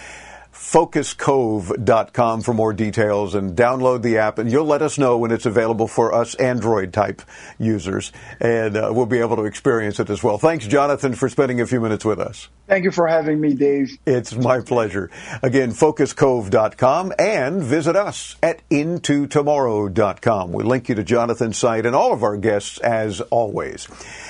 Focuscove.com 0.62 2.42
for 2.42 2.54
more 2.54 2.72
details 2.72 3.34
and 3.36 3.58
download 3.58 4.04
the 4.04 4.20
app, 4.20 4.38
and 4.38 4.50
you'll 4.50 4.64
let 4.64 4.84
us 4.84 4.98
know 4.98 5.18
when 5.18 5.32
it's 5.32 5.48
available 5.48 5.88
for 5.88 6.14
us 6.14 6.36
Android 6.36 6.94
type 6.94 7.24
users, 7.58 8.14
and 8.40 8.78
uh, 8.78 8.90
we'll 8.94 9.08
be 9.08 9.20
able 9.20 9.36
to 9.36 9.44
experience 9.46 10.00
it 10.00 10.10
as 10.10 10.24
well. 10.24 10.38
Thanks, 10.38 10.68
Jonathan, 10.68 11.14
for 11.14 11.28
spending 11.28 11.60
a 11.60 11.68
few 11.68 11.82
minutes 11.82 12.06
with 12.06 12.20
us. 12.20 12.48
Thank 12.68 12.86
you 12.86 12.92
for 12.92 13.08
having 13.08 13.42
me, 13.42 13.56
Dave. 13.56 13.98
It's 14.06 14.34
my 14.34 14.62
pleasure. 14.62 15.10
Again, 15.42 15.72
focuscove.com 15.72 17.14
and 17.20 17.62
visit 17.64 17.96
us 17.96 18.38
at 18.42 18.62
intotomorrow.com. 18.70 20.54
We 20.54 20.64
link 20.64 20.88
you 20.88 20.96
to 20.96 21.04
Jonathan's 21.04 21.58
site 21.58 21.88
and 21.88 21.96
all 21.96 22.14
of 22.14 22.24
our 22.24 22.38
guests 22.38 22.78
as 22.78 23.20
always. 23.20 23.88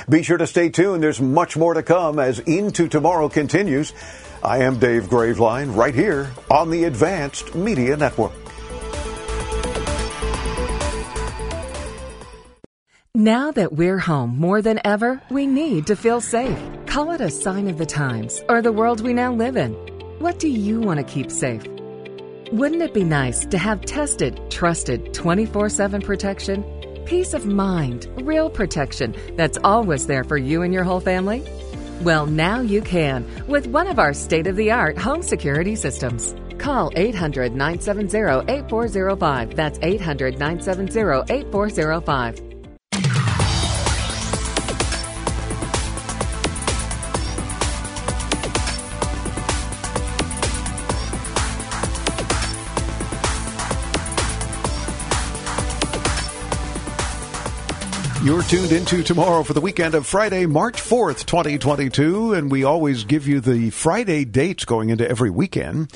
Be 0.09 0.23
sure 0.23 0.37
to 0.37 0.47
stay 0.47 0.69
tuned. 0.69 1.03
There's 1.03 1.21
much 1.21 1.55
more 1.57 1.73
to 1.73 1.83
come 1.83 2.17
as 2.17 2.39
Into 2.39 2.87
Tomorrow 2.87 3.29
continues. 3.29 3.93
I 4.43 4.63
am 4.63 4.79
Dave 4.79 5.03
Graveline 5.03 5.75
right 5.75 5.93
here 5.93 6.31
on 6.49 6.71
the 6.71 6.85
Advanced 6.85 7.53
Media 7.53 7.95
Network. 7.95 8.31
Now 13.13 13.51
that 13.51 13.73
we're 13.73 13.99
home 13.99 14.39
more 14.39 14.63
than 14.63 14.79
ever, 14.83 15.21
we 15.29 15.45
need 15.45 15.85
to 15.87 15.95
feel 15.95 16.21
safe. 16.21 16.57
Call 16.87 17.11
it 17.11 17.21
a 17.21 17.29
sign 17.29 17.67
of 17.67 17.77
the 17.77 17.85
times 17.85 18.41
or 18.49 18.63
the 18.63 18.71
world 18.71 19.01
we 19.01 19.13
now 19.13 19.31
live 19.31 19.57
in. 19.57 19.73
What 20.17 20.39
do 20.39 20.47
you 20.47 20.79
want 20.79 20.99
to 20.99 21.03
keep 21.03 21.29
safe? 21.29 21.63
Wouldn't 22.51 22.81
it 22.81 22.95
be 22.95 23.03
nice 23.03 23.45
to 23.45 23.59
have 23.59 23.81
tested, 23.81 24.41
trusted 24.49 25.13
24 25.13 25.69
7 25.69 26.01
protection? 26.01 26.63
Peace 27.05 27.35
of 27.35 27.45
mind, 27.45 28.07
real 28.23 28.49
protection 28.49 29.15
that's 29.35 29.59
always 29.63 30.07
there 30.07 30.23
for 30.23 30.37
you 30.37 30.63
and 30.63 30.73
your 30.73 30.83
whole 30.83 30.99
family? 30.99 31.45
Well, 32.01 32.25
now 32.25 32.61
you 32.61 32.81
can 32.81 33.27
with 33.47 33.67
one 33.67 33.85
of 33.85 33.99
our 33.99 34.11
state 34.11 34.47
of 34.47 34.55
the 34.55 34.71
art 34.71 34.97
home 34.97 35.21
security 35.21 35.75
systems. 35.75 36.33
Call 36.57 36.91
800 36.95 37.55
970 37.55 38.51
8405. 38.51 39.55
That's 39.55 39.77
800 39.83 40.39
970 40.39 41.31
8405. 41.31 42.50
You're 58.31 58.43
tuned 58.43 58.71
into 58.71 59.03
tomorrow 59.03 59.43
for 59.43 59.51
the 59.51 59.59
weekend 59.59 59.93
of 59.93 60.07
Friday, 60.07 60.45
March 60.45 60.81
4th, 60.81 61.25
2022. 61.25 62.33
And 62.33 62.49
we 62.49 62.63
always 62.63 63.03
give 63.03 63.27
you 63.27 63.41
the 63.41 63.71
Friday 63.71 64.23
dates 64.23 64.63
going 64.63 64.89
into 64.89 65.05
every 65.05 65.29
weekend 65.29 65.91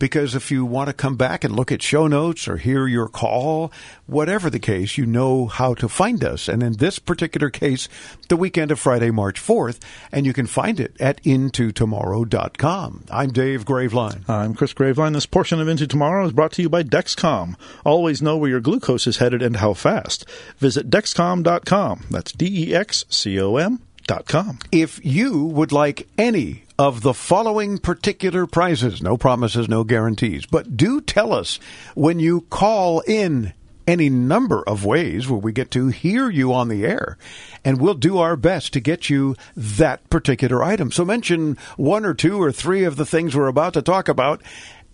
because 0.00 0.34
if 0.34 0.50
you 0.50 0.64
want 0.64 0.88
to 0.88 0.92
come 0.92 1.14
back 1.14 1.44
and 1.44 1.54
look 1.54 1.70
at 1.70 1.82
show 1.82 2.08
notes 2.08 2.48
or 2.48 2.56
hear 2.56 2.88
your 2.88 3.06
call, 3.06 3.70
whatever 4.06 4.50
the 4.50 4.58
case, 4.58 4.98
you 4.98 5.06
know 5.06 5.46
how 5.46 5.74
to 5.74 5.88
find 5.88 6.24
us. 6.24 6.48
And 6.48 6.62
in 6.62 6.72
this 6.78 6.98
particular 6.98 7.50
case, 7.50 7.88
the 8.28 8.36
weekend 8.36 8.72
of 8.72 8.80
Friday, 8.80 9.12
March 9.12 9.40
4th, 9.40 9.78
and 10.10 10.26
you 10.26 10.32
can 10.32 10.46
find 10.46 10.80
it 10.80 10.96
at 10.98 11.22
intotomorrow.com. 11.22 13.04
I'm 13.10 13.30
Dave 13.30 13.64
Graveline. 13.64 14.28
I'm 14.28 14.54
Chris 14.54 14.74
Graveline. 14.74 15.12
This 15.12 15.26
portion 15.26 15.60
of 15.60 15.68
Into 15.68 15.86
Tomorrow 15.86 16.26
is 16.26 16.32
brought 16.32 16.52
to 16.52 16.62
you 16.62 16.70
by 16.70 16.82
Dexcom. 16.82 17.54
Always 17.84 18.22
know 18.22 18.36
where 18.38 18.50
your 18.50 18.60
glucose 18.60 19.06
is 19.06 19.18
headed 19.18 19.42
and 19.42 19.58
how 19.58 19.74
fast. 19.74 20.24
Visit 20.56 20.90
Dexcom.com. 20.90 22.06
That's 22.10 22.32
D 22.32 22.70
E 22.70 22.74
X 22.74 23.04
C 23.10 23.38
O 23.38 23.56
M. 23.56 23.80
Dot 24.06 24.26
com. 24.26 24.58
If 24.72 25.04
you 25.04 25.44
would 25.44 25.70
like 25.70 26.08
any 26.18 26.64
of 26.80 27.02
the 27.02 27.12
following 27.12 27.76
particular 27.76 28.46
prizes, 28.46 29.02
no 29.02 29.14
promises, 29.14 29.68
no 29.68 29.84
guarantees, 29.84 30.46
but 30.46 30.78
do 30.78 30.98
tell 30.98 31.30
us 31.30 31.60
when 31.94 32.18
you 32.18 32.40
call 32.48 33.00
in 33.00 33.52
any 33.86 34.08
number 34.08 34.62
of 34.66 34.82
ways 34.82 35.28
where 35.28 35.38
we 35.38 35.52
get 35.52 35.70
to 35.70 35.88
hear 35.88 36.30
you 36.30 36.54
on 36.54 36.68
the 36.68 36.86
air, 36.86 37.18
and 37.66 37.78
we'll 37.78 37.92
do 37.92 38.16
our 38.16 38.34
best 38.34 38.72
to 38.72 38.80
get 38.80 39.10
you 39.10 39.36
that 39.54 40.08
particular 40.08 40.64
item. 40.64 40.90
So 40.90 41.04
mention 41.04 41.58
one 41.76 42.06
or 42.06 42.14
two 42.14 42.42
or 42.42 42.50
three 42.50 42.84
of 42.84 42.96
the 42.96 43.04
things 43.04 43.36
we're 43.36 43.48
about 43.48 43.74
to 43.74 43.82
talk 43.82 44.08
about, 44.08 44.40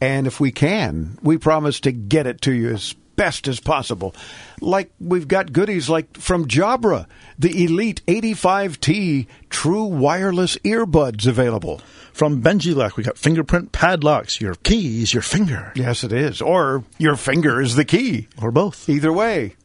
and 0.01 0.27
if 0.27 0.41
we 0.41 0.51
can, 0.51 1.21
we 1.23 1.39
promise 1.39 1.79
to 1.81 1.93
get 1.93 2.27
it 2.27 2.41
to 2.41 2.53
you 2.53 2.71
as 2.71 2.97
best 3.17 3.49
as 3.49 3.61
possible. 3.61 4.15
Like 4.61 4.91
we've 5.01 5.29
got 5.29 5.53
goodies 5.53 5.89
like 5.89 6.17
from 6.17 6.47
Jabra, 6.47 7.07
the 7.39 7.65
Elite 7.65 8.03
85T 8.07 9.27
True 9.51 9.85
Wireless 9.85 10.57
Earbuds 10.59 11.27
available. 11.27 11.81
From 12.13 12.43
BenjiLock, 12.43 12.97
we 12.97 13.05
got 13.05 13.19
fingerprint 13.19 13.73
padlocks. 13.73 14.41
Your 14.41 14.55
key 14.55 15.03
is 15.03 15.13
your 15.13 15.23
finger. 15.23 15.73
Yes, 15.75 16.03
it 16.03 16.13
is. 16.13 16.41
Or 16.41 16.83
your 16.99 17.17
finger 17.17 17.61
is 17.61 17.75
the 17.75 17.85
key. 17.85 18.29
Or 18.41 18.51
both. 18.51 18.89
Either 18.89 19.13
way. 19.13 19.57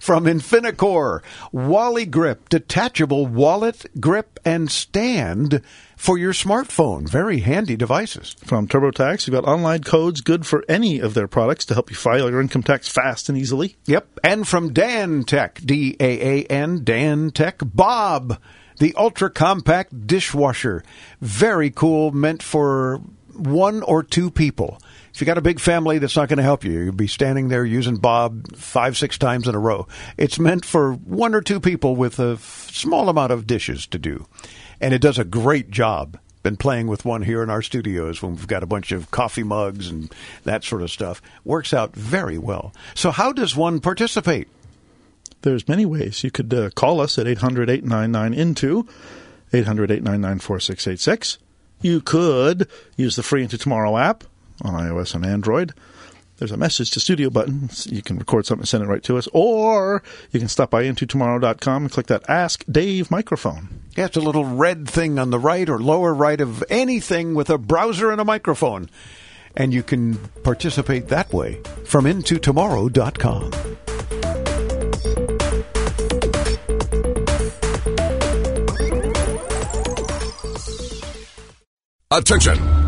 From 0.00 0.24
Infinicore, 0.24 1.22
Wally 1.52 2.06
Grip, 2.06 2.48
detachable 2.48 3.26
wallet, 3.26 3.86
grip, 4.00 4.38
and 4.44 4.70
stand 4.70 5.62
for 5.96 6.16
your 6.16 6.32
smartphone. 6.32 7.08
Very 7.08 7.40
handy 7.40 7.76
devices. 7.76 8.36
From 8.44 8.68
TurboTax, 8.68 9.26
you've 9.26 9.34
got 9.34 9.48
online 9.48 9.82
codes 9.82 10.20
good 10.20 10.46
for 10.46 10.64
any 10.68 11.00
of 11.00 11.14
their 11.14 11.28
products 11.28 11.64
to 11.66 11.74
help 11.74 11.90
you 11.90 11.96
file 11.96 12.30
your 12.30 12.40
income 12.40 12.62
tax 12.62 12.88
fast 12.88 13.28
and 13.28 13.36
easily. 13.36 13.76
Yep. 13.86 14.20
And 14.22 14.46
from 14.46 14.72
Daan 14.72 15.24
Tech, 15.24 15.60
D 15.64 15.96
A 15.98 16.42
A 16.42 16.44
N, 16.44 16.84
Daan 16.84 17.30
Tech, 17.30 17.58
Bob, 17.62 18.40
the 18.78 18.94
ultra 18.96 19.30
compact 19.30 20.06
dishwasher. 20.06 20.84
Very 21.20 21.70
cool, 21.70 22.12
meant 22.12 22.42
for 22.42 23.00
one 23.34 23.82
or 23.82 24.02
two 24.02 24.30
people. 24.30 24.78
If 25.18 25.22
you 25.22 25.26
got 25.26 25.36
a 25.36 25.40
big 25.40 25.58
family 25.58 25.98
that's 25.98 26.14
not 26.14 26.28
going 26.28 26.36
to 26.36 26.44
help 26.44 26.62
you, 26.62 26.78
you'll 26.78 26.94
be 26.94 27.08
standing 27.08 27.48
there 27.48 27.64
using 27.64 27.96
Bob 27.96 28.54
five, 28.54 28.96
six 28.96 29.18
times 29.18 29.48
in 29.48 29.56
a 29.56 29.58
row. 29.58 29.88
It's 30.16 30.38
meant 30.38 30.64
for 30.64 30.92
one 30.92 31.34
or 31.34 31.40
two 31.40 31.58
people 31.58 31.96
with 31.96 32.20
a 32.20 32.34
f- 32.34 32.70
small 32.72 33.08
amount 33.08 33.32
of 33.32 33.44
dishes 33.44 33.84
to 33.88 33.98
do. 33.98 34.28
And 34.80 34.94
it 34.94 35.00
does 35.00 35.18
a 35.18 35.24
great 35.24 35.72
job. 35.72 36.20
Been 36.44 36.56
playing 36.56 36.86
with 36.86 37.04
one 37.04 37.22
here 37.22 37.42
in 37.42 37.50
our 37.50 37.62
studios 37.62 38.22
when 38.22 38.36
we've 38.36 38.46
got 38.46 38.62
a 38.62 38.66
bunch 38.66 38.92
of 38.92 39.10
coffee 39.10 39.42
mugs 39.42 39.88
and 39.88 40.14
that 40.44 40.62
sort 40.62 40.82
of 40.82 40.90
stuff. 40.92 41.20
Works 41.44 41.74
out 41.74 41.96
very 41.96 42.38
well. 42.38 42.72
So, 42.94 43.10
how 43.10 43.32
does 43.32 43.56
one 43.56 43.80
participate? 43.80 44.46
There's 45.42 45.66
many 45.66 45.84
ways. 45.84 46.22
You 46.22 46.30
could 46.30 46.54
uh, 46.54 46.70
call 46.70 47.00
us 47.00 47.18
at 47.18 47.26
800 47.26 47.68
899 47.68 48.34
INTO, 48.34 48.86
800 49.52 49.90
899 49.90 50.38
4686. 50.38 51.38
You 51.82 52.00
could 52.00 52.68
use 52.96 53.16
the 53.16 53.24
free 53.24 53.42
Into 53.42 53.58
Tomorrow 53.58 53.98
app 53.98 54.22
on 54.62 54.74
iOS 54.74 55.14
and 55.14 55.24
Android. 55.24 55.72
There's 56.38 56.52
a 56.52 56.56
message 56.56 56.92
to 56.92 57.00
studio 57.00 57.30
button. 57.30 57.68
You 57.86 58.00
can 58.00 58.16
record 58.16 58.46
something 58.46 58.62
and 58.62 58.68
send 58.68 58.84
it 58.84 58.86
right 58.86 59.02
to 59.04 59.18
us. 59.18 59.28
Or 59.32 60.04
you 60.30 60.38
can 60.38 60.48
stop 60.48 60.70
by 60.70 60.84
intotomorrow.com 60.84 61.82
and 61.82 61.92
click 61.92 62.06
that 62.06 62.28
Ask 62.30 62.64
Dave 62.70 63.10
microphone. 63.10 63.82
Yeah, 63.96 64.06
it's 64.06 64.16
a 64.16 64.20
little 64.20 64.44
red 64.44 64.88
thing 64.88 65.18
on 65.18 65.30
the 65.30 65.38
right 65.38 65.68
or 65.68 65.80
lower 65.80 66.14
right 66.14 66.40
of 66.40 66.62
anything 66.70 67.34
with 67.34 67.50
a 67.50 67.58
browser 67.58 68.12
and 68.12 68.20
a 68.20 68.24
microphone. 68.24 68.88
And 69.56 69.74
you 69.74 69.82
can 69.82 70.16
participate 70.44 71.08
that 71.08 71.32
way 71.32 71.60
from 71.84 72.04
intotomorrow.com. 72.04 73.52
Attention! 82.10 82.87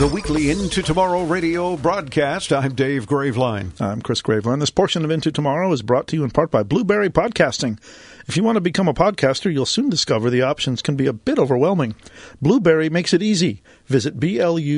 The 0.00 0.08
weekly 0.12 0.50
Into 0.50 0.82
Tomorrow 0.82 1.22
radio 1.22 1.76
broadcast. 1.76 2.52
I'm 2.52 2.74
Dave 2.74 3.06
Graveline. 3.06 3.80
I'm 3.80 4.02
Chris 4.02 4.22
Graveline. 4.22 4.58
This 4.58 4.70
portion 4.70 5.04
of 5.04 5.12
Into 5.12 5.30
Tomorrow 5.30 5.70
is 5.70 5.82
brought 5.82 6.08
to 6.08 6.16
you 6.16 6.24
in 6.24 6.32
part 6.32 6.50
by 6.50 6.64
Blubrry 6.64 7.08
Podcasting. 7.10 7.78
If 8.26 8.36
you 8.36 8.42
want 8.42 8.56
to 8.56 8.60
become 8.60 8.88
a 8.88 8.92
podcaster, 8.92 9.52
you'll 9.52 9.66
soon 9.66 9.88
discover 9.88 10.30
the 10.30 10.42
options 10.42 10.82
can 10.82 10.96
be 10.96 11.06
a 11.06 11.12
bit 11.12 11.38
overwhelming. 11.38 11.94
Blubrry 12.42 12.90
makes 12.90 13.14
it 13.14 13.22
easy. 13.22 13.62
Visit 13.86 14.18
B-L-U-B-R-R-Y 14.18 14.74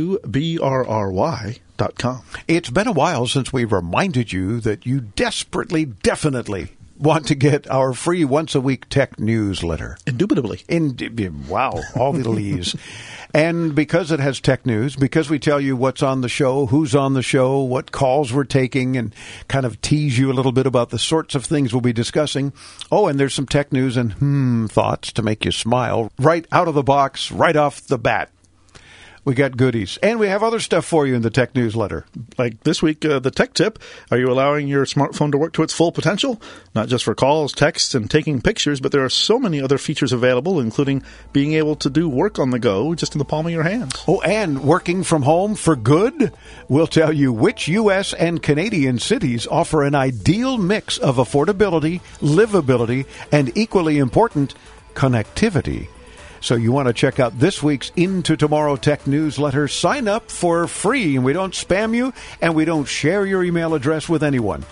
dot 1.78 1.96
com. 1.96 2.22
It's 2.46 2.68
been 2.70 2.86
a 2.88 2.92
while 2.92 3.26
since 3.26 3.54
we 3.54 3.64
reminded 3.64 4.34
you 4.34 4.60
that 4.60 4.84
you 4.84 5.00
desperately, 5.00 5.86
definitely 5.86 6.75
want 6.98 7.26
to 7.28 7.34
get 7.34 7.70
our 7.70 7.92
free 7.92 8.24
once 8.24 8.54
a 8.54 8.60
week 8.60 8.88
tech 8.88 9.18
newsletter. 9.18 9.98
Indubitably. 10.06 10.62
In, 10.68 10.96
wow, 11.48 11.80
all 11.94 12.12
the 12.12 12.28
leaves. 12.28 12.76
And 13.34 13.74
because 13.74 14.12
it 14.12 14.20
has 14.20 14.40
tech 14.40 14.64
news, 14.64 14.96
because 14.96 15.28
we 15.28 15.38
tell 15.38 15.60
you 15.60 15.76
what's 15.76 16.02
on 16.02 16.22
the 16.22 16.28
show, 16.28 16.64
who's 16.64 16.94
on 16.94 17.12
the 17.12 17.22
show, 17.22 17.60
what 17.60 17.92
calls 17.92 18.32
we're 18.32 18.44
taking, 18.44 18.96
and 18.96 19.14
kind 19.46 19.66
of 19.66 19.78
tease 19.82 20.18
you 20.18 20.30
a 20.30 20.32
little 20.32 20.52
bit 20.52 20.66
about 20.66 20.88
the 20.88 20.98
sorts 20.98 21.34
of 21.34 21.44
things 21.44 21.70
we'll 21.74 21.82
be 21.82 21.92
discussing. 21.92 22.54
Oh, 22.90 23.08
and 23.08 23.20
there's 23.20 23.34
some 23.34 23.44
tech 23.44 23.72
news 23.72 23.98
and 23.98 24.14
hmm 24.14 24.66
thoughts 24.68 25.12
to 25.12 25.22
make 25.22 25.44
you 25.44 25.52
smile 25.52 26.10
right 26.18 26.46
out 26.50 26.66
of 26.66 26.74
the 26.74 26.82
box, 26.82 27.30
right 27.30 27.56
off 27.56 27.86
the 27.86 27.98
bat. 27.98 28.30
We 29.26 29.34
got 29.34 29.56
goodies. 29.56 29.98
And 30.04 30.20
we 30.20 30.28
have 30.28 30.44
other 30.44 30.60
stuff 30.60 30.84
for 30.84 31.04
you 31.04 31.16
in 31.16 31.22
the 31.22 31.30
tech 31.30 31.52
newsletter. 31.56 32.06
Like 32.38 32.62
this 32.62 32.80
week, 32.80 33.04
uh, 33.04 33.18
the 33.18 33.32
tech 33.32 33.54
tip 33.54 33.80
Are 34.12 34.18
you 34.18 34.30
allowing 34.30 34.68
your 34.68 34.86
smartphone 34.86 35.32
to 35.32 35.38
work 35.38 35.52
to 35.54 35.64
its 35.64 35.74
full 35.74 35.90
potential? 35.90 36.40
Not 36.76 36.86
just 36.86 37.02
for 37.02 37.12
calls, 37.16 37.52
texts, 37.52 37.92
and 37.92 38.08
taking 38.08 38.40
pictures, 38.40 38.78
but 38.78 38.92
there 38.92 39.04
are 39.04 39.08
so 39.10 39.40
many 39.40 39.60
other 39.60 39.78
features 39.78 40.12
available, 40.12 40.60
including 40.60 41.02
being 41.32 41.54
able 41.54 41.74
to 41.74 41.90
do 41.90 42.08
work 42.08 42.38
on 42.38 42.50
the 42.50 42.60
go 42.60 42.94
just 42.94 43.16
in 43.16 43.18
the 43.18 43.24
palm 43.24 43.46
of 43.46 43.52
your 43.52 43.64
hands. 43.64 44.00
Oh, 44.06 44.20
and 44.20 44.62
working 44.62 45.02
from 45.02 45.22
home 45.22 45.56
for 45.56 45.74
good? 45.74 46.32
We'll 46.68 46.86
tell 46.86 47.12
you 47.12 47.32
which 47.32 47.66
U.S. 47.66 48.14
and 48.14 48.40
Canadian 48.40 49.00
cities 49.00 49.48
offer 49.48 49.82
an 49.82 49.96
ideal 49.96 50.56
mix 50.56 50.98
of 50.98 51.16
affordability, 51.16 52.00
livability, 52.20 53.06
and 53.32 53.50
equally 53.58 53.98
important, 53.98 54.54
connectivity. 54.94 55.88
So 56.46 56.54
you 56.54 56.70
want 56.70 56.86
to 56.86 56.94
check 56.94 57.18
out 57.18 57.36
this 57.36 57.60
week's 57.60 57.90
Into 57.96 58.36
Tomorrow 58.36 58.76
Tech 58.76 59.04
newsletter. 59.04 59.66
Sign 59.66 60.06
up 60.06 60.30
for 60.30 60.68
free, 60.68 61.16
and 61.16 61.24
we 61.24 61.32
don't 61.32 61.52
spam 61.52 61.92
you, 61.92 62.12
and 62.40 62.54
we 62.54 62.64
don't 62.64 62.84
share 62.84 63.26
your 63.26 63.42
email 63.42 63.74
address 63.74 64.08
with 64.08 64.22
anyone. 64.22 64.64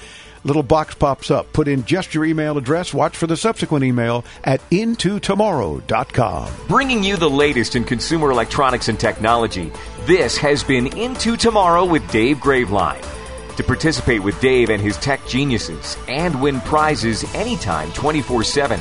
Little 0.45 0.63
box 0.63 0.95
pops 0.95 1.33
up. 1.33 1.53
Put 1.53 1.67
in 1.67 1.85
just 1.85 2.15
your 2.15 2.25
email 2.27 2.59
address. 2.59 2.95
Watch 2.95 3.17
for 3.17 3.27
the 3.27 3.37
subsequent 3.37 3.85
email 3.85 4.25
at 4.45 4.61
intotomorrow.com. 4.71 6.53
Bringing 6.69 7.03
you 7.03 7.17
the 7.17 7.29
latest 7.29 7.75
in 7.75 7.83
consumer 7.83 8.31
electronics 8.31 8.87
and 8.87 9.01
technology. 9.01 9.73
This 10.03 10.37
has 10.37 10.63
been 10.63 10.97
Into 10.97 11.37
Tomorrow 11.37 11.87
with 11.87 12.09
Dave 12.13 12.37
Graveline. 12.37 13.05
To 13.57 13.65
participate 13.65 14.23
with 14.23 14.41
Dave 14.41 14.71
and 14.71 14.81
his 14.81 14.97
tech 14.99 15.27
geniuses 15.27 15.97
and 16.07 16.41
win 16.41 16.61
prizes 16.61 17.25
anytime 17.35 17.91
24 17.95 18.45
7 18.45 18.81